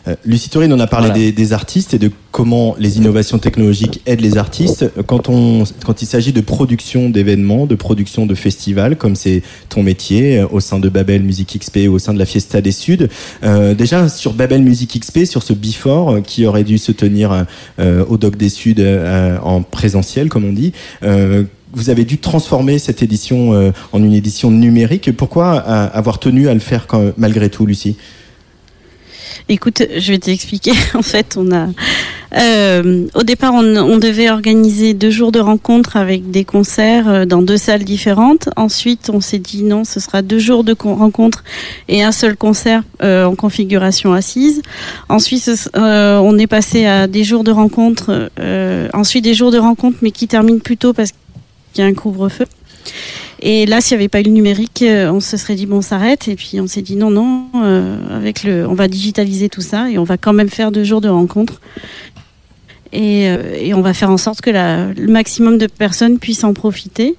Euh, 0.09 0.15
Lucie 0.25 0.51
Tourine, 0.51 0.73
on 0.73 0.81
a 0.81 0.87
parlé 0.87 1.33
des, 1.33 1.53
artistes 1.53 1.95
et 1.95 1.99
de 1.99 2.11
comment 2.31 2.75
les 2.79 2.97
innovations 2.97 3.39
technologiques 3.39 4.01
aident 4.07 4.21
les 4.21 4.37
artistes. 4.39 4.91
Quand, 5.07 5.29
on, 5.29 5.65
quand 5.85 6.03
il 6.03 6.07
s'agit 6.07 6.33
de 6.33 6.41
production 6.41 7.09
d'événements, 7.09 7.67
de 7.67 7.75
production 7.75 8.27
de 8.27 8.35
festivals, 8.35 8.97
comme 8.97 9.17
c'est 9.17 9.43
ton 9.69 9.83
métier 9.83 10.39
euh, 10.39 10.47
au 10.51 10.61
sein 10.61 10.79
de 10.79 10.89
Babel 10.89 11.23
Music 11.23 11.59
XP 11.59 11.89
ou 11.89 11.95
au 11.95 11.99
sein 11.99 12.15
de 12.15 12.19
la 12.19 12.27
Fiesta 12.27 12.61
des 12.61 12.73
Suds, 12.73 13.09
euh, 13.45 13.75
déjà 13.75 14.09
sur 14.09 14.33
Babel 14.33 14.63
Music 14.63 14.99
XP, 14.99 15.25
sur 15.25 15.43
ce 15.43 15.53
before 15.53 16.23
qui 16.23 16.47
aurait 16.47 16.65
dû 16.65 16.79
se 16.79 16.93
tenir 16.93 17.47
au 17.79 18.17
Doc 18.17 18.37
des 18.37 18.49
Suds 18.49 18.83
en 19.43 19.63
présentiel, 19.63 20.29
comme 20.29 20.45
on 20.45 20.53
dit, 20.53 20.73
vous 21.73 21.91
avez 21.91 22.05
dû 22.05 22.19
transformer 22.19 22.79
cette 22.79 23.03
édition 23.03 23.73
en 23.93 24.03
une 24.03 24.13
édition 24.13 24.51
numérique. 24.51 25.15
Pourquoi 25.17 25.59
avoir 25.59 26.19
tenu 26.19 26.49
à 26.49 26.55
le 26.55 26.61
faire 26.61 26.87
malgré 27.17 27.49
tout, 27.51 27.67
Lucie? 27.67 27.97
Écoute, 29.49 29.83
je 29.97 30.13
vais 30.13 30.19
t'expliquer. 30.19 30.73
En 30.95 31.03
fait, 31.03 31.37
on 31.37 31.51
a 31.53 31.69
euh, 32.35 33.07
au 33.15 33.23
départ, 33.23 33.53
on, 33.55 33.99
devait 33.99 34.31
organiser 34.31 34.95
deux 34.95 35.11
jours 35.11 35.33
de 35.33 35.41
rencontres 35.41 35.97
avec 35.97 36.31
des 36.31 36.45
concerts 36.45 37.09
euh, 37.09 37.25
dans 37.25 37.43
deux 37.43 37.57
salles 37.57 37.85
différentes. 37.85 38.49
Ensuite, 38.57 39.11
on 39.13 39.21
s'est 39.21 39.39
dit 39.39 39.63
non, 39.63 39.85
ce 39.85 40.01
sera 40.01 40.23
deux 40.23 40.39
jours 40.39 40.65
de 40.65 40.75
rencontres 40.81 41.45
et 41.89 42.03
un 42.03 42.13
seul 42.13 42.37
concert 42.37 42.83
euh, 43.03 43.25
en 43.25 43.35
configuration 43.35 44.13
assise. 44.13 44.63
Ensuite, 45.09 45.51
on 45.75 46.39
est 46.39 46.47
passé 46.47 46.87
à 46.87 47.07
des 47.07 47.25
jours 47.25 47.45
de 47.45 47.51
rencontres. 47.51 48.31
ensuite, 48.93 49.25
des 49.25 49.35
jours 49.35 49.51
de 49.51 49.59
rencontres, 49.59 49.99
mais 50.03 50.11
qui 50.11 50.29
terminent 50.29 50.61
plus 50.61 50.77
tôt 50.77 50.93
parce 50.93 51.11
qu'il 51.73 51.83
y 51.83 51.87
a 51.87 51.91
un 51.91 51.95
couvre-feu. 51.95 52.47
Et 53.45 53.67
là, 53.67 53.81
s'il 53.81 53.97
n'y 53.97 54.03
avait 54.03 54.09
pas 54.09 54.21
eu 54.21 54.25
le 54.25 54.31
numérique, 54.31 54.83
euh, 54.83 55.11
on 55.11 55.19
se 55.19 55.37
serait 55.37 55.57
dit 55.57 55.67
bon, 55.67 55.79
on 55.79 55.83
s'arrête. 55.83 56.29
Et 56.29 56.37
puis 56.37 56.61
on 56.61 56.69
s'est 56.69 56.81
dit 56.81 56.95
non, 56.95 57.11
non, 57.11 57.49
euh, 57.57 58.17
avec 58.17 58.45
le, 58.45 58.67
on 58.69 58.75
va 58.75 58.87
digitaliser 58.87 59.49
tout 59.49 59.61
ça 59.61 59.91
et 59.91 59.99
on 59.99 60.05
va 60.05 60.17
quand 60.17 60.33
même 60.33 60.49
faire 60.49 60.71
deux 60.71 60.85
jours 60.85 61.01
de 61.01 61.09
rencontres. 61.09 61.61
Et, 62.93 63.29
euh, 63.29 63.57
et 63.59 63.75
on 63.75 63.81
va 63.81 63.95
faire 63.95 64.11
en 64.11 64.17
sorte 64.17 64.43
que 64.43 64.51
la, 64.51 64.87
le 64.93 65.09
maximum 65.09 65.59
de 65.59 65.67
personnes 65.67 66.21
puissent 66.21 66.45
en 66.45 66.55
profiter. 66.55 67.17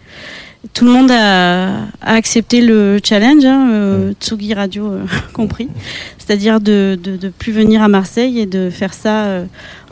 Tout 0.73 0.85
le 0.85 0.91
monde 0.91 1.11
a, 1.11 1.79
a 2.01 2.13
accepté 2.13 2.61
le 2.61 2.99
challenge, 3.03 3.43
hein, 3.43 3.69
euh, 3.69 4.13
Tsugi 4.21 4.53
Radio 4.53 4.93
compris, 5.33 5.67
c'est-à-dire 6.17 6.61
de, 6.61 6.97
de, 7.03 7.17
de, 7.17 7.27
plus 7.27 7.51
venir 7.51 7.81
à 7.81 7.89
Marseille 7.89 8.39
et 8.39 8.45
de 8.45 8.69
faire 8.69 8.93
ça 8.93 9.43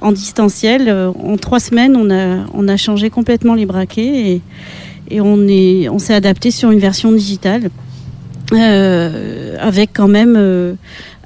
en 0.02 0.14
distanciel. 0.14 0.90
En 0.90 1.36
trois 1.36 1.60
semaines, 1.60 1.98
on 1.98 2.10
a, 2.10 2.46
on 2.54 2.70
a 2.70 2.78
changé 2.78 3.10
complètement 3.10 3.54
les 3.54 3.66
braquets 3.66 4.32
et, 4.32 4.42
et 5.12 5.22
on 5.22 5.48
est, 5.48 5.90
on 5.90 6.00
s'est 6.00 6.14
adapté 6.14 6.52
sur 6.52 6.72
une 6.72 6.80
version 6.80 7.12
digitale 7.12 7.70
euh, 8.54 9.56
avec 9.60 9.92
quand 9.94 10.10
même 10.10 10.36
euh, 10.38 10.74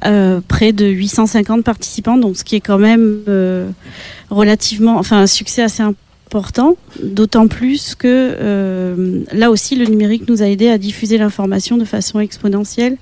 euh, 0.06 0.42
près 0.48 0.74
de 0.74 0.86
850 0.86 1.64
participants, 1.64 2.18
donc 2.18 2.38
ce 2.38 2.44
qui 2.44 2.56
est 2.56 2.62
quand 2.62 2.78
même 2.78 3.22
relativement, 4.30 4.98
enfin 4.98 5.22
un 5.22 5.28
succès 5.28 5.64
assez 5.64 5.82
important, 5.82 6.78
d'autant 7.02 7.48
plus 7.48 7.96
que 7.96 9.26
là 9.32 9.50
aussi 9.50 9.76
le 9.76 9.86
numérique 9.86 10.28
nous 10.30 10.44
a 10.44 10.48
aidé 10.48 10.70
à 10.70 10.78
diffuser 10.78 11.18
l'information 11.18 11.78
de 11.78 11.86
façon 11.86 12.20
exponentielle. 12.20 12.98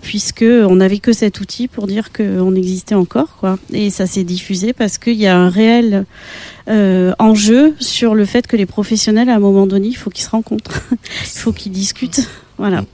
Puisque 0.00 0.44
on 0.44 0.76
n'avait 0.76 0.98
que 0.98 1.12
cet 1.12 1.40
outil 1.40 1.68
pour 1.68 1.86
dire 1.86 2.12
qu'on 2.12 2.54
existait 2.54 2.94
encore, 2.94 3.36
quoi. 3.38 3.58
Et 3.72 3.90
ça 3.90 4.06
s'est 4.06 4.24
diffusé 4.24 4.72
parce 4.72 4.98
qu'il 4.98 5.14
y 5.14 5.26
a 5.26 5.36
un 5.36 5.48
réel 5.48 6.06
euh, 6.68 7.12
enjeu 7.18 7.74
sur 7.78 8.14
le 8.14 8.26
fait 8.26 8.46
que 8.46 8.56
les 8.56 8.66
professionnels, 8.66 9.30
à 9.30 9.36
un 9.36 9.38
moment 9.38 9.66
donné, 9.66 9.88
il 9.88 9.94
faut 9.94 10.10
qu'ils 10.10 10.24
se 10.24 10.30
rencontrent, 10.30 10.82
il 11.22 11.38
faut 11.38 11.52
qu'ils 11.52 11.72
discutent. 11.72 12.28
Voilà. 12.58 12.84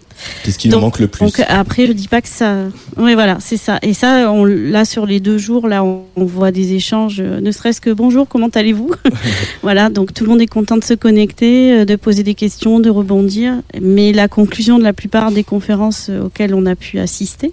Qu'est-ce 0.44 0.59
qui 0.59 0.68
nous 0.68 0.79
manque 0.79 1.00
le 1.00 1.09
plus 1.09 1.24
donc, 1.24 1.42
Après, 1.48 1.87
je 1.87 1.92
dis 1.92 2.09
pas 2.09 2.20
que 2.20 2.29
ça. 2.29 2.66
Oui, 2.96 3.14
voilà, 3.14 3.38
c'est 3.40 3.57
ça. 3.57 3.79
Et 3.83 3.94
ça, 3.94 4.31
on, 4.31 4.44
là, 4.44 4.85
sur 4.85 5.07
les 5.07 5.20
deux 5.20 5.38
jours, 5.38 5.68
là, 5.68 5.85
on, 5.85 6.05
voit 6.16 6.53
des 6.53 6.74
échanges, 6.74 7.20
euh, 7.20 7.40
ne 7.40 7.50
serait-ce 7.50 7.81
que 7.81 7.90
bonjour, 7.90 8.29
comment 8.29 8.48
allez-vous? 8.48 8.90
Voilà, 9.62 9.88
donc 9.88 10.12
tout 10.12 10.24
le 10.24 10.31
monde 10.31 10.42
est 10.42 10.46
content 10.46 10.77
de 10.77 10.85
se 10.85 10.94
connecter, 10.94 11.72
euh, 11.72 11.85
de 11.85 11.96
poser 11.96 12.22
des 12.22 12.35
questions, 12.35 12.81
de 12.81 12.90
rebondir. 12.90 13.55
Mais 13.81 14.12
la 14.12 14.29
conclusion 14.29 14.79
de 14.79 14.85
la 14.85 14.92
plupart 14.92 15.33
des 15.33 15.44
conférences 15.44 16.09
euh, 16.11 16.24
auxquelles 16.24 16.55
on 16.55 16.66
a 16.66 16.77
pu 16.77 16.98
assister, 16.98 17.53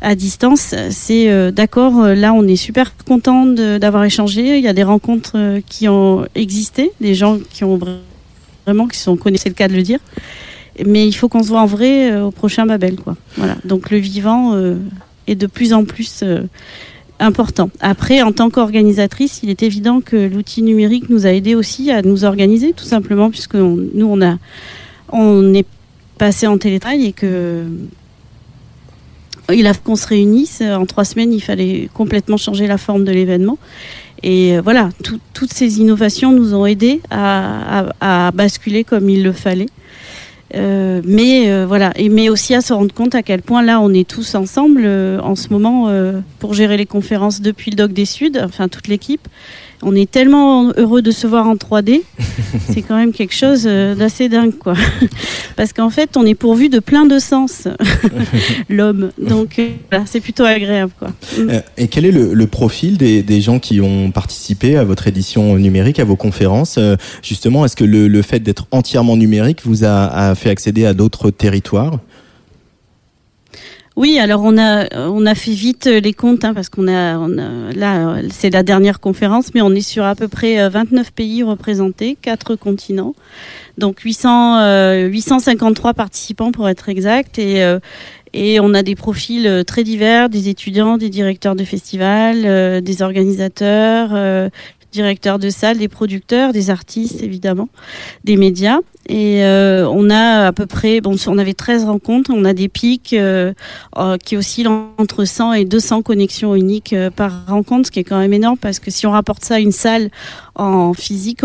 à 0.00 0.14
distance, 0.14 0.74
c'est 0.90 1.30
euh, 1.30 1.50
d'accord, 1.50 2.06
là 2.06 2.32
on 2.32 2.46
est 2.46 2.56
super 2.56 2.92
content 3.04 3.46
d'avoir 3.46 4.04
échangé, 4.04 4.58
il 4.58 4.64
y 4.64 4.68
a 4.68 4.72
des 4.72 4.82
rencontres 4.82 5.60
qui 5.68 5.88
ont 5.88 6.26
existé, 6.34 6.90
des 7.00 7.14
gens 7.14 7.38
qui 7.52 7.62
ont 7.62 7.78
vraiment, 8.66 8.88
qui 8.88 8.98
sont 8.98 9.16
connus, 9.16 9.38
c'est 9.38 9.48
le 9.48 9.54
cas 9.54 9.68
de 9.68 9.74
le 9.74 9.82
dire, 9.82 10.00
mais 10.86 11.06
il 11.06 11.12
faut 11.12 11.28
qu'on 11.28 11.42
se 11.42 11.48
voit 11.48 11.60
en 11.60 11.66
vrai 11.66 12.20
au 12.20 12.30
prochain 12.30 12.66
Babel. 12.66 12.96
Quoi. 12.96 13.16
Voilà. 13.36 13.56
Donc 13.64 13.90
le 13.90 13.98
vivant 13.98 14.54
est 15.26 15.34
de 15.34 15.46
plus 15.46 15.72
en 15.72 15.84
plus 15.84 16.24
important. 17.18 17.70
Après, 17.80 18.22
en 18.22 18.32
tant 18.32 18.50
qu'organisatrice, 18.50 19.40
il 19.42 19.50
est 19.50 19.62
évident 19.62 20.00
que 20.00 20.16
l'outil 20.16 20.62
numérique 20.62 21.08
nous 21.08 21.26
a 21.26 21.30
aidé 21.30 21.54
aussi 21.54 21.90
à 21.90 22.02
nous 22.02 22.24
organiser, 22.24 22.72
tout 22.72 22.84
simplement, 22.84 23.30
puisque 23.30 23.54
nous, 23.54 24.06
on, 24.06 24.20
a, 24.22 24.38
on 25.10 25.54
est 25.54 25.66
passé 26.18 26.46
en 26.46 26.58
télétravail 26.58 27.06
et 27.06 27.12
que 27.12 27.64
il 29.52 29.66
a 29.66 29.74
qu'on 29.74 29.96
se 29.96 30.06
réunisse. 30.06 30.62
En 30.62 30.86
trois 30.86 31.04
semaines, 31.04 31.32
il 31.32 31.42
fallait 31.42 31.88
complètement 31.94 32.36
changer 32.36 32.66
la 32.66 32.78
forme 32.78 33.04
de 33.04 33.12
l'événement. 33.12 33.58
Et 34.22 34.56
euh, 34.56 34.60
voilà, 34.62 34.90
toutes 35.34 35.52
ces 35.52 35.80
innovations 35.80 36.32
nous 36.32 36.54
ont 36.54 36.64
aidés 36.64 37.00
à, 37.10 38.30
basculer 38.32 38.84
comme 38.84 39.10
il 39.10 39.22
le 39.22 39.32
fallait. 39.32 39.66
Mais 40.54 41.64
voilà, 41.64 41.92
et 41.96 42.08
mais 42.08 42.28
aussi 42.28 42.54
à 42.54 42.60
se 42.60 42.72
rendre 42.72 42.92
compte 42.92 43.14
à 43.14 43.22
quel 43.22 43.42
point 43.42 43.62
là 43.62 43.80
on 43.80 43.92
est 43.92 44.08
tous 44.08 44.34
ensemble 44.34 44.86
en 44.86 45.34
ce 45.34 45.48
moment 45.48 45.90
pour 46.38 46.54
gérer 46.54 46.76
les 46.76 46.86
conférences 46.86 47.40
depuis 47.40 47.70
le 47.70 47.76
Doc 47.76 47.92
des 47.92 48.04
Suds, 48.04 48.38
enfin 48.42 48.68
toute 48.68 48.88
l'équipe 48.88 49.26
on 49.82 49.94
est 49.94 50.10
tellement 50.10 50.72
heureux 50.76 51.02
de 51.02 51.10
se 51.10 51.26
voir 51.26 51.46
en 51.46 51.54
3D, 51.54 52.02
c'est 52.72 52.82
quand 52.82 52.96
même 52.96 53.12
quelque 53.12 53.34
chose 53.34 53.64
euh, 53.66 53.94
d'assez 53.94 54.28
dingue, 54.28 54.56
quoi. 54.56 54.74
Parce 55.56 55.72
qu'en 55.72 55.90
fait, 55.90 56.16
on 56.16 56.24
est 56.24 56.34
pourvu 56.34 56.68
de 56.68 56.78
plein 56.78 57.06
de 57.06 57.18
sens, 57.18 57.68
l'homme. 58.68 59.10
Donc, 59.18 59.58
euh, 59.58 59.98
c'est 60.06 60.20
plutôt 60.20 60.44
agréable, 60.44 60.92
quoi. 60.98 61.08
Mm. 61.08 61.50
Euh, 61.50 61.60
et 61.76 61.88
quel 61.88 62.06
est 62.06 62.12
le, 62.12 62.46
profil 62.46 62.96
des, 62.96 63.40
gens 63.40 63.58
qui 63.58 63.80
ont 63.80 64.10
participé 64.10 64.76
à 64.76 64.84
votre 64.84 65.08
édition 65.08 65.56
numérique, 65.56 65.98
à 65.98 66.04
vos 66.04 66.16
conférences 66.16 66.78
Justement, 67.22 67.64
est-ce 67.64 67.76
que 67.76 67.84
le, 67.84 68.22
fait 68.22 68.40
d'être 68.40 68.66
entièrement 68.70 69.16
numérique 69.16 69.60
vous 69.64 69.84
a 69.84 70.34
fait 70.34 70.50
accéder 70.50 70.86
à 70.86 70.94
d'autres 70.94 71.30
territoires 71.30 71.98
oui, 73.94 74.18
alors 74.18 74.42
on 74.42 74.56
a 74.56 74.88
on 74.96 75.26
a 75.26 75.34
fait 75.34 75.52
vite 75.52 75.86
euh, 75.86 76.00
les 76.00 76.14
comptes 76.14 76.44
hein, 76.44 76.54
parce 76.54 76.70
qu'on 76.70 76.88
a, 76.88 77.18
on 77.18 77.36
a, 77.36 77.72
là 77.74 78.16
c'est 78.30 78.48
la 78.48 78.62
dernière 78.62 79.00
conférence, 79.00 79.52
mais 79.54 79.60
on 79.60 79.70
est 79.72 79.82
sur 79.82 80.04
à 80.04 80.14
peu 80.14 80.28
près 80.28 80.68
29 80.68 81.06
euh, 81.06 81.10
pays 81.14 81.42
représentés, 81.42 82.16
quatre 82.20 82.56
continents, 82.56 83.14
donc 83.76 84.00
800 84.00 85.08
853 85.08 85.90
euh, 85.90 85.92
participants 85.92 86.52
pour 86.52 86.68
être 86.68 86.88
exact 86.88 87.38
et 87.38 87.62
et 88.34 88.60
on 88.60 88.72
a 88.72 88.82
des 88.82 88.94
profils 88.94 89.62
très 89.66 89.84
divers, 89.84 90.30
des 90.30 90.48
étudiants, 90.48 90.96
des 90.96 91.10
directeurs 91.10 91.54
de 91.54 91.64
festivals, 91.64 92.80
des 92.82 93.02
organisateurs, 93.02 94.50
directeurs 94.92 95.38
de 95.38 95.50
salles, 95.50 95.78
des 95.78 95.88
producteurs, 95.88 96.52
des 96.52 96.70
artistes 96.70 97.22
évidemment, 97.22 97.68
des 98.24 98.36
médias. 98.36 98.78
Et 99.08 99.42
euh, 99.42 99.86
on 99.88 100.10
a 100.10 100.46
à 100.46 100.52
peu 100.52 100.66
près, 100.66 101.00
bon, 101.00 101.16
on 101.26 101.38
avait 101.38 101.54
13 101.54 101.86
rencontres, 101.86 102.30
on 102.32 102.44
a 102.44 102.52
des 102.52 102.68
pics 102.68 103.12
euh, 103.14 103.52
euh, 103.98 104.16
qui 104.16 104.36
oscillent 104.36 104.68
entre 104.68 105.24
100 105.24 105.54
et 105.54 105.64
200 105.64 106.02
connexions 106.02 106.54
uniques 106.54 106.94
par 107.16 107.46
rencontre, 107.46 107.86
ce 107.86 107.90
qui 107.90 107.98
est 107.98 108.04
quand 108.04 108.18
même 108.18 108.32
énorme 108.32 108.58
parce 108.58 108.78
que 108.78 108.90
si 108.90 109.06
on 109.06 109.10
rapporte 109.10 109.44
ça 109.44 109.56
à 109.56 109.58
une 109.58 109.72
salle 109.72 110.10
en 110.54 110.92
physique, 110.92 111.40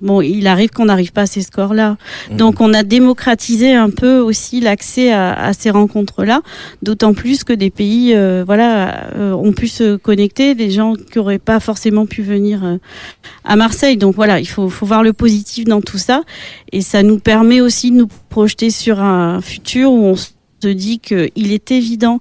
bon, 0.00 0.20
il 0.20 0.46
arrive 0.46 0.70
qu'on 0.70 0.86
n'arrive 0.86 1.12
pas 1.12 1.22
à 1.22 1.26
ces 1.26 1.42
scores-là. 1.42 1.96
Mmh. 2.30 2.36
Donc 2.36 2.60
on 2.60 2.72
a 2.72 2.82
démocratisé 2.82 3.74
un 3.74 3.90
peu 3.90 4.18
aussi 4.18 4.60
l'accès 4.60 5.12
à, 5.12 5.32
à, 5.32 5.52
ces 5.52 5.70
rencontres-là, 5.70 6.40
d'autant 6.82 7.12
plus 7.12 7.44
que 7.44 7.52
des 7.52 7.70
pays, 7.70 8.16
voilà, 8.46 9.08
ont 9.18 9.52
pu 9.52 9.68
se 9.68 9.96
connecter, 9.96 10.54
des 10.54 10.70
gens 10.70 10.94
qui 10.94 11.18
n'auraient 11.18 11.38
pas 11.38 11.60
forcément 11.60 12.06
pu 12.06 12.22
venir 12.22 12.75
à 13.44 13.56
Marseille. 13.56 13.96
Donc 13.96 14.14
voilà, 14.14 14.40
il 14.40 14.48
faut, 14.48 14.68
voir 14.68 15.02
le 15.02 15.12
positif 15.12 15.64
dans 15.64 15.80
tout 15.80 15.98
ça. 15.98 16.22
Et 16.72 16.80
ça 16.80 17.02
nous 17.02 17.18
permet 17.18 17.60
aussi 17.60 17.90
de 17.90 17.96
nous 17.96 18.08
projeter 18.28 18.70
sur 18.70 19.00
un 19.00 19.40
futur 19.40 19.90
où 19.92 20.04
on 20.04 20.16
se 20.16 20.30
dit 20.74 20.98
qu'il 20.98 21.52
est 21.52 21.70
évident. 21.70 22.20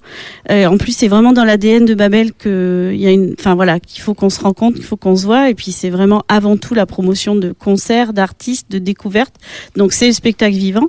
Euh, 0.52 0.66
en 0.66 0.78
plus, 0.78 0.96
c'est 0.96 1.08
vraiment 1.08 1.34
dans 1.34 1.44
l'ADN 1.44 1.86
de 1.86 1.94
Babel 1.94 2.34
que 2.34 2.92
il 2.94 3.00
y 3.00 3.08
a 3.08 3.12
une, 3.12 3.34
enfin 3.38 3.56
voilà, 3.56 3.80
qu'il 3.80 4.02
faut 4.02 4.14
qu'on 4.14 4.30
se 4.30 4.40
rencontre, 4.40 4.76
qu'il 4.76 4.86
faut 4.86 4.98
qu'on 4.98 5.16
se 5.16 5.26
voit. 5.26 5.50
Et 5.50 5.56
puis 5.56 5.72
c'est 5.72 5.90
vraiment 5.90 6.24
avant 6.28 6.58
tout 6.58 6.74
la 6.74 6.86
promotion 6.86 7.36
de 7.36 7.52
concerts, 7.52 8.14
d'artistes, 8.14 8.70
de 8.72 8.78
découvertes. 8.78 9.36
Donc 9.76 9.94
c'est 9.94 10.08
le 10.08 10.14
spectacle 10.14 10.56
vivant. 10.56 10.88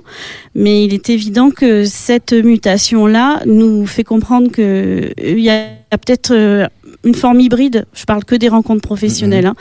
Mais 0.55 0.85
il 0.85 0.93
est 0.93 1.09
évident 1.09 1.51
que 1.51 1.85
cette 1.85 2.33
mutation 2.33 3.05
là 3.07 3.41
nous 3.45 3.85
fait 3.85 4.03
comprendre 4.03 4.51
que 4.51 5.11
il 5.17 5.39
y 5.39 5.49
a 5.49 5.69
peut-être 5.91 6.31
euh, 6.31 6.67
une 7.07 7.15
forme 7.15 7.39
hybride, 7.39 7.85
je 7.93 8.03
parle 8.03 8.25
que 8.25 8.35
des 8.35 8.49
rencontres 8.49 8.81
professionnelles, 8.81 9.45
mhm. 9.45 9.51
hein, 9.51 9.55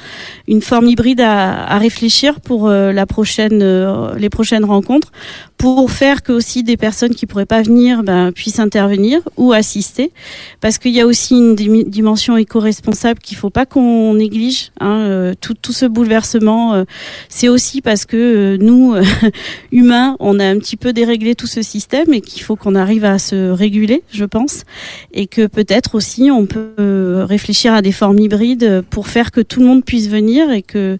une 0.48 0.60
forme 0.60 0.88
hybride 0.88 1.20
à, 1.20 1.66
à 1.66 1.78
réfléchir 1.78 2.40
pour 2.40 2.66
euh, 2.68 2.92
la 2.92 3.06
prochaine, 3.06 3.60
euh, 3.62 4.14
les 4.16 4.28
prochaines 4.30 4.64
rencontres, 4.64 5.12
pour 5.56 5.90
faire 5.90 6.22
que 6.22 6.32
aussi 6.32 6.64
des 6.64 6.76
personnes 6.76 7.14
qui 7.14 7.24
pourraient 7.24 7.46
pas 7.46 7.62
venir 7.62 8.02
ben, 8.02 8.32
puissent 8.32 8.58
intervenir 8.58 9.20
ou 9.36 9.52
assister, 9.52 10.10
parce 10.60 10.78
qu'il 10.78 10.92
y 10.92 11.00
a 11.00 11.06
aussi 11.06 11.34
une 11.34 11.54
dimension 11.54 12.36
éco-responsable 12.36 13.20
qu'il 13.20 13.36
faut 13.36 13.48
pas 13.48 13.64
qu'on 13.64 14.14
néglige. 14.14 14.72
Hein, 14.80 14.98
euh, 15.02 15.34
tout, 15.40 15.54
tout, 15.54 15.72
ce 15.72 15.86
bouleversement, 15.86 16.84
c'est 17.28 17.48
aussi 17.48 17.80
parce 17.80 18.06
que 18.06 18.56
nous, 18.60 18.94
humains, 19.72 20.16
on 20.18 20.40
a 20.40 20.44
un 20.44 20.58
petit 20.58 20.76
peu 20.76 20.92
déréglé 20.92 21.34
tout 21.36 21.46
ce 21.46 21.62
système 21.62 22.12
et 22.12 22.20
qu'il 22.20 22.42
faut 22.42 22.56
qu'on 22.56 22.74
arrive 22.74 23.04
à 23.04 23.18
se 23.18 23.50
réguler, 23.50 24.02
je 24.10 24.24
pense, 24.24 24.64
et 25.12 25.26
que 25.26 25.46
peut-être 25.46 25.94
aussi 25.94 26.30
on 26.30 26.46
peut 26.46 27.22
réfléchir 27.36 27.74
à 27.74 27.82
des 27.82 27.92
formes 27.92 28.18
hybrides 28.18 28.82
pour 28.88 29.08
faire 29.08 29.30
que 29.30 29.42
tout 29.42 29.60
le 29.60 29.66
monde 29.66 29.84
puisse 29.84 30.08
venir 30.08 30.50
et 30.50 30.62
que, 30.62 30.98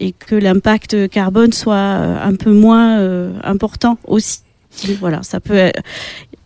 et 0.00 0.10
que 0.12 0.34
l'impact 0.34 1.08
carbone 1.08 1.52
soit 1.52 1.76
euh, 1.76 2.16
un 2.20 2.34
peu 2.34 2.52
moins 2.52 2.98
euh, 2.98 3.32
important 3.44 3.98
aussi. 4.08 4.40
Voilà, 5.00 5.22
ça 5.22 5.38
peut, 5.38 5.70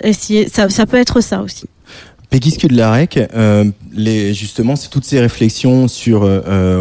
essayer, 0.04 0.48
ça, 0.48 0.68
peut 0.86 0.98
être 0.98 1.22
ça 1.22 1.40
aussi. 1.40 1.64
Peggy 2.28 2.50
Skudlarek, 2.52 3.18
euh, 3.34 3.64
justement, 4.32 4.76
c'est 4.76 4.90
toutes 4.90 5.06
ces 5.06 5.18
réflexions 5.18 5.88
sur 5.88 6.22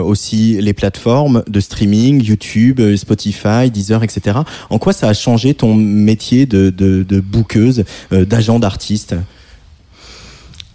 aussi 0.05 0.61
les 0.61 0.73
plateformes 0.73 1.43
de 1.47 1.59
streaming, 1.59 2.21
YouTube, 2.23 2.79
Spotify, 2.97 3.71
Deezer, 3.71 4.03
etc. 4.03 4.39
En 4.69 4.77
quoi 4.77 4.93
ça 4.93 5.07
a 5.07 5.13
changé 5.13 5.55
ton 5.55 5.73
métier 5.73 6.45
de, 6.45 6.69
de, 6.69 7.01
de 7.01 7.19
bouqueuse, 7.19 7.83
d'agent 8.11 8.59
d'artiste? 8.59 9.15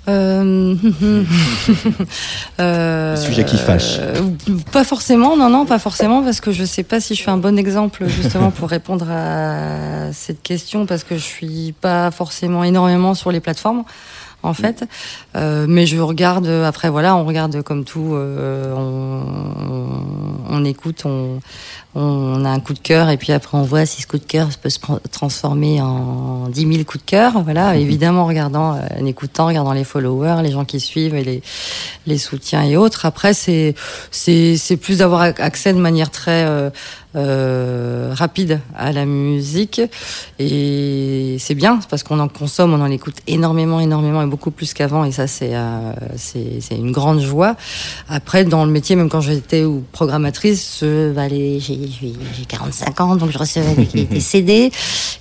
Euh... 0.09 0.75
euh... 2.61 3.17
Sujet 3.17 3.45
qui 3.45 3.57
fâche. 3.57 3.99
pas 4.73 4.85
forcément, 4.85 5.37
non, 5.37 5.49
non, 5.49 5.67
pas 5.67 5.79
forcément, 5.79 6.23
parce 6.23 6.41
que 6.41 6.53
je 6.53 6.65
sais 6.65 6.83
pas 6.83 7.01
si 7.01 7.15
je 7.15 7.21
suis 7.21 7.31
un 7.31 7.37
bon 7.37 7.59
exemple 7.59 8.07
justement 8.07 8.51
pour 8.51 8.69
répondre 8.69 9.07
à 9.11 10.13
cette 10.13 10.43
question, 10.43 10.87
parce 10.87 11.05
que 11.05 11.17
je 11.17 11.23
suis 11.23 11.75
pas 11.81 12.11
forcément 12.11 12.65
énormément 12.65 13.15
sur 13.15 13.31
les 13.33 13.41
plateformes 13.41 13.85
en 14.45 14.55
fait. 14.55 14.85
Euh, 15.37 15.67
mais 15.69 15.87
je 15.87 15.99
regarde, 15.99 16.47
après 16.47 16.91
voilà, 16.91 17.17
on 17.17 17.25
regarde 17.25 17.63
comme 17.63 17.85
tout, 17.85 18.13
euh, 18.15 18.73
on, 18.77 20.55
on, 20.55 20.65
écoute, 20.65 21.03
on, 21.05 21.41
on 21.95 22.45
a 22.45 22.51
un 22.51 22.61
coup 22.61 22.75
de 22.75 22.79
cœur 22.79 23.09
et 23.09 23.17
puis 23.17 23.33
après 23.33 23.57
on 23.57 23.63
voit 23.63 23.87
si 23.87 24.03
ce 24.03 24.07
coup 24.07 24.19
de 24.19 24.25
cœur 24.25 24.49
peut 24.61 24.69
se 24.69 24.79
transformer 25.11 25.81
en 25.81 26.49
10 26.49 26.61
000 26.61 26.85
coups 26.85 27.05
de 27.05 27.11
cœur. 27.11 27.43
Voilà, 27.43 27.73
mhm. 27.73 27.81
évidemment 27.81 28.23
en 28.23 28.27
regardant, 28.27 28.75
euh, 28.75 28.81
en 29.01 29.07
écoutant, 29.07 29.45
en 29.45 29.49
regardant 29.49 29.73
les 29.73 29.85
followers, 29.85 30.43
les 30.43 30.51
gens 30.51 30.65
qui 30.65 30.81
suivent 30.81 31.15
et 31.15 31.25
les, 31.25 31.43
les 32.07 32.19
soutiens 32.19 32.63
et 32.63 32.77
autres. 32.77 33.07
Après, 33.07 33.35
c'est 33.35 33.75
c'est 34.11 34.77
plus 34.77 34.99
d'avoir 34.99 35.23
accès 35.23 35.73
de 35.73 35.79
manière 35.79 36.11
très 36.11 36.45
euh, 36.45 36.71
euh, 37.17 38.13
rapide 38.15 38.61
à 38.77 38.93
la 38.93 39.05
musique 39.05 39.81
et 40.39 41.37
c'est 41.39 41.55
bien 41.55 41.79
parce 41.89 42.03
qu'on 42.03 42.21
en 42.21 42.29
consomme, 42.29 42.75
on 42.75 42.81
en 42.81 42.91
écoute 42.91 43.17
énormément, 43.27 43.81
énormément 43.81 44.23
et 44.23 44.27
beaucoup 44.27 44.51
plus 44.51 44.75
qu'avant 44.75 45.05
et 45.05 45.13
ça 45.13 45.27
c'est 45.27 45.55
euh, 45.55 45.93
c'est 46.17 46.77
une 46.77 46.93
grande 46.93 47.21
joie. 47.21 47.57
Après, 48.09 48.45
dans 48.45 48.65
le 48.65 48.71
métier, 48.71 48.97
même 48.97 49.09
quand 49.09 49.21
j'étais 49.21 49.65
programmatrice, 49.93 50.85
bah, 51.15 51.29
j'ai 51.29 51.61
j'ai 51.61 52.45
45 52.49 53.01
ans, 53.01 53.17
donc 53.17 53.31
je 53.31 53.39
recevais 53.39 53.75
des, 53.75 54.21
CD 54.21 54.71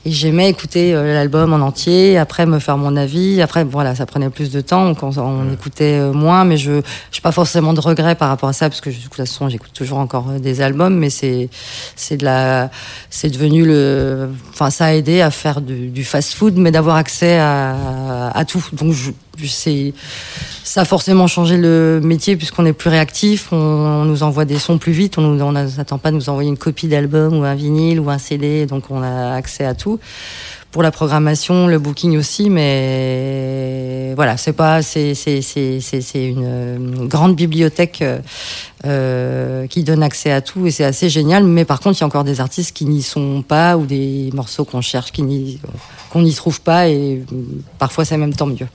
et 0.06 0.12
j'aimais 0.12 0.50
écouter 0.50 0.94
euh, 0.94 1.14
l'album 1.14 1.54
en 1.54 1.60
entier, 1.60 2.18
après 2.18 2.46
me 2.46 2.60
faire 2.60 2.78
mon 2.78 2.96
avis. 2.96 3.42
Après, 3.42 3.64
voilà, 3.64 3.96
ça 3.96 4.06
prenait 4.06 4.30
plus 4.30 4.52
de 4.52 4.62
temps, 4.62 4.86
donc 4.86 5.04
on, 5.04 5.52
écoutait 5.52 6.00
euh, 6.00 6.14
moins, 6.14 6.46
mais 6.46 6.58
je 6.58 6.72
n'ai 6.72 6.82
pas 7.22 7.32
forcément 7.32 7.74
de 7.74 7.80
regrets 7.80 8.16
par 8.16 8.30
rapport 8.30 8.50
à 8.50 8.54
ça, 8.54 8.70
parce 8.70 8.82
que 8.82 8.90
de 8.90 8.96
toute 8.96 9.14
façon, 9.14 9.50
j'écoute 9.50 9.72
toujours 9.74 10.00
encore 10.00 10.28
euh, 10.30 10.40
des 10.40 10.62
albums, 10.62 10.98
mais 10.98 11.10
c'est 11.10 11.50
c'est 11.96 12.18
de 12.18 12.26
la, 12.26 12.70
c'est 13.10 13.30
devenu 13.30 13.66
le, 13.66 14.30
enfin, 14.50 14.70
ça 14.70 14.86
a 14.86 14.94
aidé 14.94 15.22
à 15.22 15.32
faire 15.32 15.62
du, 15.62 16.04
fast-food, 16.04 16.58
mais 16.58 16.72
d'avoir 16.72 16.98
accès 16.98 17.38
à, 17.38 18.32
à 18.34 18.46
tout. 18.46 18.66
Donc 18.74 18.96
c'est 19.46 19.94
ça 20.64 20.82
a 20.82 20.86
forcément 20.86 21.28
changé 21.28 21.58
le 21.58 22.00
métier 22.04 22.36
puisqu'on 22.36 22.66
est 22.66 22.74
plus 22.74 22.90
réactif, 22.90 23.52
on, 23.52 24.06
nous 24.06 24.24
envoie 24.24 24.46
des 24.46 24.60
sons 24.60 24.78
plus 24.78 24.92
vite, 24.92 25.18
on 25.18 25.52
n'attend 25.52 25.98
pas 25.98 26.12
de 26.12 26.16
nous 26.16 26.30
envoyer 26.30 26.50
une 26.50 26.58
copie 26.58 26.88
d'album 26.88 27.38
ou 27.38 27.44
un 27.44 27.56
vinyle 27.56 28.00
ou 28.00 28.10
un 28.10 28.18
CD, 28.18 28.66
donc 28.66 28.86
on 28.90 29.02
a 29.02 29.34
accès 29.34 29.66
à 29.66 29.74
tout. 29.74 30.00
Pour 30.74 30.82
la 30.82 30.90
programmation, 30.90 31.68
le 31.68 31.78
booking 31.78 32.18
aussi, 32.18 32.50
mais 32.50 34.14
voilà, 34.16 34.38
c'est 34.38 34.54
pas, 34.54 34.82
c'est 34.82 35.14
une 36.16 37.08
grande 37.08 37.36
bibliothèque 37.36 38.04
euh, 38.84 39.68
qui 39.68 39.84
donne 39.84 40.02
accès 40.02 40.32
à 40.32 40.42
tout 40.42 40.66
et 40.66 40.72
c'est 40.72 40.84
assez 40.84 41.10
génial. 41.10 41.44
Mais 41.44 41.64
par 41.64 41.80
contre, 41.80 42.00
il 42.00 42.02
y 42.02 42.04
a 42.04 42.08
encore 42.08 42.24
des 42.24 42.42
artistes 42.42 42.76
qui 42.76 42.86
n'y 42.86 43.04
sont 43.04 43.44
pas 43.48 43.78
ou 43.78 43.86
des 43.86 44.32
morceaux 44.34 44.66
qu'on 44.66 44.82
cherche 44.82 45.12
qui 45.12 45.60
qu'on 46.10 46.24
n'y 46.24 46.34
trouve 46.34 46.60
pas 46.60 46.90
et 46.90 47.24
parfois 47.78 48.04
c'est 48.04 48.18
même 48.18 48.34
tant 48.34 48.48
mieux. 48.48 48.68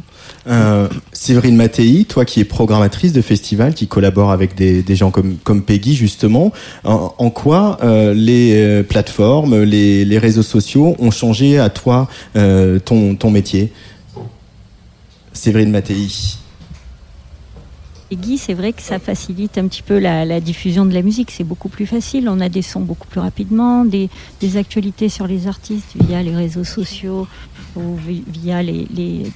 Euh, 0.47 0.89
Séverine 1.13 1.57
Mattei, 1.57 2.05
toi 2.05 2.25
qui 2.25 2.41
es 2.41 2.45
programmatrice 2.45 3.13
de 3.13 3.21
festival, 3.21 3.75
qui 3.75 3.87
collabore 3.87 4.31
avec 4.31 4.55
des, 4.55 4.97
gens 4.97 5.11
comme, 5.11 5.63
Peggy 5.63 5.95
justement, 5.95 6.53
en, 6.85 7.31
quoi 7.31 7.79
euh, 7.83 8.15
les 8.15 8.55
euh, 8.57 8.83
plateformes, 8.83 9.63
les, 9.63 10.19
réseaux 10.19 10.43
sociaux 10.43 10.97
ont 10.99 11.11
changé 11.11 11.59
à 11.59 11.71
toi 11.71 12.09
ton, 12.35 13.15
ton 13.15 13.31
métier? 13.31 13.73
Séverine 15.33 15.71
Mattei 15.71 16.39
Guy, 18.17 18.39
c'est 18.39 18.55
vrai 18.55 18.73
que 18.73 18.83
ça 18.83 18.99
facilite 18.99 19.59
un 19.59 19.69
petit 19.69 19.83
peu 19.83 19.99
la, 19.99 20.41
diffusion 20.41 20.87
de 20.87 20.95
la 20.95 21.03
musique. 21.03 21.31
C'est 21.31 21.45
beaucoup 21.45 21.69
plus 21.69 21.87
facile. 21.87 22.29
On 22.29 22.41
a 22.41 22.49
des 22.49 22.63
sons 22.63 22.81
beaucoup 22.81 23.07
plus 23.07 23.21
rapidement, 23.21 23.85
des, 23.85 24.09
actualités 24.57 25.09
sur 25.09 25.27
les 25.27 25.47
artistes 25.47 25.95
via 26.07 26.23
les 26.23 26.35
réseaux 26.35 26.65
sociaux 26.65 27.27
ou 27.77 27.97
via 27.97 28.63
les, 28.63 28.87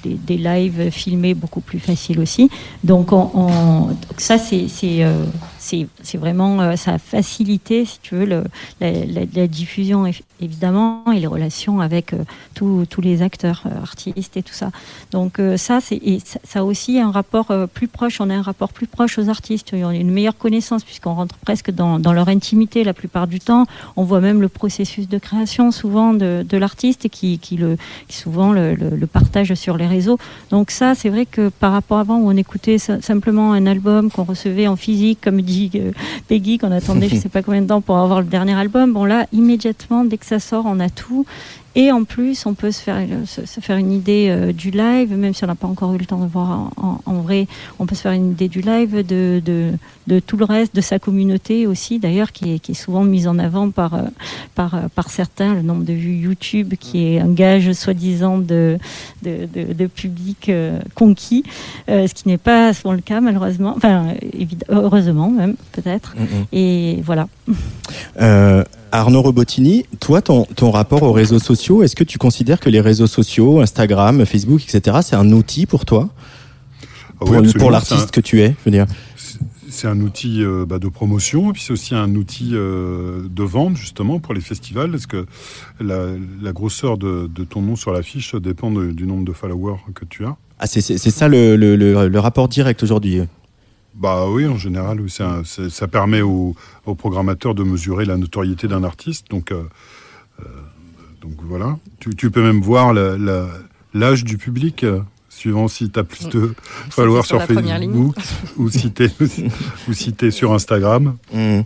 des, 0.03 0.37
lives 0.37 0.89
filmés 0.89 1.33
beaucoup 1.33 1.61
plus 1.61 1.79
faciles 1.79 2.19
aussi. 2.19 2.49
Donc, 2.83 3.11
on, 3.11 3.89
ça, 4.17 4.37
c'est 4.37 4.67
euh, 4.83 5.25
c'est 5.63 6.17
vraiment, 6.17 6.61
euh, 6.61 6.75
ça 6.75 6.93
a 6.93 6.97
facilité, 6.99 7.85
si 7.85 7.99
tu 8.01 8.15
veux, 8.15 8.43
la, 8.79 9.47
diffusion 9.47 10.05
évidemment 10.39 11.03
et 11.13 11.19
les 11.19 11.27
relations 11.27 11.79
avec 11.79 12.13
euh, 12.13 12.23
tous 12.53 13.01
les 13.01 13.21
acteurs, 13.21 13.63
euh, 13.65 13.81
artistes 13.81 14.37
et 14.37 14.43
tout 14.43 14.53
ça. 14.53 14.71
Donc 15.11 15.39
ça, 15.57 15.79
c'est 15.81 16.01
ça 16.43 16.59
a 16.59 16.63
aussi 16.63 16.99
un 16.99 17.11
rapport 17.11 17.51
plus 17.73 17.87
proche. 17.87 18.21
On 18.21 18.29
a 18.29 18.35
un 18.35 18.41
rapport 18.41 18.73
plus 18.73 18.87
proche 18.87 19.17
aux 19.17 19.29
artistes. 19.29 19.71
On 19.73 19.89
a 19.89 19.95
une 19.95 20.11
meilleure 20.11 20.37
connaissance 20.37 20.83
puisqu'on 20.83 21.13
rentre 21.13 21.35
presque 21.37 21.71
dans, 21.71 21.97
leur 22.13 22.29
intimité 22.29 22.83
la 22.83 22.93
plupart 22.93 23.27
du 23.27 23.39
temps. 23.39 23.65
On 23.95 24.03
voit 24.03 24.21
même 24.21 24.41
le 24.41 24.49
processus 24.49 25.07
de 25.07 25.17
création 25.17 25.71
souvent 25.71 26.13
de, 26.13 26.57
l'artiste 26.57 27.09
qui, 27.09 27.39
qui, 27.39 27.57
le, 27.57 27.77
souvent 28.09 28.51
le, 28.51 28.75
partage 29.11 29.53
sur 29.55 29.77
les 29.77 29.87
réseaux. 29.87 30.17
Donc 30.49 30.71
ça, 30.71 30.95
c'est 30.95 31.09
vrai 31.09 31.25
que 31.25 31.49
par 31.49 31.71
rapport 31.71 31.97
à 31.97 32.03
avant 32.03 32.17
où 32.17 32.27
on 32.27 32.35
écoutait 32.35 32.77
simplement 32.79 33.53
un 33.53 33.65
album 33.65 34.11
qu'on 34.11 34.25
recevait 34.25 34.67
en 34.67 34.75
physique, 34.75 35.19
comme 35.21 35.41
Peggy 36.27 36.57
qu'on 36.57 36.71
attendait 36.71 37.09
je 37.09 37.15
sais 37.21 37.29
pas 37.29 37.41
combien 37.41 37.61
de 37.61 37.67
temps 37.67 37.81
pour 37.81 37.97
avoir 37.97 38.21
le 38.21 38.27
dernier 38.27 38.53
album. 38.53 38.93
Bon 38.93 39.05
là, 39.05 39.27
immédiatement, 39.31 40.05
dès 40.05 40.17
que 40.17 40.25
ça 40.25 40.39
sort, 40.39 40.65
on 40.65 40.79
a 40.79 40.89
tout. 40.89 41.25
Et 41.75 41.91
en 41.91 42.03
plus, 42.03 42.45
on 42.45 42.53
peut 42.53 42.71
se 42.71 42.81
faire, 42.81 42.97
se, 43.25 43.59
faire 43.59 43.77
une 43.77 43.91
idée 43.91 44.27
euh, 44.29 44.53
du 44.53 44.69
live, 44.69 45.15
même 45.17 45.33
si 45.33 45.43
on 45.43 45.47
n'a 45.47 45.55
pas 45.55 45.67
encore 45.67 45.93
eu 45.93 45.97
le 45.97 46.05
temps 46.05 46.19
de 46.19 46.27
voir 46.27 46.71
en, 46.77 47.13
vrai, 47.21 47.47
on 47.79 47.85
peut 47.85 47.95
se 47.95 48.01
faire 48.01 48.11
une 48.11 48.31
idée 48.31 48.47
du 48.47 48.61
live, 48.61 49.05
de, 49.05 49.41
de, 49.43 49.71
de 50.05 50.19
tout 50.19 50.37
le 50.37 50.45
reste, 50.45 50.75
de 50.75 50.81
sa 50.81 50.99
communauté 50.99 51.65
aussi, 51.65 51.97
d'ailleurs, 51.97 52.31
qui 52.31 52.53
est, 52.53 52.59
qui 52.59 52.73
est 52.73 52.75
souvent 52.75 53.03
mise 53.03 53.27
en 53.27 53.39
avant 53.39 53.71
par, 53.71 53.95
euh, 53.95 54.03
par, 54.53 54.75
euh, 54.75 54.81
par 54.93 55.09
certains, 55.09 55.55
le 55.55 55.63
nombre 55.63 55.83
de 55.83 55.93
vues 55.93 56.15
YouTube, 56.15 56.75
qui 56.79 57.07
est 57.07 57.19
un 57.19 57.31
gage 57.31 57.71
soi-disant 57.73 58.37
de, 58.37 58.77
de, 59.23 59.47
de, 59.73 59.87
public 59.87 60.51
conquis, 60.95 61.43
ce 61.87 62.13
qui 62.13 62.27
n'est 62.27 62.37
pas 62.37 62.73
souvent 62.73 62.93
le 62.93 63.01
cas, 63.01 63.19
malheureusement, 63.21 63.73
enfin, 63.75 64.13
heureusement 64.69 65.29
même, 65.29 65.55
peut-être. 65.71 66.15
Et 66.51 67.01
voilà. 67.03 67.27
Arnaud 68.93 69.23
Robotini, 69.23 69.85
toi, 69.99 70.21
ton, 70.21 70.45
ton 70.45 70.69
rapport 70.69 71.01
aux 71.01 71.11
réseaux 71.11 71.39
sociaux, 71.39 71.81
est-ce 71.81 71.95
que 71.95 72.03
tu 72.03 72.19
considères 72.19 72.59
que 72.59 72.69
les 72.69 72.79
réseaux 72.79 73.07
sociaux, 73.07 73.59
Instagram, 73.59 74.23
Facebook, 74.23 74.61
etc., 74.63 74.99
c'est 75.01 75.15
un 75.15 75.31
outil 75.31 75.65
pour 75.65 75.83
toi? 75.83 76.09
Ah 77.19 77.25
Pour, 77.57 77.71
l'artiste 77.71 78.11
que 78.11 78.21
tu 78.21 78.41
es, 78.41 78.49
je 78.49 78.65
veux 78.65 78.71
dire 78.71 78.85
c'est 79.69 79.87
un 79.87 79.99
outil 80.01 80.43
euh, 80.43 80.67
bah, 80.67 80.77
de 80.77 80.87
promotion, 80.87 81.49
et 81.49 81.53
puis 81.53 81.63
c'est 81.63 81.73
aussi 81.73 81.95
un 81.95 82.13
outil 82.13 82.51
euh, 82.53 83.23
de 83.27 83.41
vente, 83.41 83.75
justement, 83.75 84.19
pour 84.19 84.35
les 84.35 84.41
festivals, 84.41 84.91
parce 84.91 85.07
que 85.07 85.25
la, 85.81 86.51
grosseur 86.51 86.99
de, 86.99 87.27
ton 87.49 87.63
nom 87.63 87.75
sur 87.75 87.91
l'affiche 87.91 88.35
dépend 88.35 88.69
du 88.69 89.07
nombre 89.07 89.25
de 89.25 89.33
followers 89.33 89.79
que 89.95 90.05
tu 90.05 90.25
as? 90.25 90.35
Ah, 90.59 90.67
c'est 90.67 90.81
ça 90.81 91.27
le, 91.27 91.55
le, 91.55 92.19
rapport 92.19 92.47
direct 92.47 92.83
aujourd'hui 92.83 93.21
bah 93.95 94.27
oui, 94.27 94.47
en 94.47 94.57
général, 94.57 94.99
ça 95.09 95.87
permet 95.87 96.21
aux, 96.21 96.55
programmateurs 96.97 97.53
de 97.53 97.63
mesurer 97.63 98.05
la 98.05 98.17
notoriété 98.17 98.67
d'un 98.67 98.83
artiste. 98.83 99.29
Donc, 99.29 99.51
euh, 99.51 99.63
euh, 100.39 100.45
donc 101.21 101.33
voilà. 101.43 101.77
Tu, 101.99 102.31
peux 102.31 102.41
même 102.41 102.61
voir 102.61 102.93
l'âge 103.93 104.23
du 104.23 104.37
public, 104.37 104.83
euh, 104.83 105.01
suivant 105.29 105.67
si 105.67 105.89
tu 105.89 105.99
as 105.99 106.03
plus 106.03 106.27
de 106.29 106.55
followers 106.89 107.23
sur, 107.23 107.41
Facebook 107.43 108.15
ou 108.57 108.69
si 108.69 108.91
tu 108.91 110.25
es, 110.25 110.31
sur 110.31 110.53
Instagram. 110.53 111.15
Mmh. 111.31 111.61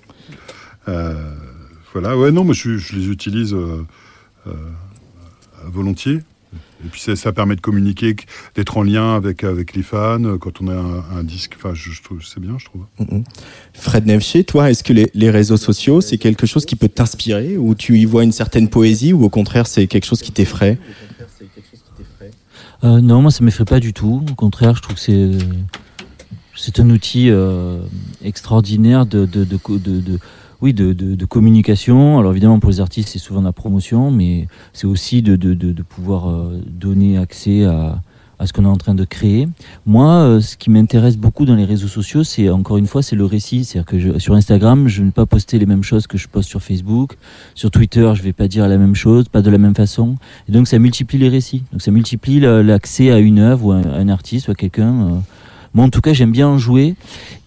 voilà, 1.94 2.18
ouais, 2.18 2.32
non, 2.32 2.44
moi 2.44 2.54
je, 2.54 2.78
je 2.78 2.96
les 2.96 3.08
utilise 3.08 3.56
volontiers. 5.64 6.20
Et 6.86 6.90
puis 6.90 7.02
ça, 7.02 7.34
permet 7.34 7.56
de 7.56 7.62
communiquer, 7.62 8.16
d'être 8.56 8.78
en 8.78 8.84
lien 8.84 9.16
avec, 9.16 9.44
avec 9.44 9.76
les 9.76 9.82
fans 9.82 10.24
euh, 10.24 10.38
quand 10.38 10.62
on 10.62 10.68
a 10.68 10.76
un, 11.18 11.24
disque. 11.24 11.56
Enfin, 11.58 11.74
je, 11.74 12.02
trouve 12.02 12.24
c'est 12.24 12.40
bien, 12.40 12.58
je 12.60 12.66
trouve. 12.66 12.84
Mm, 13.00 13.18
mm. 13.18 13.24
Fred 13.74 14.06
Nevché, 14.06 14.44
toi, 14.44 14.70
est-ce 14.70 14.84
que 14.84 14.94
les, 14.94 15.10
les, 15.14 15.30
réseaux 15.32 15.58
sociaux, 15.58 16.02
c'est 16.02 16.18
quelque 16.18 16.46
chose 16.46 16.66
qui 16.66 16.76
peut 16.76 16.88
t'inspirer 16.88 17.58
ou 17.58 17.74
tu 17.74 17.98
y 17.98 18.06
vois 18.06 18.24
une 18.24 18.32
certaine 18.32 18.70
poésie 18.70 19.12
ou 19.12 19.24
au 19.24 19.30
contraire 19.30 19.66
c'est 19.66 19.88
quelque 19.88 20.06
chose 20.06 20.22
qui 20.22 20.32
t'effraie? 20.32 20.78
Euh, 22.84 23.02
Non, 23.02 23.22
moi 23.24 23.32
ça 23.32 23.44
m'effraie 23.44 23.66
pas 23.66 23.80
du 23.80 23.94
tout. 23.94 24.24
Au 24.30 24.36
contraire, 24.36 24.76
je 24.76 24.82
trouve 24.84 24.96
que 24.96 25.02
c'est 25.02 25.32
c'est 26.56 26.80
un 26.80 26.90
outil 26.90 27.30
euh, 27.30 27.80
extraordinaire 28.24 29.06
de, 29.06 29.26
de, 29.26 29.44
de, 29.44 29.58
de 29.78 30.20
oui, 30.62 30.74
de, 30.74 30.94
de, 30.94 31.16
de, 31.16 31.26
communication. 31.26 32.20
Alors 32.20 32.32
évidemment 32.32 32.60
pour 32.60 32.70
les 32.70 32.80
artistes 32.80 33.10
c'est 33.10 33.20
souvent 33.20 33.42
la 33.42 33.52
promotion, 33.52 34.12
mais 34.12 34.48
c'est 34.74 34.88
aussi 34.88 35.22
de, 35.22 35.36
de, 35.36 35.84
pouvoir 35.84 36.30
euh, 36.30 36.62
donner 36.68 37.18
accès 37.18 37.66
à, 37.66 38.02
à 38.40 38.46
ce 38.46 38.54
qu'on 38.54 38.66
est 38.66 38.70
en 38.70 38.78
train 38.78 38.96
de 38.96 39.04
créer. 39.04 39.48
Moi, 39.86 40.12
euh, 40.12 40.42
ce 40.42 40.58
qui 40.58 40.70
m'intéresse 40.70 41.18
beaucoup 41.18 41.46
dans 41.46 41.56
les 41.56 41.66
réseaux 41.66 41.88
sociaux, 41.88 42.24
c'est 42.24 42.50
encore 42.50 42.78
une 42.78 42.88
fois, 42.88 43.02
c'est 43.02 43.16
le 43.16 43.26
récit. 43.26 43.66
C'est-à-dire 43.66 43.86
que 43.86 44.00
je, 44.00 44.20
sur 44.20 44.36
Instagram, 44.36 44.88
je 44.88 45.02
ne 45.02 45.08
vais 45.08 45.12
pas 45.12 45.26
poster 45.26 45.58
les 45.58 45.66
mêmes 45.66 45.84
choses 45.84 46.08
que 46.08 46.18
je 46.18 46.28
poste 46.28 46.50
sur 46.50 46.62
Facebook. 46.62 47.18
Sur 47.56 47.72
Twitter, 47.72 48.12
je 48.16 48.22
vais 48.22 48.34
pas 48.34 48.48
dire 48.48 48.68
la 48.68 48.78
même 48.78 48.96
chose, 48.96 49.28
pas 49.28 49.42
de 49.42 49.50
la 49.50 49.58
même 49.58 49.76
façon. 49.76 50.16
Et 50.48 50.52
donc 50.52 50.68
ça 50.68 50.78
multiplie 50.80 51.18
les 51.18 51.30
récits. 51.30 51.64
Donc 51.72 51.82
ça 51.82 51.92
multiplie 51.92 52.40
l'accès 52.40 53.12
à 53.12 53.20
une 53.20 53.40
œuvre 53.40 53.66
ou 53.66 53.72
à 53.72 53.78
un 53.78 54.10
artiste 54.10 54.48
ou 54.48 54.52
à 54.52 54.56
quelqu'un. 54.56 55.22
Moi, 55.74 55.86
en 55.86 55.90
tout 55.90 56.02
cas, 56.02 56.14
j'aime 56.14 56.32
bien 56.32 56.48
en 56.48 56.58
jouer. 56.58 56.96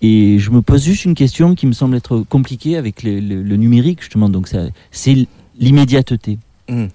Et 0.03 0.39
je 0.39 0.51
me 0.51 0.62
pose 0.62 0.85
juste 0.85 1.05
une 1.05 1.14
question 1.14 1.55
qui 1.55 1.66
me 1.66 1.73
semble 1.73 1.97
être 1.97 2.25
compliquée 2.29 2.77
avec 2.77 3.03
le, 3.03 3.57
numérique, 3.57 4.01
justement. 4.01 4.29
Donc, 4.29 4.51
c'est 4.91 5.29
l'immédiateté. 5.59 6.39
Hmm. 6.68 6.87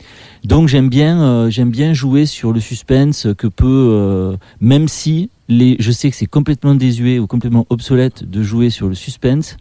Donc, 0.44 0.68
j'aime 0.68 0.90
bien, 0.90 1.22
euh, 1.22 1.50
j'aime 1.50 1.70
bien 1.70 1.94
jouer 1.94 2.26
sur 2.26 2.54
le 2.54 2.60
suspense 2.60 3.28
que 3.38 3.48
peut, 3.48 3.90
euh, 3.92 4.38
même 4.62 4.88
si 4.88 5.30
les, 5.50 5.76
je 5.80 5.92
sais 5.92 6.10
que 6.10 6.16
c'est 6.16 6.26
complètement 6.28 6.76
désuet 6.76 7.20
ou 7.20 7.28
complètement 7.28 7.66
obsolète 7.70 8.30
de 8.30 8.42
jouer 8.42 8.70
sur 8.70 8.88
le 8.88 8.96
suspense. 8.96 9.58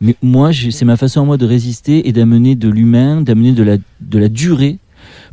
Mais 0.00 0.14
moi, 0.22 0.50
c'est 0.52 0.84
ma 0.84 0.96
façon 0.96 1.22
à 1.22 1.24
moi 1.24 1.36
de 1.36 1.46
résister 1.46 2.08
et 2.08 2.12
d'amener 2.12 2.54
de 2.54 2.68
l'humain, 2.68 3.20
d'amener 3.20 3.52
de 3.52 3.62
la, 3.64 3.76
de 4.00 4.18
la 4.18 4.28
durée 4.28 4.78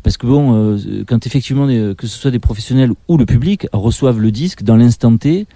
parce 0.04 0.18
que 0.18 0.28
bon, 0.28 0.54
euh, 0.54 1.04
quand 1.08 1.26
effectivement, 1.26 1.66
que 1.66 2.08
ce 2.08 2.20
soit 2.20 2.32
des 2.32 2.40
professionnels 2.40 2.92
ou 3.08 3.18
le 3.18 3.26
public 3.26 3.68
reçoivent 3.74 4.20
le 4.20 4.32
disque 4.32 4.64
dans 4.64 4.76
l'instant 4.76 5.18
T, 5.18 5.48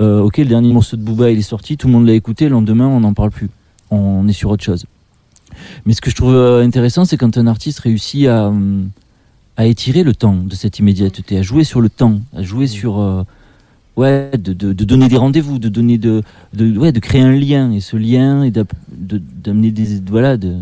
euh, 0.00 0.20
ok, 0.22 0.38
le 0.38 0.44
dernier 0.46 0.72
morceau 0.72 0.96
de 0.96 1.02
Booba 1.02 1.30
il 1.30 1.38
est 1.38 1.42
sorti, 1.42 1.76
tout 1.76 1.86
le 1.86 1.92
monde 1.92 2.06
l'a 2.06 2.14
écouté, 2.14 2.44
le 2.44 2.52
lendemain 2.52 2.86
on 2.86 3.00
n'en 3.00 3.14
parle 3.14 3.30
plus, 3.30 3.48
on 3.90 4.26
est 4.28 4.32
sur 4.32 4.50
autre 4.50 4.64
chose. 4.64 4.84
Mais 5.86 5.92
ce 5.92 6.00
que 6.00 6.10
je 6.10 6.16
trouve 6.16 6.34
euh, 6.34 6.64
intéressant, 6.64 7.04
c'est 7.04 7.16
quand 7.16 7.36
un 7.36 7.46
artiste 7.46 7.80
réussit 7.80 8.26
à, 8.26 8.52
à 9.56 9.66
étirer 9.66 10.04
le 10.04 10.14
temps 10.14 10.36
de 10.36 10.54
cette 10.54 10.78
immédiateté, 10.78 11.38
à 11.38 11.42
jouer 11.42 11.64
sur 11.64 11.80
le 11.80 11.88
temps, 11.88 12.20
à 12.36 12.42
jouer 12.42 12.66
mmh. 12.66 12.68
sur 12.68 13.00
euh, 13.00 13.22
ouais, 13.96 14.30
de, 14.38 14.52
de, 14.52 14.72
de, 14.72 14.84
donner 14.84 15.08
des 15.08 15.16
rendez-vous, 15.16 15.58
de 15.58 15.68
donner 15.68 15.98
de, 15.98 16.22
de, 16.54 16.76
ouais, 16.78 16.92
de 16.92 17.00
créer 17.00 17.22
un 17.22 17.32
lien 17.32 17.72
et 17.72 17.80
ce 17.80 17.96
lien 17.96 18.42
et 18.44 18.52
d'amener 18.52 19.70
des 19.70 20.00
voilà 20.08 20.36
de 20.36 20.56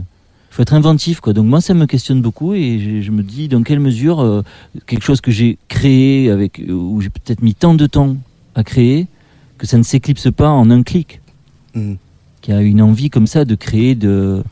faut 0.51 0.62
être 0.62 0.72
inventif 0.72 1.20
quoi. 1.20 1.34
Donc 1.34 1.45
moi 1.45 1.61
ça 1.61 1.74
me 1.74 1.84
questionne 1.84 2.22
beaucoup 2.22 2.55
et 2.55 2.78
je, 2.78 3.03
je 3.03 3.11
me 3.11 3.22
dis 3.22 3.49
dans 3.49 3.62
quelle 3.62 3.80
mesure 3.80 4.20
euh, 4.20 4.43
quelque 4.87 5.05
chose 5.05 5.20
que 5.20 5.30
j'ai 5.30 5.59
créé 5.68 6.30
avec 6.30 6.62
où 6.66 7.01
j'ai 7.03 7.11
peut-être 7.11 7.43
mis 7.43 7.55
tant 7.55 7.74
de 7.74 7.87
temps 7.87 8.16
à 8.55 8.64
créer 8.64 9.07
que 9.59 9.66
ça 9.66 9.78
ne 9.78 9.82
s'éclipse 9.82 10.30
pas 10.30 10.48
en 10.48 10.70
un 10.70 10.82
clic. 10.82 11.20
Mm. 11.74 11.94
Qui 12.42 12.52
a 12.52 12.61
une 12.61 12.80
envie 12.80 13.11
comme 13.11 13.26
ça 13.26 13.44
de 13.44 13.54
créer 13.54 13.94
de, 13.94 14.42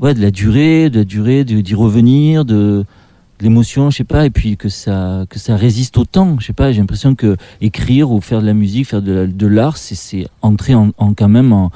ouais, 0.00 0.14
de 0.14 0.20
la 0.20 0.30
durée, 0.30 0.90
de 0.90 0.98
la 0.98 1.04
durée, 1.04 1.44
d'y 1.44 1.74
revenir, 1.74 2.44
de, 2.44 2.84
l'émotion, 3.40 3.90
je 3.90 3.98
sais 3.98 4.04
pas, 4.04 4.26
et 4.26 4.30
puis 4.30 4.56
que 4.56 4.68
ça, 4.68 5.24
que 5.28 5.38
ça 5.38 5.56
résiste 5.56 5.98
au 5.98 6.04
temps. 6.04 6.36
Je 6.40 6.46
sais 6.46 6.52
pas, 6.52 6.72
j'ai 6.72 6.80
l'impression 6.80 7.14
que 7.14 7.36
écrire 7.60 8.10
ou 8.10 8.20
faire 8.20 8.40
de 8.40 8.46
la 8.46 8.54
musique, 8.54 8.88
faire 8.88 9.02
de 9.02 9.46
l'art, 9.46 9.76
c'est 9.76 10.26
entrer 10.42 10.74
en, 10.74 10.92
quand 11.14 11.28
même 11.28 11.52
en, 11.52 11.70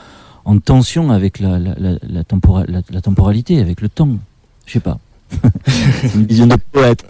en 0.44 0.58
tension 0.58 1.10
avec 1.10 1.40
la, 1.40 1.58
la, 1.58 1.74
la, 1.78 1.98
la, 2.02 3.00
temporalité, 3.00 3.60
avec 3.60 3.80
le 3.80 3.88
temps. 3.88 4.10
Je 4.66 4.72
sais 4.72 4.80
pas. 4.80 4.98
une 6.14 6.26
vision 6.26 6.46
de 6.46 6.56
poète. 6.72 7.04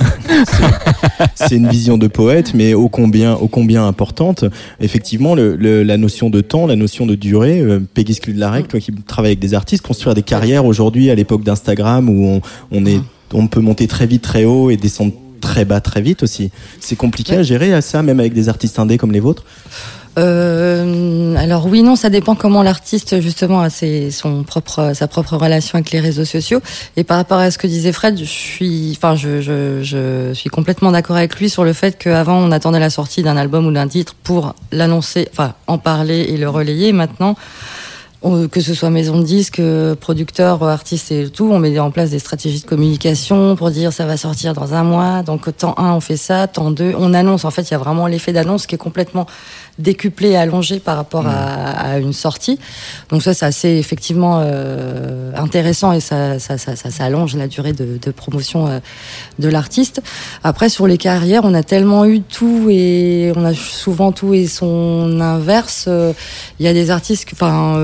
C'est 1.35 1.57
une 1.57 1.69
vision 1.69 1.99
de 1.99 2.07
poète, 2.07 2.55
mais 2.55 2.75
ô 2.75 2.89
combien, 2.89 3.35
ô 3.35 3.49
combien 3.49 3.87
importante. 3.87 4.45
Effectivement, 4.81 5.35
le, 5.35 5.83
la 5.83 5.97
notion 5.97 6.31
de 6.31 6.41
temps, 6.41 6.67
la 6.67 6.77
notion 6.77 7.07
de 7.07 7.15
durée. 7.15 7.61
Euh, 7.61 7.81
Peggy 7.95 8.15
Scudlarek, 8.15 8.69
toi 8.69 8.81
qui 8.81 8.93
travailles 8.93 9.33
avec 9.33 9.39
des 9.39 9.55
artistes, 9.55 9.87
construire 9.87 10.15
des 10.15 10.23
carrières 10.23 10.65
aujourd'hui 10.65 11.11
à 11.11 11.15
l'époque 11.15 11.45
d'Instagram 11.45 12.09
où 12.09 12.27
on, 12.27 12.41
on, 12.73 12.87
est, 12.87 13.01
on 13.33 13.47
peut 13.47 13.61
monter 13.61 13.87
très 13.87 14.07
vite, 14.07 14.23
très 14.23 14.45
haut 14.45 14.71
et 14.71 14.77
descendre 14.77 15.13
très 15.41 15.65
bas 15.65 15.81
très 15.81 16.03
vite 16.03 16.23
aussi. 16.23 16.51
C'est 16.81 16.97
compliqué 16.97 17.37
à 17.37 17.43
gérer 17.43 17.73
à 17.73 17.81
ça, 17.81 18.03
même 18.03 18.21
avec 18.21 18.35
des 18.35 18.49
artistes 18.49 18.79
indés 18.79 18.99
comme 18.99 19.13
les 19.13 19.21
vôtres? 19.21 19.45
Euh, 20.19 21.37
alors 21.37 21.67
oui, 21.67 21.83
non, 21.83 21.97
ça 21.97 22.11
dépend 22.11 22.35
comment 22.35 22.63
l'artiste 22.63 23.21
justement 23.21 23.61
a 23.61 23.71
ses, 23.71 24.11
son 24.11 24.43
propre, 24.43 24.93
sa 24.95 25.07
propre 25.07 25.37
relation 25.37 25.77
avec 25.77 25.91
les 25.93 26.01
réseaux 26.01 26.25
sociaux. 26.25 26.61
Et 26.97 27.05
par 27.05 27.17
rapport 27.17 27.39
à 27.39 27.51
ce 27.51 27.59
que 27.59 27.67
disait 27.67 27.93
Fred, 27.93 28.19
je 28.19 28.25
suis, 28.25 28.95
enfin, 28.97 29.15
je, 29.15 29.41
je, 29.41 30.33
suis 30.35 30.51
complètement 30.51 30.91
d'accord 30.91 31.17
avec 31.17 31.37
lui 31.37 31.49
sur 31.49 31.65
le 31.65 31.73
fait 31.73 31.97
qu'avant 31.97 32.39
on 32.39 32.51
attendait 32.51 32.81
la 32.81 32.91
sortie 32.91 33.23
d'un 33.23 33.37
album 33.37 33.67
ou 33.67 33.73
d'un 33.73 33.89
titre 33.89 34.15
pour 34.23 34.55
l'annoncer, 34.73 35.29
enfin, 35.31 35.55
en 35.67 35.79
parler 35.79 36.21
et 36.21 36.37
le 36.37 36.49
relayer. 36.49 36.93
Maintenant, 36.93 37.37
que 38.23 38.61
ce 38.61 38.75
soit 38.75 38.91
maison 38.91 39.19
de 39.19 39.25
disques, 39.25 39.63
producteurs, 40.01 40.63
artistes 40.63 41.11
et 41.11 41.31
tout, 41.31 41.49
on 41.51 41.59
met 41.59 41.79
en 41.79 41.91
place 41.91 42.11
des 42.11 42.19
stratégies 42.19 42.61
de 42.61 42.67
communication 42.67 43.57
pour 43.57 43.71
dire 43.71 43.93
ça 43.93 44.05
va 44.05 44.17
sortir 44.19 44.53
dans 44.53 44.75
un 44.75 44.83
mois. 44.83 45.23
Donc 45.23 45.57
temps 45.57 45.75
1 45.79 45.93
on 45.95 46.01
fait 46.01 46.19
ça, 46.19 46.47
temps 46.47 46.71
2 46.71 46.95
on 46.99 47.15
annonce. 47.15 47.45
En 47.45 47.51
fait, 47.51 47.63
il 47.63 47.71
y 47.71 47.75
a 47.75 47.79
vraiment 47.79 48.07
l'effet 48.07 48.33
d'annonce 48.33 48.67
qui 48.67 48.75
est 48.75 48.79
complètement 48.79 49.27
décuplé 49.81 50.31
et 50.31 50.37
allongé 50.37 50.79
par 50.79 50.97
rapport 50.97 51.27
à, 51.27 51.31
mmh. 51.31 51.77
à, 51.79 51.99
une 51.99 52.13
sortie. 52.13 52.59
Donc 53.11 53.23
ça, 53.23 53.35
c'est 53.35 53.47
assez 53.47 53.69
effectivement 53.69 54.41
euh, 54.43 55.33
intéressant 55.35 55.93
et 55.93 56.01
ça, 56.01 56.39
ça, 56.39 56.59
ça, 56.59 56.77
ça, 56.77 57.05
allonge 57.05 57.37
la 57.37 57.49
durée 57.49 57.73
de, 57.73 57.99
de 58.01 58.11
promotion 58.11 58.67
euh, 58.67 58.79
de 59.39 59.49
l'artiste. 59.49 60.03
Après, 60.45 60.69
sur 60.69 60.87
les 60.87 60.99
carrières, 60.99 61.43
on 61.45 61.55
a 61.55 61.63
tellement 61.63 62.05
eu 62.05 62.21
tout 62.21 62.69
et 62.71 63.33
on 63.37 63.45
a 63.45 63.55
souvent 63.55 64.13
tout 64.13 64.35
et 64.35 64.47
son 64.47 65.21
inverse. 65.21 65.87
Euh, 65.89 66.13
il 66.59 66.67
y 66.67 66.69
a 66.69 66.75
des 66.75 66.91
artistes, 66.91 67.29
enfin, 67.33 67.79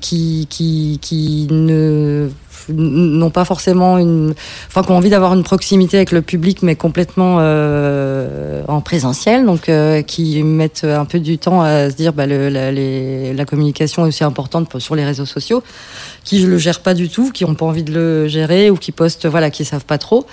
qui, 0.00 0.46
qui, 0.48 0.98
qui 1.02 1.46
ne 1.50 2.28
n'ont 2.68 3.30
pas 3.30 3.44
forcément 3.44 3.98
une, 3.98 4.34
enfin, 4.68 4.82
qui 4.82 4.90
ont 4.90 4.96
envie 4.96 5.10
d'avoir 5.10 5.34
une 5.34 5.42
proximité 5.42 5.96
avec 5.96 6.12
le 6.12 6.22
public, 6.22 6.62
mais 6.62 6.76
complètement 6.76 7.38
euh, 7.40 8.62
en 8.68 8.80
présentiel, 8.80 9.46
donc 9.46 9.68
euh, 9.68 10.02
qui 10.02 10.42
mettent 10.42 10.84
un 10.84 11.04
peu 11.04 11.20
du 11.20 11.38
temps 11.38 11.62
à 11.62 11.90
se 11.90 11.96
dire, 11.96 12.12
bah, 12.12 12.26
le, 12.26 12.48
la, 12.48 12.72
la 12.72 13.44
communication 13.44 14.04
est 14.04 14.08
aussi 14.08 14.24
importante 14.24 14.78
sur 14.78 14.94
les 14.94 15.04
réseaux 15.04 15.26
sociaux 15.26 15.62
qui 16.26 16.40
je 16.40 16.48
le 16.48 16.58
gère 16.58 16.80
pas 16.80 16.92
du 16.92 17.08
tout, 17.08 17.30
qui 17.30 17.44
ont 17.44 17.54
pas 17.54 17.64
envie 17.64 17.84
de 17.84 17.92
le 17.92 18.26
gérer 18.26 18.68
ou 18.68 18.76
qui 18.76 18.90
postent, 18.90 19.26
voilà, 19.26 19.48
qui 19.48 19.64
savent 19.64 19.84
pas 19.84 19.96
trop. 19.96 20.26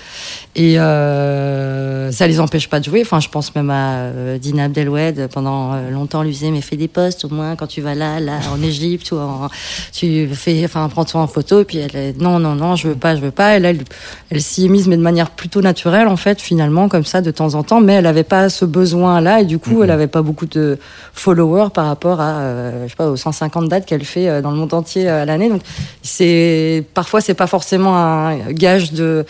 Et 0.56 0.78
euh, 0.78 2.10
ça 2.10 2.26
les 2.26 2.40
empêche 2.40 2.68
pas 2.68 2.80
de 2.80 2.84
jouer. 2.84 3.00
Enfin, 3.02 3.20
je 3.20 3.28
pense 3.28 3.54
même 3.54 3.70
à 3.70 3.98
euh, 3.98 4.38
Dina 4.38 4.64
Abdelwed 4.64 5.28
pendant 5.32 5.72
euh, 5.72 5.90
longtemps 5.90 6.24
lui 6.24 6.32
disait 6.32 6.50
mais 6.50 6.60
fais 6.62 6.76
des 6.76 6.88
posts 6.88 7.24
au 7.24 7.28
moins 7.28 7.54
quand 7.54 7.68
tu 7.68 7.80
vas 7.80 7.94
là, 7.94 8.18
là 8.18 8.40
en 8.52 8.60
Égypte 8.60 9.12
ou 9.12 9.18
en, 9.18 9.48
tu 9.92 10.28
fais, 10.32 10.64
enfin 10.64 10.88
prends-toi 10.88 11.20
en 11.20 11.28
photo. 11.28 11.60
Et 11.60 11.64
puis 11.64 11.78
elle, 11.78 12.14
non 12.18 12.40
non 12.40 12.56
non, 12.56 12.74
je 12.74 12.88
veux 12.88 12.96
pas, 12.96 13.14
je 13.14 13.20
veux 13.20 13.30
pas. 13.30 13.56
Elle 13.56 13.64
elle, 13.64 13.84
elle 14.30 14.42
s'y 14.42 14.66
est 14.66 14.68
mise 14.68 14.88
mais 14.88 14.96
de 14.96 15.02
manière 15.02 15.30
plutôt 15.30 15.60
naturelle 15.60 16.08
en 16.08 16.16
fait 16.16 16.40
finalement 16.40 16.88
comme 16.88 17.04
ça 17.04 17.20
de 17.20 17.30
temps 17.30 17.54
en 17.54 17.62
temps. 17.62 17.80
Mais 17.80 17.94
elle 17.94 18.06
avait 18.06 18.24
pas 18.24 18.48
ce 18.48 18.64
besoin 18.64 19.20
là 19.20 19.40
et 19.40 19.44
du 19.44 19.60
coup 19.60 19.84
elle 19.84 19.92
avait 19.92 20.08
pas 20.08 20.22
beaucoup 20.22 20.46
de 20.46 20.76
followers 21.12 21.68
par 21.72 21.86
rapport 21.86 22.20
à 22.20 22.38
euh, 22.40 22.84
je 22.84 22.90
sais 22.90 22.96
pas 22.96 23.08
aux 23.08 23.16
150 23.16 23.68
dates 23.68 23.86
qu'elle 23.86 24.04
fait 24.04 24.42
dans 24.42 24.50
le 24.50 24.56
monde 24.56 24.74
entier 24.74 25.08
à 25.08 25.24
l'année. 25.24 25.48
Donc 25.48 25.62
c'est 26.02 26.84
parfois 26.94 27.20
c'est 27.20 27.34
pas 27.34 27.46
forcément 27.46 27.96
un 27.96 28.52
gage 28.52 28.92
de 28.92 29.24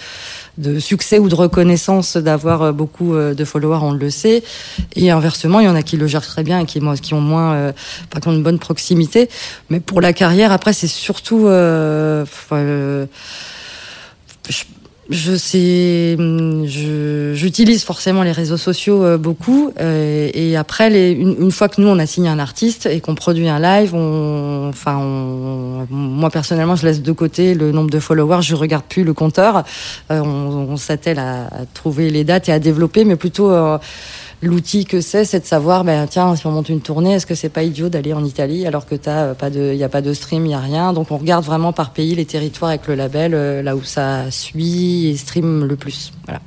de 0.58 0.78
succès 0.78 1.18
ou 1.18 1.28
de 1.28 1.34
reconnaissance 1.34 2.16
d'avoir 2.16 2.62
euh, 2.62 2.72
beaucoup 2.72 3.14
euh, 3.14 3.34
de 3.34 3.44
followers, 3.44 3.80
on 3.82 3.92
le 3.92 4.10
sait. 4.10 4.42
Et 4.94 5.10
inversement, 5.10 5.60
il 5.60 5.66
y 5.66 5.68
en 5.68 5.74
a 5.74 5.82
qui 5.82 5.96
le 5.96 6.06
gèrent 6.06 6.26
très 6.26 6.42
bien 6.42 6.60
et 6.60 6.66
qui, 6.66 6.80
ont 7.14 7.20
moins, 7.20 7.54
euh, 7.54 7.72
pas 8.10 8.20
une 8.30 8.42
bonne 8.42 8.58
proximité. 8.58 9.28
Mais 9.70 9.80
pour 9.80 10.00
la 10.00 10.12
carrière, 10.12 10.52
après, 10.52 10.72
c'est 10.72 10.86
surtout, 10.86 11.46
euh, 11.46 12.24
je 14.48 14.64
sais, 15.10 16.16
j'utilise 17.34 17.84
forcément 17.84 18.22
les 18.22 18.32
réseaux 18.32 18.56
sociaux 18.56 19.04
euh, 19.04 19.18
beaucoup. 19.18 19.70
Euh, 19.80 20.30
et 20.32 20.56
après, 20.56 20.88
les, 20.90 21.12
une, 21.12 21.50
fois 21.50 21.68
que 21.68 21.80
nous 21.80 21.88
on 21.88 21.98
a 21.98 22.06
signé 22.06 22.28
un 22.28 22.38
artiste 22.38 22.86
et 22.86 23.00
qu'on 23.00 23.14
produit 23.14 23.48
un 23.48 23.60
live, 23.60 23.94
on, 23.94 24.68
enfin, 24.68 24.96
on, 24.96 25.86
moi 25.90 26.30
personnellement, 26.30 26.76
je 26.76 26.86
laisse 26.86 27.02
de 27.02 27.12
côté 27.12 27.54
le 27.54 27.72
nombre 27.72 27.90
de 27.90 27.98
followers. 27.98 28.42
Je 28.42 28.54
regarde 28.54 28.84
plus 28.84 29.04
le 29.04 29.12
compteur. 29.12 29.64
Euh, 30.10 30.20
on, 30.20 30.72
on 30.72 30.76
s'attelle 30.76 31.18
à, 31.18 31.46
à, 31.46 31.66
trouver 31.74 32.10
les 32.10 32.24
dates 32.24 32.48
et 32.48 32.52
à 32.52 32.58
développer, 32.58 33.04
mais 33.04 33.16
plutôt 33.16 33.50
l'outil 34.44 34.84
que 34.84 35.00
c'est, 35.00 35.24
c'est 35.24 35.40
de 35.40 35.44
savoir, 35.44 35.84
ben, 35.84 36.06
tiens, 36.06 36.36
si 36.36 36.46
on 36.46 36.50
monte 36.50 36.68
une 36.68 36.80
tournée, 36.80 37.14
est-ce 37.14 37.26
que 37.26 37.34
c'est 37.34 37.48
pas 37.48 37.62
idiot 37.62 37.88
d'aller 37.88 38.12
en 38.12 38.24
Italie 38.24 38.66
alors 38.66 38.86
que 38.86 38.94
t'as 38.94 39.24
euh, 39.24 39.34
pas 39.34 39.50
de, 39.50 39.74
y 39.74 39.84
a 39.84 39.88
pas 39.88 40.02
de 40.02 40.12
stream, 40.12 40.46
il 40.46 40.52
y 40.52 40.54
a 40.54 40.60
rien. 40.60 40.92
Donc 40.92 41.10
on 41.10 41.16
regarde 41.16 41.44
vraiment 41.44 41.72
par 41.72 41.92
pays 41.92 42.14
les 42.14 42.24
territoires 42.24 42.70
avec 42.70 42.86
le 42.86 42.94
label, 42.94 43.34
euh, 43.34 43.62
là 43.62 43.76
où 43.76 43.82
ça 43.82 44.30
suit 44.30 45.08
et 45.08 45.16
stream 45.16 45.64
le 45.64 45.76
plus. 45.76 46.12
Voilà. 46.26 46.40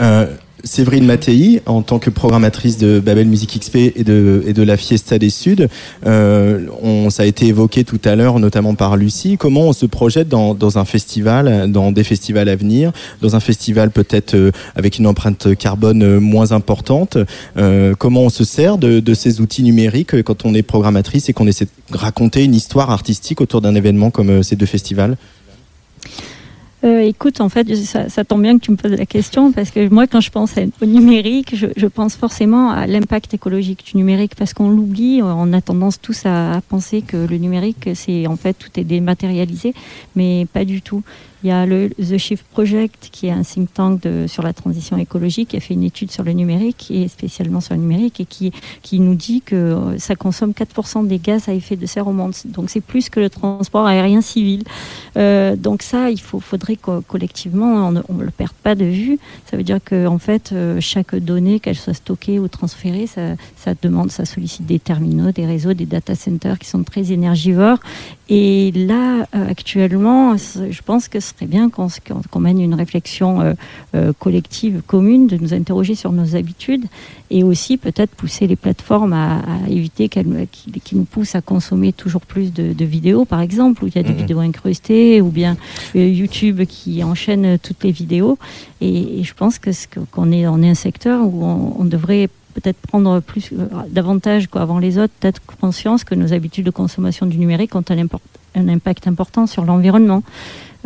Euh, 0.00 0.26
Séverine 0.64 1.06
Mattei, 1.06 1.62
en 1.66 1.82
tant 1.82 1.98
que 1.98 2.10
programmatrice 2.10 2.78
de 2.78 3.00
Babel 3.00 3.26
Music 3.26 3.58
XP 3.58 3.76
et 3.76 4.04
de, 4.04 4.42
et 4.46 4.52
de 4.52 4.62
la 4.62 4.76
Fiesta 4.76 5.18
des 5.18 5.30
Suds, 5.30 5.66
euh, 6.06 7.10
ça 7.10 7.24
a 7.24 7.26
été 7.26 7.46
évoqué 7.46 7.84
tout 7.84 8.00
à 8.04 8.16
l'heure, 8.16 8.38
notamment 8.38 8.74
par 8.74 8.96
Lucie. 8.96 9.36
Comment 9.38 9.68
on 9.68 9.72
se 9.72 9.86
projette 9.86 10.28
dans, 10.28 10.54
dans, 10.54 10.78
un 10.78 10.84
festival, 10.84 11.70
dans 11.70 11.92
des 11.92 12.04
festivals 12.04 12.48
à 12.48 12.56
venir, 12.56 12.92
dans 13.20 13.36
un 13.36 13.40
festival 13.40 13.90
peut-être 13.90 14.34
euh, 14.34 14.50
avec 14.74 14.98
une 14.98 15.06
empreinte 15.06 15.54
carbone 15.56 16.02
euh, 16.02 16.20
moins 16.20 16.52
importante 16.52 17.18
euh, 17.56 17.94
Comment 17.98 18.22
on 18.22 18.30
se 18.30 18.44
sert 18.44 18.78
de, 18.78 19.00
de, 19.00 19.14
ces 19.14 19.40
outils 19.40 19.62
numériques 19.62 20.22
quand 20.22 20.44
on 20.44 20.54
est 20.54 20.62
programmatrice 20.62 21.28
et 21.28 21.32
qu'on 21.32 21.46
essaie 21.46 21.66
de 21.90 21.96
raconter 21.96 22.44
une 22.44 22.54
histoire 22.54 22.90
artistique 22.90 23.40
autour 23.40 23.60
d'un 23.60 23.74
événement 23.74 24.10
comme 24.10 24.30
euh, 24.30 24.42
ces 24.42 24.56
deux 24.56 24.66
festivals? 24.66 25.16
Euh, 26.82 27.00
écoute, 27.00 27.40
en 27.40 27.48
fait, 27.50 27.74
ça, 27.74 28.24
tombe 28.24 28.42
bien 28.42 28.58
que 28.58 28.64
tu 28.64 28.70
me 28.70 28.76
poses 28.76 28.92
la 28.92 29.06
question 29.06 29.52
parce 29.52 29.70
que 29.70 29.88
moi, 29.88 30.06
quand 30.06 30.20
je 30.20 30.30
pense 30.30 30.54
au 30.80 30.86
numérique, 30.86 31.54
je, 31.54 31.86
pense 31.86 32.14
forcément 32.16 32.70
à 32.70 32.86
l'impact 32.86 33.34
écologique 33.34 33.84
du 33.84 33.98
numérique 33.98 34.34
parce 34.34 34.54
qu'on 34.54 34.70
l'oublie. 34.70 35.20
On 35.22 35.52
a 35.52 35.60
tendance 35.60 36.00
tous 36.00 36.24
à, 36.24 36.60
penser 36.68 37.02
que 37.02 37.18
le 37.18 37.36
numérique, 37.36 37.90
c'est 37.94 38.26
en 38.26 38.36
fait 38.36 38.54
tout 38.54 38.70
est 38.76 38.84
dématérialisé, 38.84 39.74
mais 40.16 40.46
pas 40.52 40.64
du 40.64 40.80
tout. 40.80 41.02
Il 41.42 41.48
y 41.48 41.52
a 41.52 41.64
le 41.64 41.88
The 41.98 42.18
Shift 42.18 42.44
Project, 42.52 43.08
qui 43.10 43.28
est 43.28 43.30
un 43.30 43.42
think 43.42 43.72
tank 43.72 44.02
sur 44.26 44.42
la 44.42 44.52
transition 44.52 44.98
écologique, 44.98 45.48
qui 45.50 45.56
a 45.56 45.60
fait 45.60 45.72
une 45.72 45.84
étude 45.84 46.10
sur 46.10 46.22
le 46.22 46.32
numérique, 46.32 46.88
et 46.90 47.08
spécialement 47.08 47.62
sur 47.62 47.74
le 47.74 47.80
numérique, 47.80 48.20
et 48.20 48.26
qui, 48.26 49.00
nous 49.00 49.14
dit 49.14 49.40
que 49.40 49.56
euh, 49.56 49.98
ça 49.98 50.16
consomme 50.16 50.50
4% 50.50 51.06
des 51.06 51.18
gaz 51.18 51.48
à 51.48 51.54
effet 51.54 51.76
de 51.76 51.86
serre 51.86 52.06
au 52.08 52.12
monde. 52.12 52.34
Donc 52.44 52.68
c'est 52.68 52.82
plus 52.82 53.08
que 53.08 53.20
le 53.20 53.30
transport 53.30 53.86
aérien 53.86 54.20
civil. 54.20 54.64
Euh, 55.16 55.56
donc 55.56 55.82
ça, 55.82 56.10
il 56.10 56.20
faudrait 56.20 56.69
collectivement, 56.76 57.88
on 58.08 58.14
ne 58.14 58.24
le 58.24 58.30
perde 58.30 58.52
pas 58.62 58.74
de 58.74 58.84
vue. 58.84 59.18
Ça 59.50 59.56
veut 59.56 59.62
dire 59.62 59.78
que 59.84 60.06
en 60.06 60.18
fait, 60.18 60.50
euh, 60.52 60.78
chaque 60.80 61.14
donnée, 61.14 61.60
qu'elle 61.60 61.76
soit 61.76 61.94
stockée 61.94 62.38
ou 62.38 62.48
transférée, 62.48 63.06
ça 63.06 63.74
demande, 63.82 64.10
ça 64.10 64.24
sollicite 64.24 64.66
des 64.66 64.78
terminaux, 64.78 65.32
des 65.32 65.46
réseaux, 65.46 65.74
des 65.74 65.86
data 65.86 66.14
centers 66.14 66.58
qui 66.58 66.68
sont 66.68 66.82
très 66.82 67.12
énergivores. 67.12 67.78
Et 68.32 68.70
là, 68.70 69.26
euh, 69.34 69.50
actuellement, 69.50 70.36
je 70.36 70.82
pense 70.82 71.08
que 71.08 71.18
ce 71.18 71.34
serait 71.34 71.46
bien 71.46 71.68
qu'on 71.68 71.88
qu 71.88 72.38
mène 72.38 72.60
une 72.60 72.74
réflexion 72.74 73.40
euh, 73.40 73.54
euh, 73.96 74.12
collective, 74.16 74.82
commune, 74.86 75.26
de 75.26 75.36
nous 75.36 75.52
interroger 75.52 75.96
sur 75.96 76.12
nos 76.12 76.36
habitudes 76.36 76.84
et 77.32 77.42
aussi 77.42 77.76
peut-être 77.76 78.12
pousser 78.12 78.46
les 78.46 78.54
plateformes 78.54 79.14
à, 79.14 79.38
à 79.38 79.68
éviter 79.68 80.08
qu'elles 80.08 80.46
qui, 80.52 80.70
qui, 80.70 80.94
nous 80.94 81.04
poussent 81.04 81.34
à 81.34 81.40
consommer 81.40 81.92
toujours 81.92 82.20
plus 82.20 82.52
de, 82.52 82.72
de, 82.72 82.84
vidéos, 82.84 83.24
par 83.24 83.40
exemple, 83.40 83.82
où 83.82 83.88
il 83.88 83.96
y 83.96 83.98
a 83.98 84.04
des 84.04 84.12
mmh. 84.12 84.16
vidéos 84.16 84.38
incrustées, 84.38 85.20
ou 85.20 85.30
bien 85.30 85.56
YouTube 85.96 86.62
qui 86.68 87.02
enchaîne 87.02 87.58
toutes 87.58 87.82
les 87.82 87.92
vidéos. 87.92 88.38
Et, 88.80 89.20
et 89.20 89.24
je 89.24 89.34
pense 89.34 89.58
que 89.58 89.70
qu'on 90.12 90.30
est, 90.30 90.46
on 90.46 90.62
est 90.62 90.70
un 90.70 90.74
secteur 90.74 91.26
où 91.26 91.44
on, 91.44 91.80
on 91.80 91.84
devrait 91.84 92.28
peut-être 92.54 92.78
prendre 92.78 93.20
plus 93.20 93.50
euh, 93.52 93.66
davantage 93.88 94.48
qu'avant 94.48 94.78
les 94.78 94.98
autres, 94.98 95.12
peut-être 95.20 95.40
conscience 95.60 96.04
que 96.04 96.14
nos 96.14 96.32
habitudes 96.32 96.66
de 96.66 96.70
consommation 96.70 97.26
du 97.26 97.38
numérique 97.38 97.74
ont 97.74 97.84
un 98.54 98.68
impact 98.68 99.06
important 99.06 99.46
sur 99.46 99.64
l'environnement. 99.64 100.22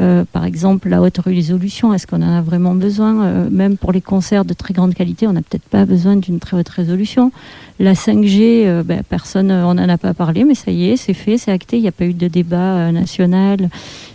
Euh, 0.01 0.25
par 0.33 0.45
exemple, 0.45 0.89
la 0.89 1.01
haute 1.01 1.19
résolution, 1.19 1.95
est-ce 1.95 2.07
qu'on 2.07 2.23
en 2.23 2.37
a 2.37 2.41
vraiment 2.41 2.75
besoin 2.75 3.25
euh, 3.25 3.49
Même 3.51 3.77
pour 3.77 3.93
les 3.93 4.01
concerts 4.01 4.45
de 4.45 4.53
très 4.53 4.75
grande 4.75 4.95
qualité, 4.95 5.29
on 5.29 5.33
n'a 5.33 5.43
peut-être 5.43 5.69
pas 5.69 5.85
besoin 5.85 6.17
d'une 6.17 6.41
très 6.41 6.57
haute 6.57 6.69
résolution. 6.69 7.31
La 7.79 7.95
5G, 7.95 8.67
euh, 8.67 8.83
ben, 8.83 9.03
personne, 9.09 9.53
on 9.53 9.75
n'en 9.75 9.89
a 9.89 9.99
pas 9.99 10.13
parlé, 10.13 10.45
mais 10.45 10.55
ça 10.55 10.73
y 10.73 10.91
est, 10.91 10.97
c'est 10.97 11.15
fait, 11.15 11.39
c'est 11.39 11.53
acté. 11.53 11.77
Il 11.77 11.83
n'y 11.83 11.89
a 11.89 11.93
pas 11.93 12.07
eu 12.07 12.15
de 12.15 12.29
débat 12.29 12.91
national. 12.93 13.69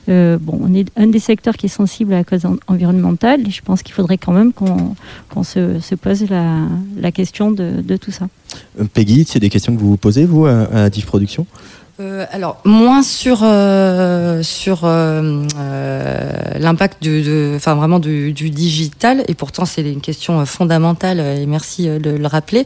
Bon, 0.07 0.59
on 0.59 0.73
est 0.73 0.87
un 0.97 1.05
des 1.05 1.19
secteurs 1.19 1.55
qui 1.55 1.67
est 1.67 1.69
sensible 1.69 2.13
à 2.13 2.17
la 2.17 2.23
cause 2.23 2.43
en 2.43 2.55
environnementale. 2.67 3.41
Et 3.47 3.51
je 3.51 3.61
pense 3.61 3.83
qu'il 3.83 3.93
faudrait 3.93 4.17
quand 4.17 4.31
même 4.31 4.53
qu'on 4.53 4.95
qu 5.29 5.43
se, 5.43 5.79
se, 5.79 5.93
pose 5.93 6.25
la, 6.29 7.11
question 7.11 7.51
de, 7.51 7.95
tout 7.97 8.09
ça. 8.09 8.27
Peggy, 8.93 9.25
c'est 9.27 9.39
des 9.39 9.49
questions 9.49 9.75
que 9.75 9.79
vous 9.79 9.89
vous 9.91 9.97
posez, 9.97 10.25
vous, 10.25 10.47
à, 10.47 10.61
à 10.73 10.89
Div 10.89 11.05
Production 11.05 11.45
Euh, 11.99 12.25
alors 12.31 12.61
moins 12.63 13.03
sur 13.03 13.39
euh, 13.43 14.41
sur 14.41 14.81
euh, 14.85 15.43
l'impact 16.57 17.03
de, 17.03 17.51
enfin 17.57 17.75
vraiment 17.75 17.99
du, 17.99 18.31
digital 18.31 19.25
et 19.27 19.33
pourtant 19.33 19.65
c'est 19.65 19.81
une 19.81 19.99
question 19.99 20.45
fondamentale 20.45 21.19
et 21.19 21.45
merci 21.45 21.87
de 21.87 22.11
le 22.11 22.27
rappeler. 22.27 22.65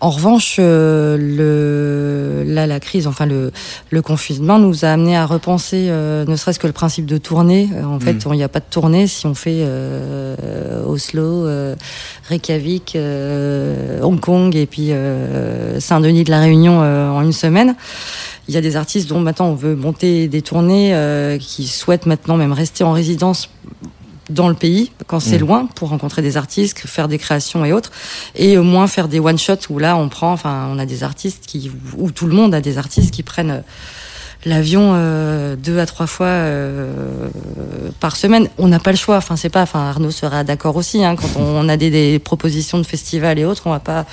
En 0.00 0.10
revanche, 0.10 0.56
le 0.58 2.42
là 2.44 2.66
la 2.66 2.80
crise, 2.80 3.06
enfin 3.06 3.24
le 3.24 3.52
le 3.90 4.02
confinement 4.02 4.58
nous 4.58 4.84
a 4.84 4.88
amené 4.88 5.16
à 5.16 5.26
repenser 5.26 5.88
ne 5.88 6.36
serait-ce 6.36 6.58
que 6.58 6.66
le 6.66 6.72
principe 6.72 7.06
de 7.06 7.18
tournée. 7.18 7.68
En 7.84 8.00
fait, 8.00 8.14
mm. 8.14 8.32
il 8.32 8.36
n'y 8.36 8.42
a 8.42 8.48
pas 8.48 8.60
de 8.60 8.64
tournée 8.68 9.06
si 9.06 9.26
on 9.26 9.34
fait 9.34 9.64
Oslo, 10.86 11.46
Reykjavik, 12.28 12.98
Hong 14.02 14.18
Kong 14.18 14.56
et 14.56 14.66
puis 14.66 14.90
Saint-Denis 15.78 16.24
de 16.24 16.30
la 16.30 16.40
Réunion 16.40 16.80
en 16.80 17.22
une 17.22 17.32
semaine. 17.32 17.76
Il 18.48 18.54
y 18.54 18.56
a 18.56 18.60
des 18.60 18.76
artistes 18.76 19.08
dont 19.08 19.20
maintenant 19.20 19.46
on 19.46 19.54
veut 19.54 19.76
monter 19.76 20.28
des 20.28 20.42
tournées, 20.42 20.94
euh, 20.94 21.38
qui 21.38 21.66
souhaitent 21.66 22.06
maintenant 22.06 22.36
même 22.36 22.52
rester 22.52 22.84
en 22.84 22.92
résidence 22.92 23.48
dans 24.30 24.48
le 24.48 24.54
pays 24.54 24.90
quand 25.06 25.20
c'est 25.20 25.36
mmh. 25.36 25.40
loin 25.40 25.66
pour 25.74 25.90
rencontrer 25.90 26.22
des 26.22 26.36
artistes, 26.36 26.78
faire 26.78 27.08
des 27.08 27.18
créations 27.18 27.64
et 27.64 27.72
autres, 27.72 27.92
et 28.34 28.56
au 28.56 28.62
moins 28.62 28.86
faire 28.86 29.08
des 29.08 29.20
one 29.20 29.38
shots 29.38 29.68
où 29.70 29.78
là 29.78 29.96
on 29.96 30.08
prend, 30.08 30.32
enfin 30.32 30.68
on 30.70 30.78
a 30.78 30.86
des 30.86 31.02
artistes 31.02 31.44
qui, 31.46 31.70
où 31.96 32.10
tout 32.10 32.26
le 32.26 32.34
monde 32.34 32.54
a 32.54 32.60
des 32.60 32.78
artistes 32.78 33.12
qui 33.12 33.22
prennent 33.22 33.62
l'avion 34.44 34.92
euh, 34.94 35.54
deux 35.56 35.78
à 35.78 35.86
trois 35.86 36.06
fois 36.06 36.26
euh, 36.26 37.28
par 38.00 38.16
semaine. 38.16 38.48
On 38.58 38.68
n'a 38.68 38.80
pas 38.80 38.90
le 38.90 38.96
choix. 38.96 39.16
Enfin, 39.16 39.36
c'est 39.36 39.48
pas. 39.48 39.62
Enfin, 39.62 39.80
Arnaud 39.80 40.10
sera 40.10 40.44
d'accord 40.44 40.76
aussi. 40.76 41.04
Hein, 41.04 41.16
quand 41.16 41.28
on, 41.36 41.68
a 41.68 41.76
des, 41.76 41.90
des, 41.90 42.18
propositions 42.18 42.78
de 42.78 42.84
festivals 42.84 43.38
et 43.38 43.44
autres, 43.44 43.62
on 43.66 43.70
va 43.70 43.80
pas, 43.80 44.04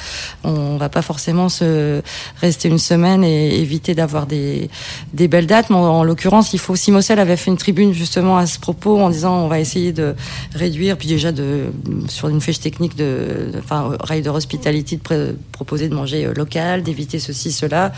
on 0.44 0.78
va 0.78 0.90
pas 0.90 1.02
forcément 1.02 1.50
se 1.50 2.02
rester 2.42 2.70
une 2.70 2.80
semaine 2.80 3.24
et 3.24 3.60
éviter 3.60 3.96
d'avoir 3.96 4.28
des, 4.28 4.70
des 5.14 5.28
belles 5.28 5.48
dates. 5.48 5.70
Mais 5.70 5.76
en, 5.76 6.04
l'occurrence, 6.04 6.54
il 6.54 6.60
faut. 6.60 6.76
Simocel 6.76 7.20
avait 7.20 7.38
fait 7.38 7.52
une 7.52 7.58
tribune 7.58 7.94
justement 7.94 8.38
à 8.38 8.46
ce 8.46 8.60
propos 8.60 9.00
en 9.00 9.10
disant 9.10 9.36
on 9.44 9.48
va 9.48 9.60
essayer 9.60 9.92
de 9.92 10.16
réduire, 10.54 10.98
puis 10.98 11.08
déjà 11.08 11.32
de 11.32 11.66
sur 12.08 12.30
une 12.30 12.42
fiche 12.42 12.60
technique 12.60 12.96
de, 12.96 13.52
enfin, 13.58 13.92
Rider 14.02 14.30
Hospitality 14.30 14.98
de 14.98 15.36
proposer 15.52 15.90
de 15.90 15.96
manger 15.96 16.26
euh, 16.26 16.34
local, 16.34 16.84
d'éviter 16.84 17.20
ceci, 17.20 17.52
cela, 17.52 17.92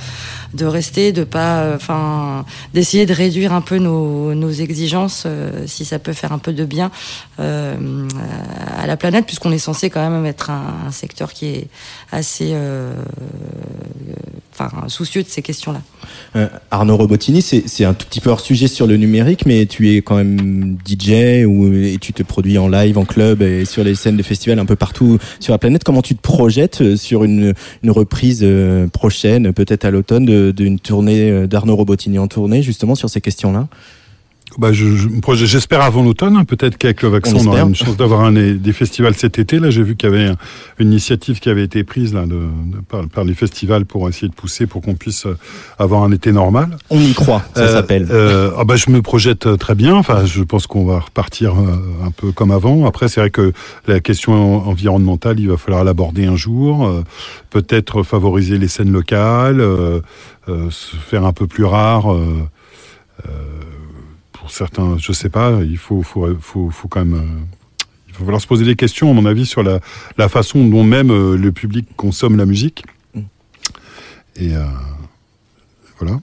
de 0.54 0.66
rester, 0.66 1.12
de 1.12 1.24
pas, 1.24 1.74
enfin 1.76 2.21
d'essayer 2.74 3.06
de 3.06 3.14
réduire 3.14 3.54
un 3.54 3.62
peu 3.62 3.78
nos, 3.78 4.52
exigences, 4.52 5.24
euh, 5.26 5.64
si 5.66 5.86
ça 5.86 6.00
peut 6.00 6.14
faire 6.14 6.34
un 6.34 6.38
peu 6.38 6.52
de 6.52 6.66
bien 6.66 6.92
euh, 7.40 8.08
à 8.78 8.86
la 8.86 8.98
planète, 8.98 9.26
puisqu'on 9.26 9.52
est 9.52 9.58
censé 9.60 9.90
quand 9.90 10.08
même 10.08 10.26
être 10.26 10.50
un, 10.50 10.92
secteur 10.92 11.32
qui 11.32 11.46
est 11.46 11.68
assez 12.12 12.50
euh, 12.52 12.94
enfin, 14.54 14.70
soucieux 14.88 15.24
de 15.24 15.28
ces 15.28 15.42
questions-là. 15.42 15.82
Arnaud 16.70 16.98
Robotini, 16.98 17.42
c'est 17.42 17.86
un 17.86 17.94
tout 17.94 18.06
petit 18.06 18.20
peu 18.20 18.30
hors 18.30 18.42
sujet 18.42 18.68
sur 18.68 18.88
le 18.88 18.98
numérique, 18.98 19.46
mais 19.46 19.66
tu 19.66 19.96
es 19.96 20.02
quand 20.02 20.18
même 20.18 20.78
DJ 20.86 21.46
ou, 21.46 21.72
et 21.74 21.98
tu 22.00 22.12
te 22.12 22.24
produis 22.24 22.58
en 22.58 22.68
live, 22.68 22.98
en 22.98 23.06
club 23.06 23.42
et 23.42 23.64
sur 23.64 23.84
les 23.84 23.96
scènes 23.96 24.18
de 24.18 24.24
festivals 24.24 24.60
un 24.60 24.66
peu 24.66 24.76
partout 24.76 25.18
sur 25.40 25.54
la 25.54 25.58
planète. 25.58 25.84
Comment 25.84 26.02
tu 26.02 26.16
te 26.16 26.22
projettes 26.22 26.96
sur 26.98 27.24
une, 27.24 27.54
une 27.84 27.92
reprise 27.92 28.46
prochaine, 28.92 29.54
peut-être 29.54 29.86
à 29.86 29.92
l'automne, 29.92 30.52
d'une 30.52 30.80
tournée 30.80 31.48
d'Arnaud 31.48 31.76
Robotini? 31.76 32.11
En 32.20 32.28
tournée 32.28 32.64
justement 32.64 32.96
sur 32.96 33.10
ces 33.10 33.22
questions-là? 33.22 33.68
Bah, 34.58 34.72
j'espère 34.74 35.82
avant 35.82 36.04
l'automne, 36.04 36.36
hein. 36.36 36.44
peut-être 36.44 36.78
qu'avec 36.78 37.02
le 37.02 37.10
vaccin, 37.10 37.38
on, 37.38 37.48
aura 37.48 37.62
une 37.62 37.76
chance 37.76 37.96
d'avoir 37.98 38.22
un 38.22 38.32
des 38.32 38.74
festivals 38.74 39.16
cet 39.16 39.40
été. 39.40 39.60
Là, 39.60 39.70
j'ai 39.70 39.84
vu 39.84 39.96
qu'il 39.96 40.10
y 40.10 40.14
avait 40.14 40.34
une 40.80 40.92
initiative 40.92 41.40
qui 41.40 41.50
avait 41.50 41.64
été 41.64 41.84
prise 41.84 42.14
là, 42.14 42.26
de, 42.26 42.40
par, 43.14 43.24
les 43.24 43.34
festivals 43.34 43.86
pour 43.86 44.10
essayer 44.10 44.28
de 44.28 44.34
pousser 44.34 44.68
pour 44.68 44.82
qu'on 44.82 44.96
puisse 44.96 45.26
euh, 45.26 45.38
avoir 45.80 46.04
un 46.04 46.12
été 46.12 46.32
normal. 46.32 46.78
On 46.90 47.00
y 47.00 47.14
croit, 47.14 47.44
ça 47.56 47.62
euh, 47.62 47.74
s'appelle. 47.74 48.08
Euh, 48.12 48.52
ah 48.58 48.64
bah, 48.64 48.76
je 48.76 48.90
me 48.90 49.02
projette 49.02 49.46
euh, 49.48 49.58
très 49.58 49.76
bien. 49.76 49.96
Enfin, 49.96 50.26
je 50.26 50.44
pense 50.44 50.68
qu'on 50.68 50.86
va 50.86 51.00
repartir 51.00 51.54
un 51.56 52.12
peu 52.12 52.32
comme 52.32 52.52
avant. 52.52 52.86
Après, 52.86 53.08
c'est 53.08 53.22
vrai 53.22 53.30
que 53.30 53.54
la 53.88 54.00
question 54.00 54.68
environnementale, 54.68 55.40
il 55.40 55.50
va 55.50 55.58
falloir 55.58 55.84
l'aborder 55.84 56.26
un 56.26 56.36
jour. 56.36 57.04
peut-être 57.50 58.04
favoriser 58.04 58.58
les 58.58 58.68
scènes 58.68 58.92
locales, 58.92 59.62
se 60.48 60.96
faire 60.96 61.26
un 61.26 61.34
peu 61.34 61.48
plus 61.48 61.66
rare. 61.66 62.14
Euh, 63.28 63.30
certains, 64.52 64.98
je 64.98 65.12
sais 65.12 65.30
pas, 65.30 65.60
il 65.62 65.78
faut, 65.78 66.04
faut, 66.04 66.28
faut, 66.40 66.70
faut 66.70 66.88
quand 66.88 67.06
même. 67.06 67.14
Euh, 67.14 67.86
il 68.08 68.14
va 68.14 68.20
falloir 68.20 68.42
se 68.42 68.48
poser 68.48 68.66
des 68.66 68.76
questions, 68.76 69.10
à 69.10 69.14
mon 69.14 69.26
avis, 69.26 69.46
sur 69.46 69.64
la, 69.64 69.80
la 70.18 70.28
façon 70.28 70.68
dont 70.68 70.84
même 70.84 71.12
euh, 71.12 71.38
le 71.38 71.52
public 71.52 71.88
consomme 71.96 72.38
la 72.38 72.46
musique. 72.46 72.84
Mm. 73.16 73.20
Et 74.36 74.56
euh, 74.56 74.66
voilà. 76.00 76.20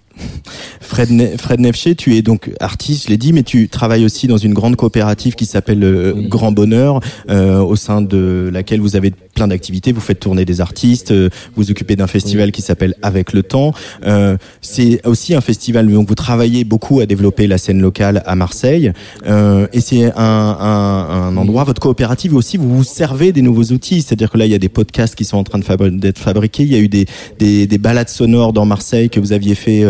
Fred, 0.81 1.39
Fred 1.39 1.61
Nefché, 1.61 1.95
tu 1.95 2.17
es 2.17 2.23
donc 2.23 2.51
artiste, 2.61 3.05
je 3.05 3.09
l'ai 3.11 3.19
dit, 3.19 3.33
mais 3.33 3.43
tu 3.43 3.69
travailles 3.69 4.05
aussi 4.05 4.27
dans 4.27 4.39
une 4.39 4.55
grande 4.55 4.77
coopérative 4.77 5.35
qui 5.35 5.45
s'appelle 5.45 5.85
euh, 5.85 6.15
Grand 6.29 6.51
Bonheur, 6.51 7.01
euh, 7.29 7.61
au 7.61 7.77
sein 7.77 8.01
de 8.01 8.49
laquelle 8.53 8.81
vous 8.81 8.97
avez 8.97 9.11
plein 9.11 9.49
d'activités. 9.49 9.93
Vous 9.93 10.01
faites 10.01 10.21
tourner 10.21 10.45
des 10.45 10.61
artistes, 10.61 11.11
euh, 11.11 11.29
vous 11.57 11.71
occupez 11.71 11.95
d'un 11.95 12.07
festival 12.07 12.53
qui 12.53 12.63
s'appelle 12.63 12.95
Avec 13.03 13.33
le 13.33 13.43
temps. 13.43 13.73
Euh, 14.07 14.37
c'est 14.61 15.07
aussi 15.07 15.35
un 15.35 15.41
festival 15.41 15.89
donc 15.93 16.09
vous 16.09 16.15
travaillez 16.15 16.65
beaucoup 16.65 17.01
à 17.01 17.07
développer 17.07 17.47
la 17.47 17.59
scène 17.59 17.81
locale 17.81 18.23
à 18.27 18.35
Marseille, 18.35 18.93
et 19.27 19.81
c'est 19.81 20.05
un, 20.05 20.13
un, 20.17 21.29
un, 21.29 21.37
endroit. 21.37 21.65
Votre 21.65 21.81
coopérative 21.81 22.35
aussi, 22.35 22.57
vous 22.57 22.77
vous 22.77 22.85
servez 22.85 23.33
des 23.33 23.43
nouveaux 23.43 23.73
outils, 23.73 24.03
c'est-à-dire 24.03 24.31
que 24.31 24.39
là 24.39 24.47
il 24.47 24.53
y 24.53 24.55
a 24.55 24.59
des 24.59 24.69
podcasts 24.69 25.15
qui 25.15 25.25
sont 25.25 25.37
en 25.37 25.45
train 25.45 25.59
d'être 25.59 26.19
fabriqués. 26.19 26.63
Il 26.63 26.73
y 26.73 26.77
a 26.77 26.79
eu 26.79 26.89
des, 26.89 27.07
des, 27.39 27.67
des 27.67 27.79
balades 27.79 28.09
sonores 28.09 28.53
dans 28.53 28.65
Marseille 28.65 29.11
que 29.11 29.21
vous 29.21 29.33
aviez 29.33 29.55
fait 29.55 29.85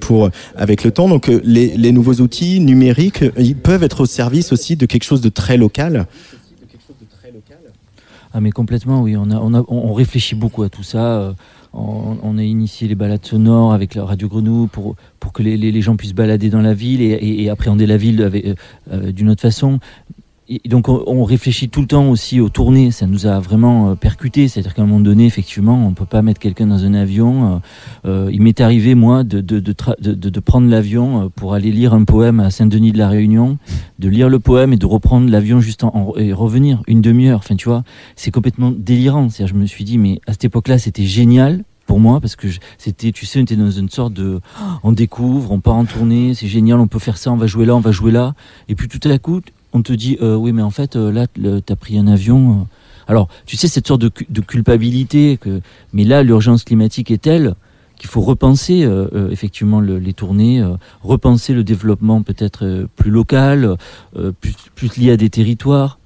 pour 0.00 0.30
avec 0.56 0.84
le 0.84 0.90
temps. 0.90 1.08
Donc 1.08 1.28
euh, 1.28 1.40
les, 1.44 1.92
nouveaux 1.92 2.14
outils 2.14 2.60
numériques, 2.60 3.22
euh, 3.22 3.32
ils 3.38 3.56
peuvent 3.56 3.82
être 3.82 4.00
au 4.00 4.06
service 4.06 4.52
aussi 4.52 4.76
de 4.76 4.86
quelque 4.86 5.04
chose 5.04 5.20
de 5.20 5.28
très 5.28 5.56
local. 5.56 6.06
Ah 8.36 8.40
mais 8.40 8.50
complètement 8.50 9.00
oui, 9.00 9.16
on, 9.16 9.30
a, 9.30 9.36
on, 9.36 9.64
on 9.68 9.94
réfléchit 9.94 10.34
beaucoup 10.34 10.64
à 10.64 10.68
tout 10.68 10.82
ça. 10.82 11.20
Euh, 11.20 11.32
on, 11.72 12.38
a 12.38 12.42
initié 12.42 12.86
les 12.86 12.94
balades 12.94 13.24
sonores 13.24 13.72
avec 13.72 13.96
la 13.96 14.04
Radio 14.04 14.28
Grenouille 14.28 14.68
pour, 14.68 14.94
pour 15.18 15.32
que 15.32 15.42
les, 15.42 15.56
les, 15.56 15.82
gens 15.82 15.96
puissent 15.96 16.14
balader 16.14 16.48
dans 16.48 16.60
la 16.60 16.72
ville 16.72 17.00
et, 17.02 17.48
appréhender 17.48 17.86
la 17.86 17.96
ville 17.96 18.56
d'une 18.92 19.30
autre 19.30 19.42
façon 19.42 19.80
et 20.48 20.68
donc 20.68 20.88
on, 20.88 21.24
réfléchit 21.24 21.70
tout 21.70 21.80
le 21.80 21.86
temps 21.86 22.10
aussi 22.10 22.38
aux 22.38 22.50
tournées, 22.50 22.90
ça 22.90 23.06
nous 23.06 23.26
a 23.26 23.40
vraiment 23.40 23.90
euh, 23.90 23.94
percuté, 23.94 24.46
c'est-à-dire 24.46 24.74
qu'à 24.74 24.82
un 24.82 24.86
moment 24.86 25.00
donné, 25.00 25.24
effectivement, 25.24 25.86
on 25.86 25.92
peut 25.92 26.04
pas 26.04 26.20
mettre 26.20 26.38
quelqu'un 26.38 26.66
dans 26.66 26.84
un 26.84 26.92
avion. 26.92 27.54
Euh, 27.54 27.58
euh, 28.04 28.30
il 28.30 28.42
m'est 28.42 28.60
arrivé, 28.60 28.94
moi, 28.94 29.24
de, 29.24 29.40
de, 29.40 29.58
de, 29.58 29.72
de 30.12 30.40
prendre 30.40 30.68
l'avion 30.68 31.30
pour 31.34 31.54
aller 31.54 31.70
lire 31.72 31.94
un 31.94 32.04
poème 32.04 32.40
à 32.40 32.50
Saint-Denis 32.50 32.92
de 32.92 32.98
la 32.98 33.08
Réunion, 33.08 33.56
de 33.98 34.08
lire 34.10 34.28
le 34.28 34.38
poème 34.38 34.74
et 34.74 34.76
de 34.76 34.86
reprendre 34.86 35.30
l'avion 35.30 35.60
juste 35.60 35.82
en, 35.82 36.12
et 36.16 36.34
revenir 36.34 36.82
une 36.88 37.00
demi-heure. 37.00 37.38
Enfin, 37.38 37.56
tu 37.56 37.68
vois, 37.68 37.82
c'est 38.14 38.30
complètement 38.30 38.70
délirant. 38.70 39.30
C'est-à-dire, 39.30 39.54
je 39.54 39.60
me 39.60 39.66
suis 39.66 39.84
dit, 39.84 39.96
mais 39.96 40.20
à 40.26 40.32
cette 40.32 40.44
époque-là, 40.44 40.76
c'était 40.78 41.06
génial, 41.06 41.64
pour 41.86 42.00
moi 42.00 42.18
parce 42.18 42.34
que 42.34 42.48
c'était 42.78 43.12
tu 43.12 43.26
sais 43.26 43.40
on 43.40 43.42
était 43.42 43.56
dans 43.56 43.70
une 43.70 43.90
sorte 43.90 44.14
de 44.14 44.40
on 44.82 44.92
découvre 44.92 45.52
on 45.52 45.60
part 45.60 45.74
en 45.74 45.84
tournée 45.84 46.32
c'est 46.32 46.46
génial 46.46 46.80
on 46.80 46.86
peut 46.86 46.98
faire 46.98 47.18
ça 47.18 47.30
on 47.30 47.36
va 47.36 47.46
jouer 47.46 47.66
là 47.66 47.76
on 47.76 47.80
va 47.80 47.92
jouer 47.92 48.10
là 48.10 48.34
et 48.68 48.74
puis 48.74 48.88
tout 48.88 49.06
à 49.06 49.18
coup 49.18 49.42
on 49.74 49.82
te 49.82 49.92
dit 49.92 50.16
euh, 50.22 50.36
oui 50.36 50.52
mais 50.52 50.62
en 50.62 50.70
fait 50.70 50.96
euh, 50.96 51.12
là 51.12 51.26
t'as 51.60 51.76
pris 51.76 51.98
un 51.98 52.06
avion 52.06 52.50
euh. 52.52 52.64
alors 53.08 53.28
tu 53.44 53.56
sais 53.56 53.68
cette 53.68 53.86
sorte 53.86 54.00
de, 54.00 54.40
culpabilité 54.40 55.38
mais 55.92 56.04
là 56.04 56.22
l'urgence 56.22 56.64
climatique 56.64 57.10
est 57.10 57.18
telle 57.18 57.54
qu'il 57.96 58.08
faut 58.08 58.22
repenser 58.22 58.88
effectivement 59.30 59.80
les 59.80 60.12
tournées 60.14 60.64
repenser 61.02 61.54
le 61.54 61.62
développement 61.62 62.22
peut-être 62.22 62.86
plus 62.96 63.10
local 63.10 63.76
plus 64.74 64.96
lié 64.96 65.12
à 65.12 65.16
des 65.16 65.30
territoires 65.30 65.98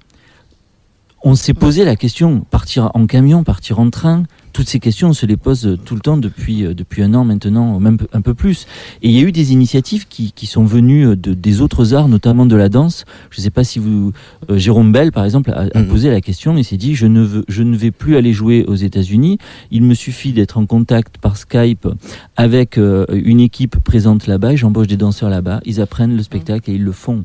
on 1.23 1.35
s'est 1.35 1.53
posé 1.53 1.85
la 1.85 1.95
question 1.95 2.41
partir 2.49 2.91
en 2.93 3.05
camion 3.07 3.43
partir 3.43 3.79
en 3.79 3.89
train 3.89 4.23
toutes 4.53 4.69
ces 4.69 4.79
questions, 4.79 5.09
on 5.09 5.13
se 5.13 5.25
les 5.25 5.37
pose 5.37 5.77
tout 5.85 5.95
le 5.95 6.01
temps 6.01 6.17
depuis, 6.17 6.65
euh, 6.65 6.73
depuis 6.73 7.03
un 7.03 7.13
an 7.13 7.23
maintenant, 7.23 7.79
même 7.79 7.97
un 8.13 8.21
peu 8.21 8.33
plus. 8.33 8.67
Et 9.01 9.09
il 9.09 9.15
y 9.15 9.19
a 9.19 9.21
eu 9.21 9.31
des 9.31 9.53
initiatives 9.53 10.07
qui, 10.07 10.31
qui 10.31 10.47
sont 10.47 10.65
venues 10.65 11.07
euh, 11.07 11.15
de, 11.15 11.33
des 11.33 11.61
autres 11.61 11.93
arts, 11.93 12.07
notamment 12.07 12.45
de 12.45 12.55
la 12.55 12.69
danse. 12.69 13.05
Je 13.29 13.39
ne 13.39 13.43
sais 13.43 13.51
pas 13.51 13.63
si 13.63 13.79
vous... 13.79 14.11
Euh, 14.49 14.57
Jérôme 14.57 14.91
Bell, 14.91 15.11
par 15.11 15.25
exemple, 15.25 15.51
a, 15.51 15.65
mhm. 15.79 15.87
posé 15.87 16.11
la 16.11 16.21
question 16.21 16.57
et 16.57 16.63
s'est 16.63 16.77
dit, 16.77 16.95
je 16.95 17.07
ne, 17.07 17.21
veux, 17.21 17.45
je 17.47 17.63
ne 17.63 17.77
vais 17.77 17.91
plus 17.91 18.17
aller 18.17 18.33
jouer 18.33 18.65
aux 18.67 18.75
États-Unis. 18.75 19.37
Il 19.71 19.83
me 19.83 19.93
suffit 19.93 20.33
d'être 20.33 20.57
en 20.57 20.65
contact 20.65 21.17
par 21.19 21.37
Skype 21.37 21.87
avec 22.35 22.77
une 22.77 23.39
équipe 23.39 23.79
présente 23.79 24.27
là-bas, 24.27 24.55
j'embauche 24.55 24.87
des 24.87 24.97
danseurs 24.97 25.29
là-bas, 25.29 25.61
ils 25.65 25.81
apprennent 25.81 26.15
le 26.15 26.23
spectacle 26.23 26.69
et 26.69 26.73
ils 26.73 26.83
le 26.83 26.91
font. 26.91 27.23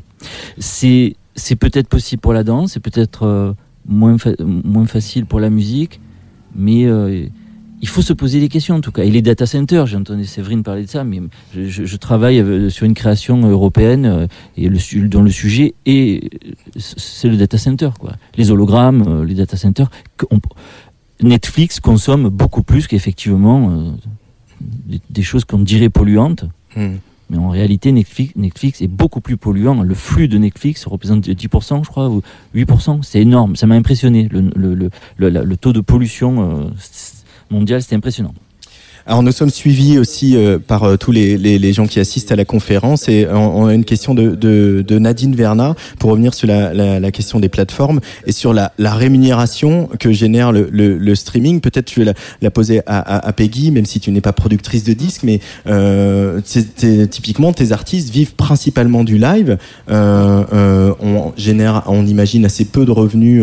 C'est 0.59 1.17
c'est 1.37 1.57
peut-être 1.57 1.89
possible 1.89 2.21
pour 2.21 2.33
la 2.33 2.45
danse, 2.45 2.73
c'est 2.73 2.81
peut-être 2.81 3.57
moins, 3.87 4.17
moins 4.41 4.87
facile 4.87 5.27
pour 5.27 5.41
la 5.41 5.51
musique, 5.51 6.01
mais 6.55 6.87
euh, 6.87 7.27
il 7.81 7.89
faut 7.89 8.03
se 8.03 8.13
poser 8.13 8.41
des 8.41 8.49
questions 8.49 8.77
en 8.77 8.81
tout 8.81 8.93
cas. 8.93 9.03
Et 9.03 9.11
les 9.11 9.23
data 9.23 9.47
centers, 9.47 9.87
j'ai 9.87 9.97
entendu 9.97 10.25
Séverine 10.25 10.63
parler 10.63 10.85
de 10.85 10.89
ça, 10.91 11.05
mais 11.05 11.21
je, 11.55 11.97
travaille 11.97 12.41
euh, 12.41 12.71
sur 12.71 12.87
une 12.87 12.95
création 12.95 13.47
européenne 13.49 14.07
euh, 14.07 14.27
et 14.57 14.69
le, 14.69 15.09
dont 15.09 15.23
le 15.23 15.31
sujet 15.31 15.75
est 15.87 16.31
c'est 16.77 17.29
le 17.29 17.37
data 17.37 17.59
center 17.59 17.91
quoi. 17.99 18.13
Les 18.37 18.51
hologrammes, 18.51 19.25
les 19.25 19.35
data 19.35 19.57
centers. 19.57 19.91
Netflix 21.23 21.81
consomme 21.81 22.29
beaucoup 22.29 22.63
plus 22.63 22.87
qu'effectivement 22.87 23.95
des, 25.11 25.23
choses 25.23 25.45
qu'on 25.45 25.61
dirait 25.61 25.89
polluantes. 25.89 26.45
Hmm. 26.77 26.97
Mais 27.31 27.39
en 27.39 27.49
réalité, 27.49 27.93
Netflix, 27.93 28.83
est 28.83 28.89
beaucoup 28.89 29.21
plus 29.21 29.37
polluant. 29.37 29.83
Le 29.83 29.95
flux 29.95 30.29
de 30.29 30.39
Netflix 30.39 30.87
représente 30.87 31.27
10%, 31.27 31.85
je 31.85 31.89
crois, 31.89 32.09
ou 32.09 32.23
8%. 32.55 33.03
C'est 33.03 33.21
énorme. 33.21 33.57
Ça 33.57 33.67
m'a 33.67 33.75
impressionné. 33.77 34.29
Le, 34.31 34.51
le, 34.55 34.75
le, 34.75 34.91
le, 35.17 35.57
taux 35.57 35.73
de 35.73 35.81
pollution 35.81 36.43
euh, 36.43 36.71
mondial, 37.51 37.83
c'était 37.83 37.97
impressionnant. 37.97 38.35
Alors 39.07 39.23
nous 39.23 39.33
sommes 39.33 39.51
suivis 39.51 39.99
aussi 39.99 40.35
euh, 40.35 40.59
par 40.59 40.85
euh, 40.85 40.97
tous 40.97 41.13
les, 41.13 41.37
les, 41.37 41.59
les, 41.59 41.73
gens 41.75 41.87
qui 41.87 42.01
assistent 42.01 42.33
à 42.33 42.37
la 42.37 42.47
conférence 42.47 43.07
et 43.09 43.27
on, 43.31 43.63
on 43.63 43.67
a 43.67 43.75
une 43.75 43.85
question 43.85 44.15
de, 44.15 44.35
de, 44.35 44.83
de, 44.87 44.99
Nadine 44.99 45.35
Verna 45.35 45.75
pour 45.99 46.11
revenir 46.11 46.33
sur 46.33 46.49
la, 46.49 46.73
la, 46.73 47.01
la, 47.01 47.11
question 47.11 47.39
des 47.39 47.51
plateformes 47.51 48.01
et 48.27 48.33
sur 48.33 48.55
la, 48.55 48.73
la 48.79 48.95
rémunération 48.95 49.91
que 50.01 50.11
génère 50.11 50.53
le, 50.53 50.69
le, 50.73 50.97
le 50.97 51.15
streaming. 51.15 51.61
Peut-être 51.61 51.85
tu 51.85 52.03
vas 52.03 52.15
la, 52.41 52.51
poser 52.51 52.81
à, 52.87 52.99
à, 52.99 53.29
à, 53.29 53.33
Peggy, 53.35 53.71
même 53.71 53.85
si 53.85 54.01
tu 54.01 54.11
n'es 54.11 54.23
pas 54.23 54.33
productrice 54.33 54.85
de 54.85 54.95
disques, 54.95 55.23
mais 55.23 55.41
euh, 55.67 56.41
typiquement 57.11 57.53
tes 57.53 57.73
artistes 57.73 58.09
vivent 58.09 58.35
principalement 58.35 59.05
du 59.05 59.19
live. 59.19 59.59
Euh, 59.91 60.45
euh, 60.53 60.95
on 61.01 61.33
génère, 61.37 61.83
on 61.87 62.07
imagine 62.07 62.47
assez 62.47 62.65
peu 62.65 62.87
de 62.87 62.91
revenus 62.91 63.43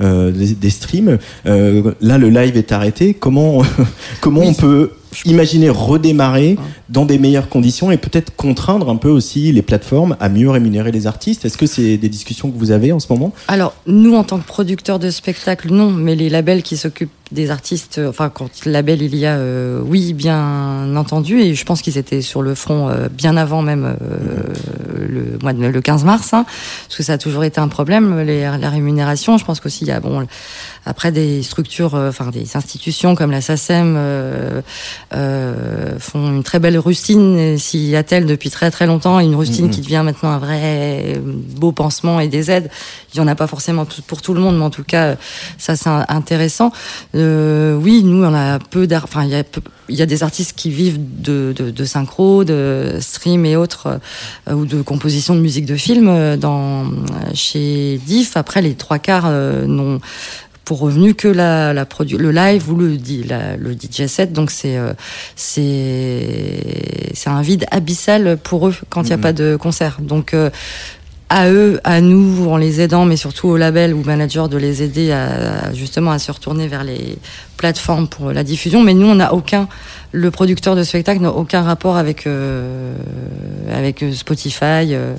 euh, 0.00 0.30
des, 0.30 0.54
des, 0.54 0.70
streams. 0.70 1.18
là, 1.44 2.18
le 2.18 2.28
live 2.30 2.56
est 2.56 2.72
arrêté. 2.72 3.14
Comment 3.14 3.62
comment 4.20 4.40
oui. 4.40 4.46
on 4.48 4.54
peut 4.54 4.90
imaginer 5.24 5.68
redémarrer 5.70 6.56
dans 6.88 7.04
des 7.04 7.18
meilleures 7.18 7.48
conditions 7.48 7.90
et 7.90 7.96
peut-être 7.96 8.34
contraindre 8.34 8.88
un 8.88 8.96
peu 8.96 9.08
aussi 9.08 9.52
les 9.52 9.62
plateformes 9.62 10.16
à 10.20 10.28
mieux 10.28 10.50
rémunérer 10.50 10.92
les 10.92 11.06
artistes. 11.06 11.44
Est-ce 11.44 11.58
que 11.58 11.66
c'est 11.66 11.96
des 11.96 12.08
discussions 12.08 12.50
que 12.50 12.58
vous 12.58 12.70
avez 12.70 12.92
en 12.92 13.00
ce 13.00 13.06
moment? 13.10 13.32
Alors, 13.48 13.74
nous, 13.86 14.14
en 14.14 14.24
tant 14.24 14.38
que 14.38 14.46
producteurs 14.46 14.98
de 14.98 15.10
spectacles, 15.10 15.72
non, 15.72 15.90
mais 15.90 16.14
les 16.14 16.28
labels 16.28 16.62
qui 16.62 16.76
s'occupent 16.76 17.10
des 17.32 17.50
artistes, 17.50 18.00
enfin, 18.06 18.28
quand 18.28 18.64
label 18.66 19.02
il 19.02 19.16
y 19.16 19.26
a, 19.26 19.36
euh, 19.36 19.80
oui, 19.84 20.12
bien 20.12 20.94
entendu, 20.96 21.40
et 21.40 21.54
je 21.54 21.64
pense 21.64 21.82
qu'ils 21.82 21.98
étaient 21.98 22.22
sur 22.22 22.42
le 22.42 22.54
front 22.54 22.88
euh, 22.88 23.08
bien 23.08 23.36
avant 23.36 23.62
même 23.62 23.84
euh, 23.84 25.06
le, 25.08 25.38
mois 25.42 25.52
de, 25.52 25.64
le 25.64 25.80
15 25.80 26.04
mars, 26.04 26.34
hein, 26.34 26.44
parce 26.86 26.96
que 26.96 27.02
ça 27.02 27.14
a 27.14 27.18
toujours 27.18 27.44
été 27.44 27.60
un 27.60 27.68
problème, 27.68 28.20
les, 28.20 28.42
la 28.42 28.70
rémunération. 28.70 29.38
Je 29.38 29.44
pense 29.44 29.60
qu'aussi, 29.60 29.84
il 29.84 29.88
y 29.88 29.92
a, 29.92 30.00
bon, 30.00 30.26
après 30.84 31.10
des 31.12 31.42
structures, 31.42 31.94
enfin, 31.94 32.30
des 32.30 32.56
institutions 32.56 33.14
comme 33.14 33.30
la 33.30 33.40
SACEM 33.40 33.98
font 35.98 36.32
une 36.32 36.42
très 36.42 36.58
belle 36.58 36.78
rustine, 36.78 37.58
s'il 37.58 37.88
y 37.88 37.96
a-t-elle 37.96 38.26
depuis 38.26 38.50
très 38.50 38.70
très 38.70 38.86
longtemps, 38.86 39.20
une 39.20 39.34
rustine 39.34 39.66
mmh. 39.66 39.70
qui 39.70 39.80
devient 39.80 40.02
maintenant 40.04 40.30
un 40.30 40.38
vrai 40.38 41.20
beau 41.56 41.72
pansement 41.72 42.20
et 42.20 42.28
des 42.28 42.50
aides. 42.50 42.70
Il 43.14 43.20
n'y 43.20 43.24
en 43.24 43.28
a 43.28 43.34
pas 43.34 43.46
forcément 43.46 43.86
pour 44.06 44.22
tout 44.22 44.34
le 44.34 44.40
monde, 44.40 44.56
mais 44.58 44.64
en 44.64 44.70
tout 44.70 44.84
cas, 44.84 45.16
ça 45.58 45.76
c'est 45.76 45.90
intéressant. 46.08 46.72
Euh, 47.22 47.74
oui, 47.76 48.02
nous, 48.04 48.24
on 48.24 48.34
a 48.34 48.58
peu 48.58 48.86
d'art. 48.86 49.04
Enfin, 49.04 49.24
il 49.24 49.30
y 49.30 49.34
a, 49.34 49.44
il 49.88 49.96
y 49.96 50.02
a 50.02 50.06
des 50.06 50.22
artistes 50.22 50.54
qui 50.56 50.70
vivent 50.70 50.98
de, 51.00 51.54
de, 51.56 51.70
de 51.70 51.84
synchro, 51.84 52.44
de 52.44 52.96
stream 53.00 53.44
et 53.46 53.56
autres, 53.56 54.00
euh, 54.48 54.54
ou 54.54 54.66
de 54.66 54.82
composition 54.82 55.34
de 55.34 55.40
musique 55.40 55.66
de 55.66 55.76
film 55.76 56.08
euh, 56.08 56.36
dans, 56.36 56.86
chez 57.34 58.00
Diff. 58.04 58.36
Après, 58.36 58.62
les 58.62 58.74
trois 58.74 58.98
quarts 58.98 59.26
euh, 59.26 59.66
n'ont 59.66 60.00
pour 60.64 60.78
revenu 60.78 61.14
que 61.14 61.26
la, 61.26 61.72
la 61.72 61.86
le 62.08 62.30
live 62.30 62.70
ou 62.70 62.76
le, 62.76 62.96
la, 63.26 63.56
le 63.56 63.72
DJ 63.72 64.06
set. 64.06 64.32
Donc 64.32 64.52
c'est 64.52 64.78
c'est 65.34 67.10
c'est 67.14 67.30
un 67.30 67.42
vide 67.42 67.66
abyssal 67.72 68.36
pour 68.36 68.68
eux 68.68 68.74
quand 68.88 69.02
il 69.02 69.06
n'y 69.06 69.12
a 69.12 69.16
mmh. 69.16 69.20
pas 69.20 69.32
de 69.32 69.56
concert. 69.56 69.98
Donc 70.00 70.36
à 71.34 71.48
eux, 71.50 71.80
à 71.82 72.02
nous, 72.02 72.46
en 72.46 72.58
les 72.58 72.82
aidant, 72.82 73.06
mais 73.06 73.16
surtout 73.16 73.48
au 73.48 73.56
label 73.56 73.94
ou 73.94 74.04
manager 74.04 74.50
de 74.50 74.58
les 74.58 74.82
aider 74.82 75.12
à, 75.12 75.72
justement 75.72 76.10
à 76.10 76.18
se 76.18 76.30
retourner 76.30 76.68
vers 76.68 76.84
les 76.84 77.16
plateformes 77.56 78.08
pour 78.08 78.32
la 78.32 78.44
diffusion. 78.44 78.82
Mais 78.82 78.94
nous, 78.94 79.06
on 79.06 79.16
n'a 79.16 79.32
aucun 79.32 79.68
le 80.12 80.30
producteur 80.30 80.76
de 80.76 80.84
spectacle 80.84 81.20
n'a 81.22 81.32
aucun 81.32 81.62
rapport 81.62 81.96
avec 81.96 82.26
euh, 82.26 82.94
avec 83.72 84.04
Spotify 84.14 84.92
euh, 84.92 85.14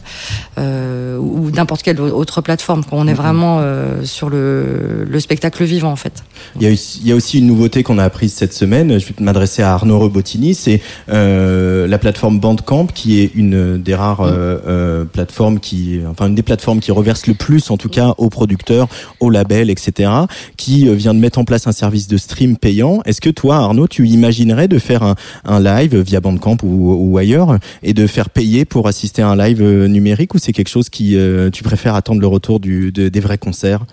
euh, 0.60 1.18
ou 1.18 1.50
n'importe 1.50 1.82
quelle 1.82 2.00
autre 2.00 2.42
plateforme. 2.42 2.84
On 2.92 3.08
est 3.08 3.14
vraiment 3.14 3.58
euh, 3.60 4.04
sur 4.04 4.30
le, 4.30 5.06
le, 5.10 5.20
spectacle 5.20 5.64
vivant 5.64 5.92
en 5.92 5.96
fait. 5.96 6.24
Il 6.60 6.62
y, 6.62 6.68
a, 6.68 6.72
il 6.72 7.08
y 7.08 7.12
a 7.12 7.16
aussi 7.16 7.40
une 7.40 7.48
nouveauté 7.48 7.82
qu'on 7.82 7.98
a 7.98 8.04
apprise 8.04 8.34
cette 8.34 8.54
semaine. 8.54 9.00
Je 9.00 9.08
vais 9.08 9.14
m'adresser 9.20 9.64
à 9.64 9.74
Arnaud 9.74 9.98
Robotini. 9.98 10.54
C'est 10.54 10.82
euh, 11.10 11.88
la 11.88 11.98
plateforme 11.98 12.40
Bandcamp 12.40 12.88
qui 12.88 13.22
est 13.22 13.32
une 13.34 13.82
des 13.82 13.96
rares 13.96 14.22
mmh. 14.22 15.08
plateformes 15.12 15.60
qui, 15.60 16.02
enfin 16.08 16.28
une 16.28 16.36
des 16.36 16.44
plateformes 16.44 16.80
qui 16.80 16.92
reverse 16.92 17.26
le 17.26 17.34
plus 17.34 17.72
en 17.72 17.78
tout 17.78 17.90
cas 17.90 18.14
aux 18.18 18.30
producteurs, 18.30 18.88
aux 19.20 19.32
labels, 19.32 19.72
etc. 19.72 20.12
Qui 20.58 20.94
vient 20.96 21.16
de 21.16 21.20
mettre 21.20 21.40
en 21.40 21.46
place 21.46 21.66
un 21.66 21.72
service 21.72 22.08
de 22.08 22.18
stream 22.34 22.58
payant. 22.58 23.02
Est-ce 23.06 23.22
que 23.22 23.30
toi, 23.30 23.58
Arnaud, 23.58 23.88
tu 23.88 24.08
imaginerais 24.08 24.68
de 24.68 24.80
faire 24.80 25.04
un, 25.04 25.16
un 25.46 25.60
live 25.60 25.96
via 25.98 26.20
Bandcamp 26.20 26.58
ou, 26.64 26.94
ou, 26.94 27.18
ailleurs 27.18 27.60
et 27.84 27.94
de 27.94 28.08
faire 28.08 28.30
payer 28.30 28.66
pour 28.66 28.88
assister 28.88 29.22
à 29.22 29.30
un 29.30 29.36
live 29.36 29.62
euh, 29.62 29.88
numérique 29.88 30.34
ou 30.34 30.40
c'est 30.40 30.52
quelque 30.52 30.70
chose 30.70 30.90
qui 30.90 31.16
euh, 31.16 31.52
tu 31.52 31.64
préfères 31.64 31.96
attendre 31.96 32.22
le 32.22 32.28
retour 32.28 32.60
du, 32.60 32.92
de, 32.92 33.10
des 33.10 33.20
vrais 33.20 33.38
concerts? 33.38 33.86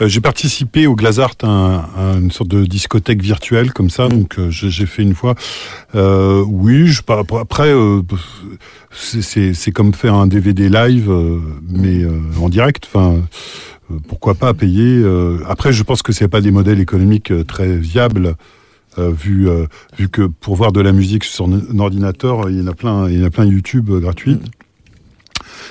Euh, 0.00 0.08
j'ai 0.08 0.20
participé 0.20 0.86
au 0.86 0.94
Glazart 0.94 1.36
à, 1.42 2.16
une 2.20 2.30
sorte 2.30 2.50
de 2.50 2.64
discothèque 2.64 3.22
virtuelle 3.22 3.72
comme 3.72 3.90
ça, 3.90 4.06
mmh. 4.06 4.08
donc 4.08 4.38
euh, 4.38 4.50
j'ai 4.50 4.86
fait 4.86 5.02
une 5.02 5.14
fois. 5.14 5.34
Euh, 5.94 6.44
oui, 6.46 6.86
je, 6.88 7.02
après, 7.38 7.68
euh, 7.68 8.02
c'est 8.92 9.72
comme 9.72 9.94
faire 9.94 10.14
un 10.14 10.26
DVD 10.26 10.68
live, 10.68 11.12
mais 11.68 12.02
en 12.40 12.48
direct. 12.48 12.84
Enfin, 12.86 13.22
pourquoi 14.08 14.34
pas 14.34 14.54
payer 14.54 15.02
Après, 15.46 15.72
je 15.72 15.82
pense 15.82 16.02
que 16.02 16.12
c'est 16.12 16.28
pas 16.28 16.40
des 16.40 16.50
modèles 16.50 16.80
économiques 16.80 17.32
très 17.46 17.76
viables. 17.76 18.36
Euh, 18.98 19.10
vu 19.10 19.48
euh, 19.48 19.66
vu 19.98 20.08
que 20.08 20.22
pour 20.22 20.54
voir 20.54 20.70
de 20.70 20.80
la 20.80 20.92
musique 20.92 21.24
sur 21.24 21.46
un 21.46 21.78
ordinateur, 21.78 22.48
il 22.48 22.60
y 22.60 22.62
en 22.62 22.68
a 22.68 22.74
plein, 22.74 23.08
il 23.08 23.18
y 23.18 23.22
en 23.22 23.26
a 23.26 23.30
plein 23.30 23.44
YouTube 23.44 23.90
euh, 23.90 24.00
gratuit. 24.00 24.34
Mmh 24.34 24.40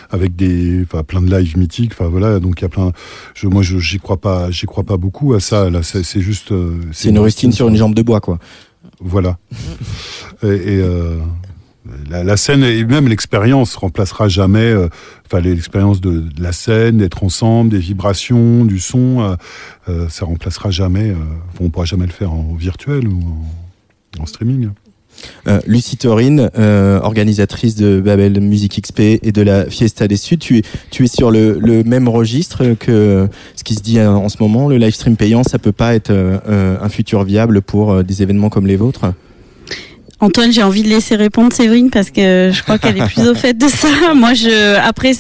avec 0.10 0.36
des 0.36 0.84
enfin 0.84 1.04
plein 1.04 1.22
de 1.22 1.36
lives 1.36 1.58
mythiques 1.58 1.92
enfin 1.94 2.08
voilà 2.08 2.40
donc 2.40 2.60
il 2.60 2.64
y 2.64 2.66
a 2.66 2.70
plein 2.70 2.92
je 3.34 3.48
moi 3.48 3.62
je 3.64 3.80
j'y 3.80 4.00
crois 4.00 4.18
pas 4.18 4.52
j'y 4.52 4.66
crois 4.66 4.84
pas 4.84 4.98
beaucoup 4.98 5.34
à 5.34 5.40
ça 5.40 5.70
là 5.70 5.82
c'est 5.84 6.22
juste 6.22 6.52
euh, 6.52 6.80
c'est 6.92 7.10
une 7.10 7.20
rustine 7.20 7.52
sur 7.52 7.68
une 7.68 7.76
jambe 7.76 7.94
de 7.94 8.02
bois 8.02 8.22
quoi 8.22 8.38
voilà 9.00 9.38
et, 10.44 10.48
et 10.48 10.82
euh, 10.82 11.18
la, 12.10 12.38
scène 12.38 12.64
et 12.64 12.84
même 12.86 13.08
l'expérience 13.08 13.76
remplacera 13.76 14.28
jamais 14.28 14.60
euh, 14.60 14.88
enfin 15.26 15.42
l'expérience 15.42 16.00
de, 16.00 16.24
la 16.40 16.54
scène 16.54 16.98
d'être 16.98 17.24
ensemble 17.24 17.72
des 17.72 17.80
vibrations 17.80 18.64
du 18.66 18.80
son 18.80 19.22
euh, 19.22 19.36
euh, 19.90 20.10
ça 20.10 20.26
remplacera 20.26 20.72
jamais 20.72 21.14
on 21.60 21.70
pourra 21.70 21.86
jamais 21.86 22.06
le 22.06 22.12
faire 22.12 22.32
en 22.32 22.54
virtuel 22.56 23.08
ou 23.08 23.20
en, 24.20 24.26
streaming 24.26 24.70
Lucie 25.68 25.96
Taurine, 25.96 26.50
euh, 26.58 27.00
organisatrice 27.00 27.76
de 27.76 28.02
Babel 28.02 28.42
Music 28.42 28.82
XP 28.82 29.00
et 29.22 29.32
de 29.32 29.42
la 29.44 29.68
Fiesta 29.68 30.08
des 30.08 30.18
Suds, 30.18 30.38
tu 30.38 30.58
es, 30.58 31.08
sur 31.08 31.30
le, 31.30 31.84
même 31.84 32.10
registre 32.10 32.74
que 32.74 33.30
ce 33.56 33.64
qui 33.64 33.76
se 33.76 33.82
dit 33.82 34.02
en 34.02 34.28
ce 34.28 34.38
moment. 34.40 34.68
Le 34.68 34.78
live 34.78 34.94
stream 34.94 35.16
payant, 35.16 35.44
ça 35.44 35.60
peut 35.60 35.72
pas 35.72 35.94
être 35.94 36.12
un 36.12 36.90
futur 36.90 37.24
viable 37.26 37.62
pour 37.62 38.04
des 38.04 38.24
événements 38.24 38.50
comme 38.50 38.66
les 38.66 38.76
vôtres? 38.76 39.14
Antoine, 40.24 40.54
j'ai 40.54 40.64
envie 40.64 40.84
de 40.84 40.88
laisser 40.88 41.18
répondre 41.18 41.52
Séverine 41.52 41.90
parce 41.90 42.10
que 42.10 42.50
je 42.54 42.64
crois 42.64 42.78
qu'elle 42.78 42.98
est 42.98 43.06
plus 43.08 43.28
au 43.28 43.36
fait 43.36 43.58
de 43.58 43.68
ça. 43.68 43.90
Moi, 44.16 44.34
je 44.34 44.78
après, 44.80 45.12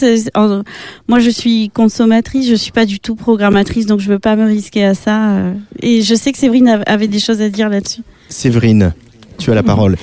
moi, 1.09 1.19
je 1.19 1.29
suis 1.29 1.69
consommatrice, 1.73 2.47
je 2.47 2.55
suis 2.55 2.71
pas 2.71 2.85
du 2.85 3.01
tout 3.01 3.15
programmatrice, 3.15 3.85
donc 3.85 3.99
je 3.99 4.07
veux 4.07 4.19
pas 4.19 4.37
me 4.37 4.45
risquer 4.45 4.85
à 4.85 4.93
ça. 4.93 5.39
Et 5.81 6.03
je 6.03 6.15
sais 6.15 6.31
que 6.31 6.37
Séverine 6.37 6.81
avait 6.87 7.09
des 7.09 7.19
choses 7.19 7.41
à 7.41 7.49
dire 7.49 7.67
là-dessus. 7.67 7.99
Séverine, 8.29 8.93
tu 9.39 9.51
as 9.51 9.55
la 9.55 9.63
parole. 9.63 9.97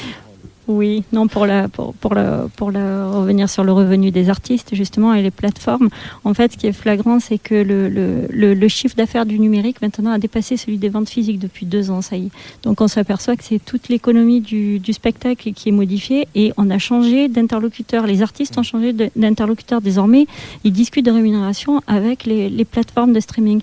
Oui, 0.72 1.02
non, 1.12 1.26
pour, 1.26 1.46
la, 1.46 1.66
pour, 1.66 1.94
pour, 1.94 2.14
la, 2.14 2.46
pour 2.54 2.68
revenir 2.68 3.50
sur 3.50 3.64
le 3.64 3.72
revenu 3.72 4.12
des 4.12 4.30
artistes, 4.30 4.72
justement, 4.72 5.12
et 5.14 5.20
les 5.20 5.32
plateformes, 5.32 5.88
en 6.22 6.32
fait, 6.32 6.52
ce 6.52 6.56
qui 6.56 6.68
est 6.68 6.72
flagrant, 6.72 7.18
c'est 7.18 7.38
que 7.38 7.56
le, 7.56 7.88
le, 8.30 8.68
chiffre 8.68 8.94
d'affaires 8.94 9.26
du 9.26 9.40
numérique, 9.40 9.82
maintenant, 9.82 10.12
a 10.12 10.18
dépassé 10.20 10.56
celui 10.56 10.78
des 10.78 10.88
ventes 10.88 11.08
physiques 11.08 11.40
depuis 11.40 11.66
deux 11.66 11.90
ans, 11.90 12.02
ça 12.02 12.16
y 12.16 12.26
est. 12.26 12.30
Donc, 12.62 12.80
on 12.80 12.86
s'aperçoit 12.86 13.34
que 13.34 13.42
c'est 13.42 13.58
toute 13.58 13.88
l'économie 13.88 14.40
du, 14.40 14.80
spectacle 14.92 15.52
qui 15.54 15.70
est 15.70 15.72
modifiée, 15.72 16.28
et 16.36 16.52
on 16.56 16.70
a 16.70 16.78
changé 16.78 17.28
d'interlocuteur. 17.28 18.06
Les 18.06 18.22
artistes 18.22 18.56
ont 18.56 18.62
changé 18.62 18.92
d'interlocuteur. 19.16 19.80
Désormais, 19.80 20.28
ils 20.62 20.72
discutent 20.72 21.06
de 21.06 21.10
rémunération 21.10 21.82
avec 21.88 22.26
les 22.26 22.64
plateformes 22.64 23.12
de 23.12 23.18
streaming. 23.18 23.60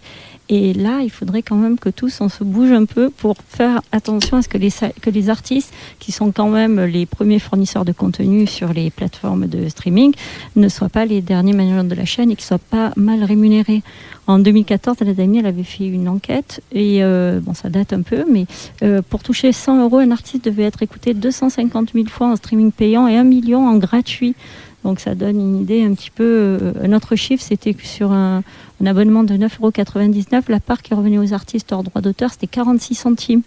Et 0.50 0.74
là, 0.74 1.02
il 1.04 1.10
faudrait 1.10 1.42
quand 1.42 1.56
même 1.56 1.78
que 1.78 1.90
tous 1.90 2.22
on 2.22 2.30
se 2.30 2.44
bouge 2.44 2.72
un 2.72 2.86
peu 2.86 3.10
pour 3.10 3.36
faire 3.48 3.82
attention 3.92 4.38
à 4.38 4.42
ce 4.42 4.48
que 4.48 4.58
les, 4.58 4.72
que 5.02 5.10
les 5.10 5.30
artistes, 5.30 5.74
qui 6.00 6.12
sont 6.12 6.32
quand 6.32 6.50
même 6.50 6.80
les 6.86 7.06
premiers 7.06 7.40
fournisseurs 7.40 7.84
de 7.84 7.92
contenu 7.92 8.48
sur 8.48 8.72
les 8.72 8.90
plateformes 8.90 9.48
de 9.48 9.68
streaming, 9.68 10.14
ne 10.56 10.70
soient 10.70 10.90
pas 10.90 11.06
les 11.06 11.22
derniers 11.22 11.54
managers 11.54 11.88
de 11.88 11.96
la 11.96 12.06
chaîne 12.06 12.32
et 12.32 12.36
qu'ils 12.36 12.46
soient 12.46 12.60
pas 12.60 12.94
mal 12.96 13.24
rémunérés. 13.24 13.84
En 14.28 14.40
2014, 14.40 14.98
la 15.02 15.12
elle 15.18 15.46
avait 15.46 15.64
fait 15.64 15.88
une 15.88 16.10
enquête 16.10 16.62
et 16.74 17.02
euh, 17.02 17.40
bon, 17.42 17.54
ça 17.54 17.70
date 17.70 17.94
un 17.94 18.02
peu, 18.02 18.26
mais 18.30 18.46
euh, 18.84 19.02
pour 19.02 19.24
toucher 19.24 19.54
100 19.54 19.84
euros, 19.84 20.00
un 20.00 20.12
artiste 20.12 20.44
devait 20.44 20.64
être 20.64 20.84
écouté 20.84 21.14
250 21.14 21.92
000 21.94 22.08
fois 22.08 22.28
en 22.28 22.36
streaming 22.36 22.72
payant 22.72 23.08
et 23.08 23.16
1 23.16 23.24
million 23.24 23.68
en 23.68 23.78
gratuit. 23.78 24.36
Donc 24.84 25.00
ça 25.00 25.16
donne 25.16 25.40
une 25.40 25.60
idée 25.62 25.84
un 25.84 25.94
petit 25.94 26.12
peu. 26.12 26.24
Euh, 26.24 26.74
un 26.84 26.94
autre 26.94 27.16
chiffre, 27.16 27.44
c'était 27.44 27.74
que 27.74 27.86
sur 27.86 28.12
un, 28.12 28.44
un 28.82 28.86
abonnement 28.86 29.24
de 29.24 29.34
9,99 29.36 30.34
euros, 30.36 30.42
la 30.50 30.60
part 30.60 30.82
qui 30.82 30.94
revenait 30.94 31.18
aux 31.18 31.34
artistes 31.34 31.72
hors 31.74 31.84
droit 31.84 32.02
d'auteur, 32.02 32.32
c'était 32.32 32.48
46 32.48 32.96
centimes. 32.96 33.42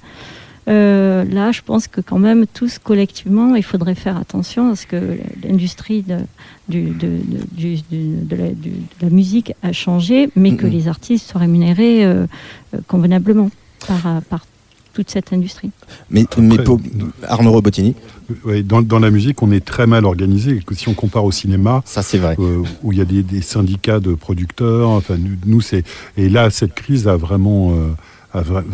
Euh, 0.68 1.24
là, 1.24 1.52
je 1.52 1.62
pense 1.62 1.88
que 1.88 2.00
quand 2.02 2.18
même, 2.18 2.44
tous 2.52 2.78
collectivement, 2.78 3.54
il 3.54 3.62
faudrait 3.62 3.94
faire 3.94 4.16
attention 4.18 4.68
parce 4.68 4.84
que 4.84 5.16
l'industrie 5.42 6.02
de, 6.02 6.18
du- 6.68 6.90
de, 6.90 7.08
de- 7.08 7.46
du- 7.52 7.76
du- 7.90 8.16
de 8.22 8.36
la, 8.36 8.48
du- 8.50 8.70
de 8.70 9.02
la 9.02 9.08
musique 9.10 9.54
a 9.62 9.72
changé, 9.72 10.28
mais 10.36 10.56
que 10.56 10.66
les 10.66 10.86
artistes 10.86 11.30
soient 11.30 11.40
rémunérés 11.40 12.04
euh, 12.04 12.26
euh, 12.74 12.78
convenablement 12.86 13.50
par, 13.88 14.20
par 14.28 14.46
toute 14.92 15.10
cette 15.10 15.32
industrie. 15.32 15.70
Mais, 16.10 16.26
mais 16.38 16.52
Après, 16.54 16.64
pour- 16.64 16.80
Arnaud 17.26 17.52
Robotini, 17.52 17.94
Ouais, 18.44 18.62
dans, 18.62 18.82
dans 18.82 18.98
la 18.98 19.10
musique, 19.10 19.42
on 19.42 19.50
est 19.50 19.64
très 19.64 19.86
mal 19.86 20.04
organisé. 20.04 20.60
Si 20.72 20.88
on 20.88 20.94
compare 20.94 21.24
au 21.24 21.32
cinéma, 21.32 21.82
ça 21.84 22.02
c'est 22.02 22.18
vrai. 22.18 22.36
euh, 22.38 22.62
où 22.82 22.92
il 22.92 22.98
y 22.98 23.02
a 23.02 23.04
des, 23.04 23.22
des 23.22 23.42
syndicats 23.42 24.00
de 24.00 24.14
producteurs. 24.14 24.88
Enfin, 24.90 25.16
nous, 25.46 25.60
c'est 25.60 25.84
et 26.16 26.28
là 26.28 26.50
cette 26.50 26.74
crise 26.74 27.08
a 27.08 27.16
vraiment 27.16 27.72
euh, 27.72 27.88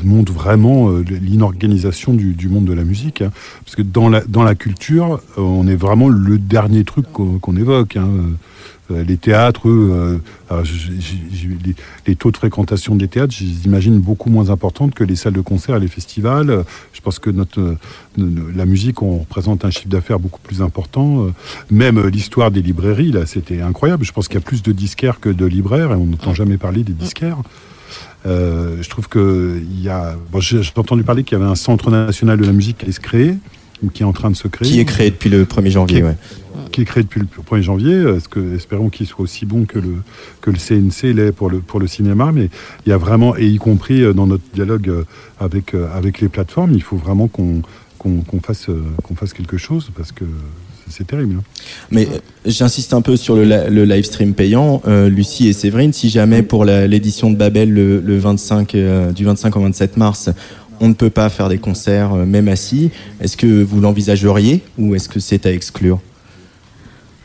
montre 0.04 0.32
vraiment 0.32 0.90
euh, 0.90 1.02
l'inorganisation 1.02 2.12
du, 2.14 2.34
du 2.34 2.48
monde 2.48 2.64
de 2.66 2.72
la 2.72 2.84
musique. 2.84 3.22
hein. 3.22 3.30
Parce 3.64 3.76
que 3.76 3.82
dans 3.82 4.08
la 4.08 4.20
dans 4.22 4.42
la 4.42 4.54
culture, 4.54 5.20
euh, 5.38 5.40
on 5.42 5.66
est 5.66 5.76
vraiment 5.76 6.08
le 6.08 6.38
dernier 6.38 6.84
truc 6.84 7.06
qu'on 7.12 7.56
évoque. 7.56 7.96
hein. 7.96 8.08
Euh, 8.92 9.02
les 9.02 9.16
théâtres, 9.16 9.68
eux, 9.68 10.20
alors, 10.48 10.64
j'ai- 10.64 11.00
j'ai- 11.00 11.18
j'ai- 11.32 11.48
les, 11.64 11.74
les 12.06 12.14
taux 12.14 12.30
de 12.30 12.36
fréquentation 12.36 12.94
des 12.94 13.08
théâtres, 13.08 13.34
j'imagine 13.36 13.98
beaucoup 13.98 14.30
moins 14.30 14.48
importantes 14.50 14.94
que 14.94 15.02
les 15.02 15.16
salles 15.16 15.32
de 15.32 15.40
concert 15.40 15.74
et 15.74 15.80
les 15.80 15.88
festivals. 15.88 16.62
Je 16.92 17.00
pense 17.00 17.18
que 17.18 17.28
notre, 17.30 17.76
la 18.16 18.64
musique, 18.64 19.02
on 19.02 19.18
représente 19.18 19.64
un 19.64 19.70
chiffre 19.70 19.88
d'affaires 19.88 20.20
beaucoup 20.20 20.40
plus 20.40 20.62
important. 20.62 21.26
Même 21.68 22.06
l'histoire 22.06 22.52
des 22.52 22.62
librairies, 22.62 23.10
là, 23.10 23.26
c'était 23.26 23.60
incroyable. 23.60 24.04
Je 24.04 24.12
pense 24.12 24.28
qu'il 24.28 24.36
y 24.36 24.38
a 24.38 24.46
plus 24.46 24.62
de 24.62 24.70
disquaires 24.70 25.18
que 25.18 25.30
de 25.30 25.46
libraires 25.46 25.90
et 25.90 25.96
on 25.96 26.06
n'entend 26.06 26.32
jamais 26.34 26.56
parler 26.56 26.84
des 26.84 26.92
disquaires. 26.92 27.38
Euh, 28.26 28.82
je 28.82 28.88
trouve 28.90 29.08
que 29.08 29.60
il 29.60 29.80
y 29.82 29.88
a. 29.88 30.16
Bon, 30.32 30.40
j'ai 30.40 30.60
entendu 30.76 31.02
parler 31.04 31.22
qu'il 31.24 31.38
y 31.38 31.40
avait 31.40 31.50
un 31.50 31.54
centre 31.54 31.90
national 31.90 32.38
de 32.38 32.44
la 32.44 32.52
musique 32.52 32.78
qui 32.78 32.84
allait 32.84 32.92
se 32.92 33.00
créer 33.00 33.34
ou 33.82 33.90
qui 33.90 34.02
est 34.02 34.06
en 34.06 34.12
train 34.12 34.30
de 34.30 34.36
se 34.36 34.48
créer. 34.48 34.68
Qui 34.68 34.80
est 34.80 34.84
créé 34.84 35.10
depuis 35.10 35.30
le 35.30 35.44
1er 35.44 35.70
janvier, 35.70 35.98
Qui- 35.98 36.02
ouais. 36.02 36.16
Qui 36.72 36.80
est 36.80 36.84
créé 36.86 37.02
depuis 37.02 37.20
le 37.20 37.26
1er 37.26 37.62
janvier. 37.62 38.04
Que, 38.30 38.54
espérons 38.56 38.88
qu'il 38.88 39.06
soit 39.06 39.22
aussi 39.22 39.46
bon 39.46 39.64
que 39.64 39.78
le, 39.78 39.96
que 40.40 40.50
le 40.50 40.56
CNC 40.58 41.12
l'est 41.14 41.30
pour 41.32 41.50
le, 41.50 41.58
pour 41.60 41.78
le 41.78 41.86
cinéma. 41.86 42.32
Mais 42.32 42.48
il 42.84 42.88
y 42.90 42.92
a 42.92 42.96
vraiment, 42.98 43.36
et 43.36 43.46
y 43.46 43.58
compris 43.58 44.02
euh, 44.02 44.12
dans 44.12 44.26
notre 44.26 44.44
dialogue 44.54 44.88
euh, 44.88 45.04
avec, 45.38 45.74
avec 45.74 46.20
les 46.20 46.28
plateformes, 46.28 46.72
il 46.72 46.82
faut 46.82 46.96
vraiment 46.96 47.28
qu'on 47.28 47.62
fasse, 48.42 48.66
qu'on 49.02 49.14
fasse 49.14 49.32
quelque 49.34 49.58
chose 49.58 49.90
parce 49.96 50.10
que 50.12 50.24
c'est- 50.88 51.06
terrible. 51.06 51.36
hein. 51.38 51.42
Mais 51.90 52.06
euh, 52.06 52.18
j'insiste 52.46 52.92
un 52.94 53.02
peu 53.02 53.16
sur 53.16 53.36
le, 53.36 53.84
live 53.84 54.04
stream 54.04 54.34
payant. 54.34 54.82
Euh, 54.86 55.08
Lucie 55.08 55.48
et 55.48 55.52
Séverine, 55.52 55.92
si 55.92 56.08
jamais 56.10 56.42
pour 56.42 56.64
l'édition 56.64 57.30
de 57.30 57.36
Babel 57.36 57.72
le, 57.72 58.00
le 58.00 58.18
25, 58.18 58.74
euh, 58.74 59.12
du 59.12 59.24
25 59.24 59.56
au 59.56 59.60
27 59.60 59.96
mars, 59.96 60.30
on 60.80 60.88
ne 60.88 60.94
peut 60.94 61.10
pas 61.10 61.28
faire 61.30 61.48
des 61.48 61.58
concerts 61.58 62.14
même 62.14 62.48
assis, 62.48 62.90
est-ce 63.20 63.36
que 63.36 63.62
vous 63.62 63.80
l'envisageriez 63.80 64.60
ou 64.78 64.94
est-ce 64.94 65.08
que 65.08 65.20
c'est 65.20 65.46
à 65.46 65.52
exclure? 65.52 66.00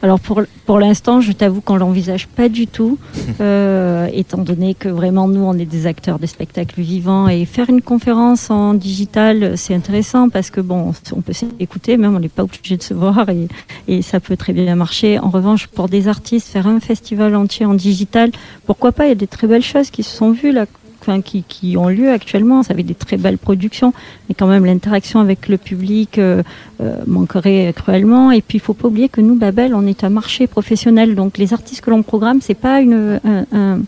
Alors 0.03 0.19
pour, 0.19 0.41
pour 0.65 0.79
l'instant, 0.79 1.21
je 1.21 1.31
t'avoue 1.31 1.61
qu'on 1.61 1.75
l'envisage 1.75 2.27
pas 2.27 2.49
du 2.49 2.65
tout, 2.65 2.97
euh, 3.41 4.07
étant 4.11 4.39
donné 4.39 4.73
que 4.73 4.89
vraiment 4.89 5.27
nous, 5.27 5.41
on 5.41 5.53
est 5.53 5.65
des 5.65 5.85
acteurs 5.85 6.17
de 6.17 6.25
spectacles 6.25 6.81
vivants 6.81 7.27
et 7.27 7.45
faire 7.45 7.69
une 7.69 7.81
conférence 7.81 8.49
en 8.49 8.73
digital, 8.73 9.57
c'est 9.57 9.75
intéressant 9.75 10.29
parce 10.29 10.49
que 10.49 10.59
bon, 10.59 10.93
on 11.15 11.21
peut 11.21 11.33
s'écouter, 11.33 11.97
même 11.97 12.15
on 12.15 12.19
n'est 12.19 12.29
pas 12.29 12.43
obligé 12.43 12.77
de 12.77 12.83
se 12.83 12.93
voir 12.93 13.29
et, 13.29 13.47
et 13.87 14.01
ça 14.01 14.19
peut 14.19 14.37
très 14.37 14.53
bien 14.53 14.75
marcher. 14.75 15.19
En 15.19 15.29
revanche, 15.29 15.67
pour 15.67 15.87
des 15.87 16.07
artistes, 16.07 16.47
faire 16.47 16.67
un 16.67 16.79
festival 16.79 17.35
entier 17.35 17.65
en 17.65 17.75
digital, 17.75 18.31
pourquoi 18.65 18.91
pas? 18.91 19.05
Il 19.05 19.09
y 19.09 19.11
a 19.11 19.15
des 19.15 19.27
très 19.27 19.47
belles 19.47 19.61
choses 19.63 19.91
qui 19.91 20.01
se 20.03 20.15
sont 20.15 20.31
vues 20.31 20.51
là. 20.51 20.65
Enfin, 21.03 21.21
qui, 21.21 21.41
qui 21.47 21.77
ont 21.77 21.87
lieu 21.89 22.11
actuellement, 22.11 22.61
ça 22.61 22.73
avait 22.73 22.83
des 22.83 22.93
très 22.93 23.17
belles 23.17 23.39
productions, 23.39 23.91
mais 24.29 24.35
quand 24.35 24.45
même 24.45 24.65
l'interaction 24.65 25.19
avec 25.19 25.47
le 25.47 25.57
public 25.57 26.19
euh, 26.19 26.43
euh, 26.79 26.97
manquerait 27.07 27.73
cruellement. 27.75 28.29
Et 28.31 28.41
puis 28.43 28.59
il 28.59 28.61
faut 28.61 28.75
pas 28.75 28.87
oublier 28.87 29.09
que 29.09 29.19
nous, 29.19 29.33
Babel, 29.33 29.73
on 29.73 29.87
est 29.87 30.03
un 30.03 30.09
marché 30.11 30.45
professionnel, 30.45 31.15
donc 31.15 31.39
les 31.39 31.53
artistes 31.53 31.81
que 31.81 31.89
l'on 31.89 32.03
programme, 32.03 32.39
c'est 32.39 32.53
pas 32.53 32.81
une, 32.81 33.19
un, 33.25 33.45
un, 33.51 33.79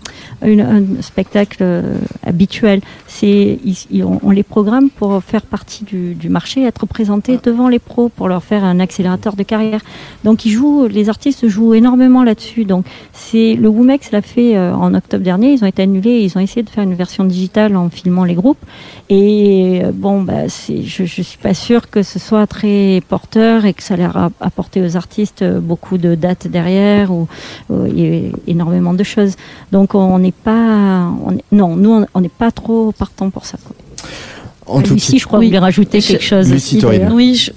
une- 0.43 0.61
un 0.61 1.01
spectacle 1.03 1.57
euh, 1.61 1.97
habituel. 2.25 2.81
C'est 3.07 3.59
on, 4.01 4.19
on 4.23 4.31
les 4.31 4.41
programme 4.41 4.89
pour 4.89 5.23
faire 5.23 5.43
partie 5.43 5.83
du, 5.83 6.15
du 6.15 6.29
marché, 6.29 6.63
être 6.63 6.87
présentés 6.87 7.37
devant 7.43 7.67
les 7.69 7.79
pros 7.79 8.09
pour 8.09 8.27
leur 8.27 8.43
faire 8.43 8.63
un 8.63 8.79
accélérateur 8.79 9.35
de 9.35 9.43
carrière. 9.43 9.81
Donc 10.23 10.45
ils 10.45 10.51
jouent, 10.51 10.87
les 10.87 11.09
artistes 11.09 11.47
jouent 11.47 11.75
énormément 11.75 12.23
là-dessus. 12.23 12.65
Donc 12.65 12.85
c'est 13.13 13.53
le 13.53 13.67
Womex 13.67 14.09
l'a 14.11 14.23
fait 14.23 14.57
euh, 14.57 14.73
en 14.73 14.95
octobre 14.95 15.23
dernier. 15.23 15.53
Ils 15.53 15.63
ont 15.63 15.67
été 15.67 15.83
annulés. 15.83 16.21
Ils 16.21 16.35
ont 16.37 16.41
essayé 16.41 16.63
de 16.63 16.69
faire 16.69 16.83
une 16.83 16.95
version 17.03 17.23
digitale 17.25 17.75
en 17.75 17.89
filmant 17.89 18.23
les 18.31 18.33
groupes. 18.41 18.63
Et 19.09 19.81
euh, 19.83 19.91
bon, 19.93 20.15
bah, 20.27 20.47
c'est, 20.47 20.81
je, 20.83 21.03
suis 21.05 21.37
pas 21.47 21.53
sûre 21.53 21.83
que 21.93 22.01
ce 22.11 22.17
soit 22.27 22.47
très 22.47 23.01
porteur 23.13 23.65
et 23.65 23.73
que 23.77 23.83
ça 23.89 23.95
leur 24.01 24.15
a 24.25 24.29
apporté 24.49 24.81
aux 24.85 24.95
artistes 25.03 25.41
euh, 25.43 25.59
beaucoup 25.71 25.97
de 25.97 26.11
dates 26.15 26.47
derrière 26.47 27.11
ou, 27.11 27.27
ou 27.69 27.75
il 27.87 27.99
y 27.99 28.05
a 28.27 28.29
énormément 28.47 28.93
de 29.01 29.03
choses. 29.13 29.33
Donc 29.71 29.87
on 29.95 30.17
n'est 30.19 30.31
pas, 30.49 31.09
on 31.27 31.31
est- 31.39 31.43
non, 31.51 31.75
nous 31.75 31.93
on- 32.13 32.21
n'est 32.21 32.37
pas 32.45 32.51
trop 32.51 32.91
partant 33.03 33.29
pour 33.29 33.45
ça. 33.45 33.57
Quoi. 33.65 33.75
En 34.65 34.81
tout 34.81 34.93
Lucie, 34.93 35.19
je 35.19 35.25
crois 35.27 35.39
oui. 35.39 35.47
voulait 35.47 35.59
rajouter 35.59 35.99
Je- 35.99 36.07
quelque 36.09 36.23
chose. 36.23 36.49
Lucie 36.51 36.77
aussi. 36.85 36.99
Oui, 37.11 37.35
je, 37.35 37.51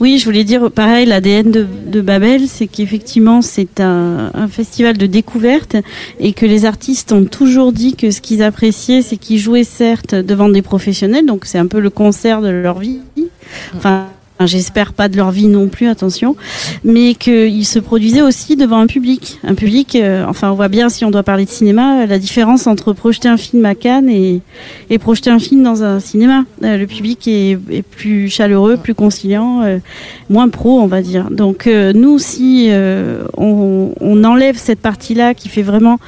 oui, 0.00 0.18
je 0.18 0.24
voulais 0.24 0.44
dire 0.44 0.70
pareil, 0.70 1.06
l'ADN 1.06 1.50
de, 1.50 2.00
Babel, 2.00 2.46
c'est 2.46 2.68
qu'effectivement 2.68 3.42
c'est 3.42 3.80
un, 3.80 4.30
festival 4.48 4.96
de 4.96 5.06
découverte 5.06 5.76
et 6.20 6.32
que 6.32 6.46
les 6.46 6.64
artistes 6.64 7.12
ont 7.12 7.24
toujours 7.24 7.72
dit 7.72 7.96
que 7.96 8.10
ce 8.10 8.20
qu'ils 8.20 8.42
appréciaient, 8.42 9.02
c'est 9.02 9.16
qu'ils 9.16 9.38
jouaient 9.38 9.64
certes 9.64 10.14
devant 10.14 10.48
des 10.48 10.62
professionnels, 10.62 11.26
donc 11.26 11.44
c'est 11.44 11.58
un 11.58 11.66
peu 11.66 11.80
le 11.80 11.90
concert 11.90 12.40
de 12.40 12.48
leur 12.48 12.78
vie. 12.78 13.00
J'espère 14.44 14.92
pas 14.92 15.08
de 15.08 15.16
leur 15.16 15.30
vie 15.30 15.48
non 15.48 15.68
plus, 15.68 15.88
attention, 15.88 16.36
mais 16.84 17.14
qu'ils 17.14 17.66
se 17.66 17.78
produisaient 17.78 18.22
aussi 18.22 18.56
devant 18.56 18.78
un 18.78 18.86
public. 18.86 19.38
Un 19.44 19.54
public, 19.54 19.96
euh, 19.96 20.24
enfin 20.28 20.50
on 20.52 20.54
voit 20.54 20.68
bien 20.68 20.88
si 20.88 21.04
on 21.04 21.10
doit 21.10 21.22
parler 21.22 21.44
de 21.44 21.50
cinéma, 21.50 22.06
la 22.06 22.18
différence 22.18 22.66
entre 22.66 22.92
projeter 22.92 23.28
un 23.28 23.36
film 23.36 23.64
à 23.64 23.74
Cannes 23.74 24.08
et, 24.08 24.40
et 24.90 24.98
projeter 24.98 25.30
un 25.30 25.38
film 25.38 25.62
dans 25.62 25.82
un 25.82 26.00
cinéma. 26.00 26.44
Euh, 26.62 26.76
le 26.76 26.86
public 26.86 27.26
est, 27.26 27.58
plus 27.82 28.28
chaleureux, 28.28 28.76
plus 28.76 28.94
conciliant, 28.94 29.62
euh, 29.62 29.78
moins 30.30 30.48
pro, 30.48 30.80
on 30.80 30.86
va 30.86 31.02
dire. 31.02 31.30
Donc 31.30 31.66
euh, 31.66 31.92
nous, 31.92 32.18
si 32.18 32.70
on, 33.36 33.92
on 34.00 34.24
enlève 34.24 34.56
cette 34.56 34.80
partie-là 34.80 35.34
qui 35.34 35.48
fait 35.48 35.62
vraiment 35.62 35.98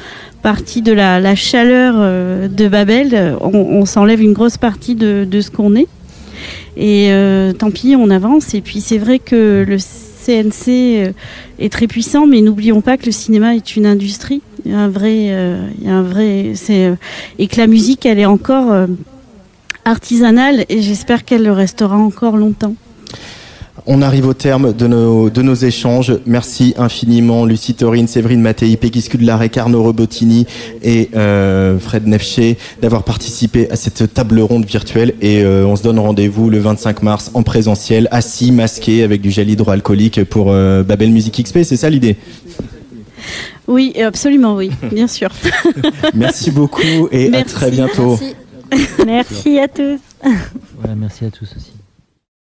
partie 0.42 0.82
de 0.82 0.92
la, 0.92 1.34
chaleur 1.34 1.94
de 2.48 2.68
Babel, 2.68 3.36
on, 3.40 3.84
s'enlève 3.84 4.22
une 4.22 4.32
grosse 4.32 4.56
partie 4.56 4.94
de 4.94 5.40
ce 5.40 5.50
qu'on 5.50 5.74
est. 5.74 5.88
Et 6.76 7.08
euh, 7.10 7.52
tant 7.52 7.70
pis, 7.70 7.96
on 7.96 8.10
avance. 8.10 8.54
Et 8.54 8.60
puis 8.60 8.80
c'est 8.80 8.98
vrai 8.98 9.18
que 9.18 9.64
le 9.66 9.78
CNC 9.78 10.68
euh, 10.68 11.12
est 11.58 11.72
très 11.72 11.86
puissant, 11.86 12.26
mais 12.26 12.40
n'oublions 12.40 12.80
pas 12.80 12.96
que 12.96 13.06
le 13.06 13.12
cinéma 13.12 13.54
est 13.54 13.76
une 13.76 13.86
industrie. 13.86 14.42
Un 14.68 14.88
vrai, 14.88 15.28
euh, 15.30 15.68
il 15.80 16.96
et 17.38 17.46
que 17.46 17.56
la 17.56 17.66
musique, 17.66 18.04
elle 18.04 18.18
est 18.18 18.26
encore 18.26 18.74
artisanale 19.84 20.66
et 20.68 20.82
j'espère 20.82 21.24
qu'elle 21.24 21.42
le 21.42 21.52
restera 21.52 21.96
encore 21.96 22.36
longtemps. 22.36 22.74
On 23.86 24.02
arrive 24.02 24.26
au 24.26 24.34
terme 24.34 24.72
de 24.72 24.86
nos, 24.86 25.30
de 25.30 25.42
nos 25.42 25.54
échanges. 25.54 26.12
Merci 26.26 26.74
infiniment 26.76 27.44
Lucie 27.44 27.74
Torine, 27.74 28.06
Séverine 28.06 28.40
Mattei, 28.40 28.76
Peggy 28.76 29.00
Scudlarek, 29.00 29.56
Arnaud 29.56 29.82
Robotini 29.82 30.46
et 30.82 31.10
euh, 31.14 31.78
Fred 31.78 32.06
Nefché 32.06 32.58
d'avoir 32.82 33.04
participé 33.04 33.70
à 33.70 33.76
cette 33.76 34.12
table 34.12 34.40
ronde 34.40 34.64
virtuelle. 34.64 35.14
Et 35.20 35.42
euh, 35.42 35.66
on 35.66 35.76
se 35.76 35.82
donne 35.82 35.98
rendez-vous 35.98 36.50
le 36.50 36.58
25 36.58 37.02
mars 37.02 37.30
en 37.34 37.42
présentiel, 37.42 38.08
assis, 38.10 38.52
masqué, 38.52 39.02
avec 39.02 39.20
du 39.20 39.30
gel 39.30 39.48
hydroalcoolique 39.50 40.24
pour 40.24 40.50
euh, 40.50 40.82
Babel 40.82 41.10
Music 41.10 41.42
XP. 41.42 41.60
C'est 41.62 41.76
ça 41.76 41.90
l'idée? 41.90 42.16
Oui, 43.66 43.92
absolument, 44.00 44.56
oui, 44.56 44.70
bien 44.90 45.06
sûr. 45.06 45.30
Merci 46.14 46.50
beaucoup 46.50 47.08
et 47.12 47.32
à 47.34 47.44
très 47.44 47.70
bientôt. 47.70 48.18
Merci. 48.70 49.04
Merci 49.06 49.58
à 49.58 49.68
tous. 49.68 50.00
Voilà, 50.78 50.94
merci 50.94 51.24
à 51.24 51.30
tous 51.30 51.48
aussi. 51.56 51.79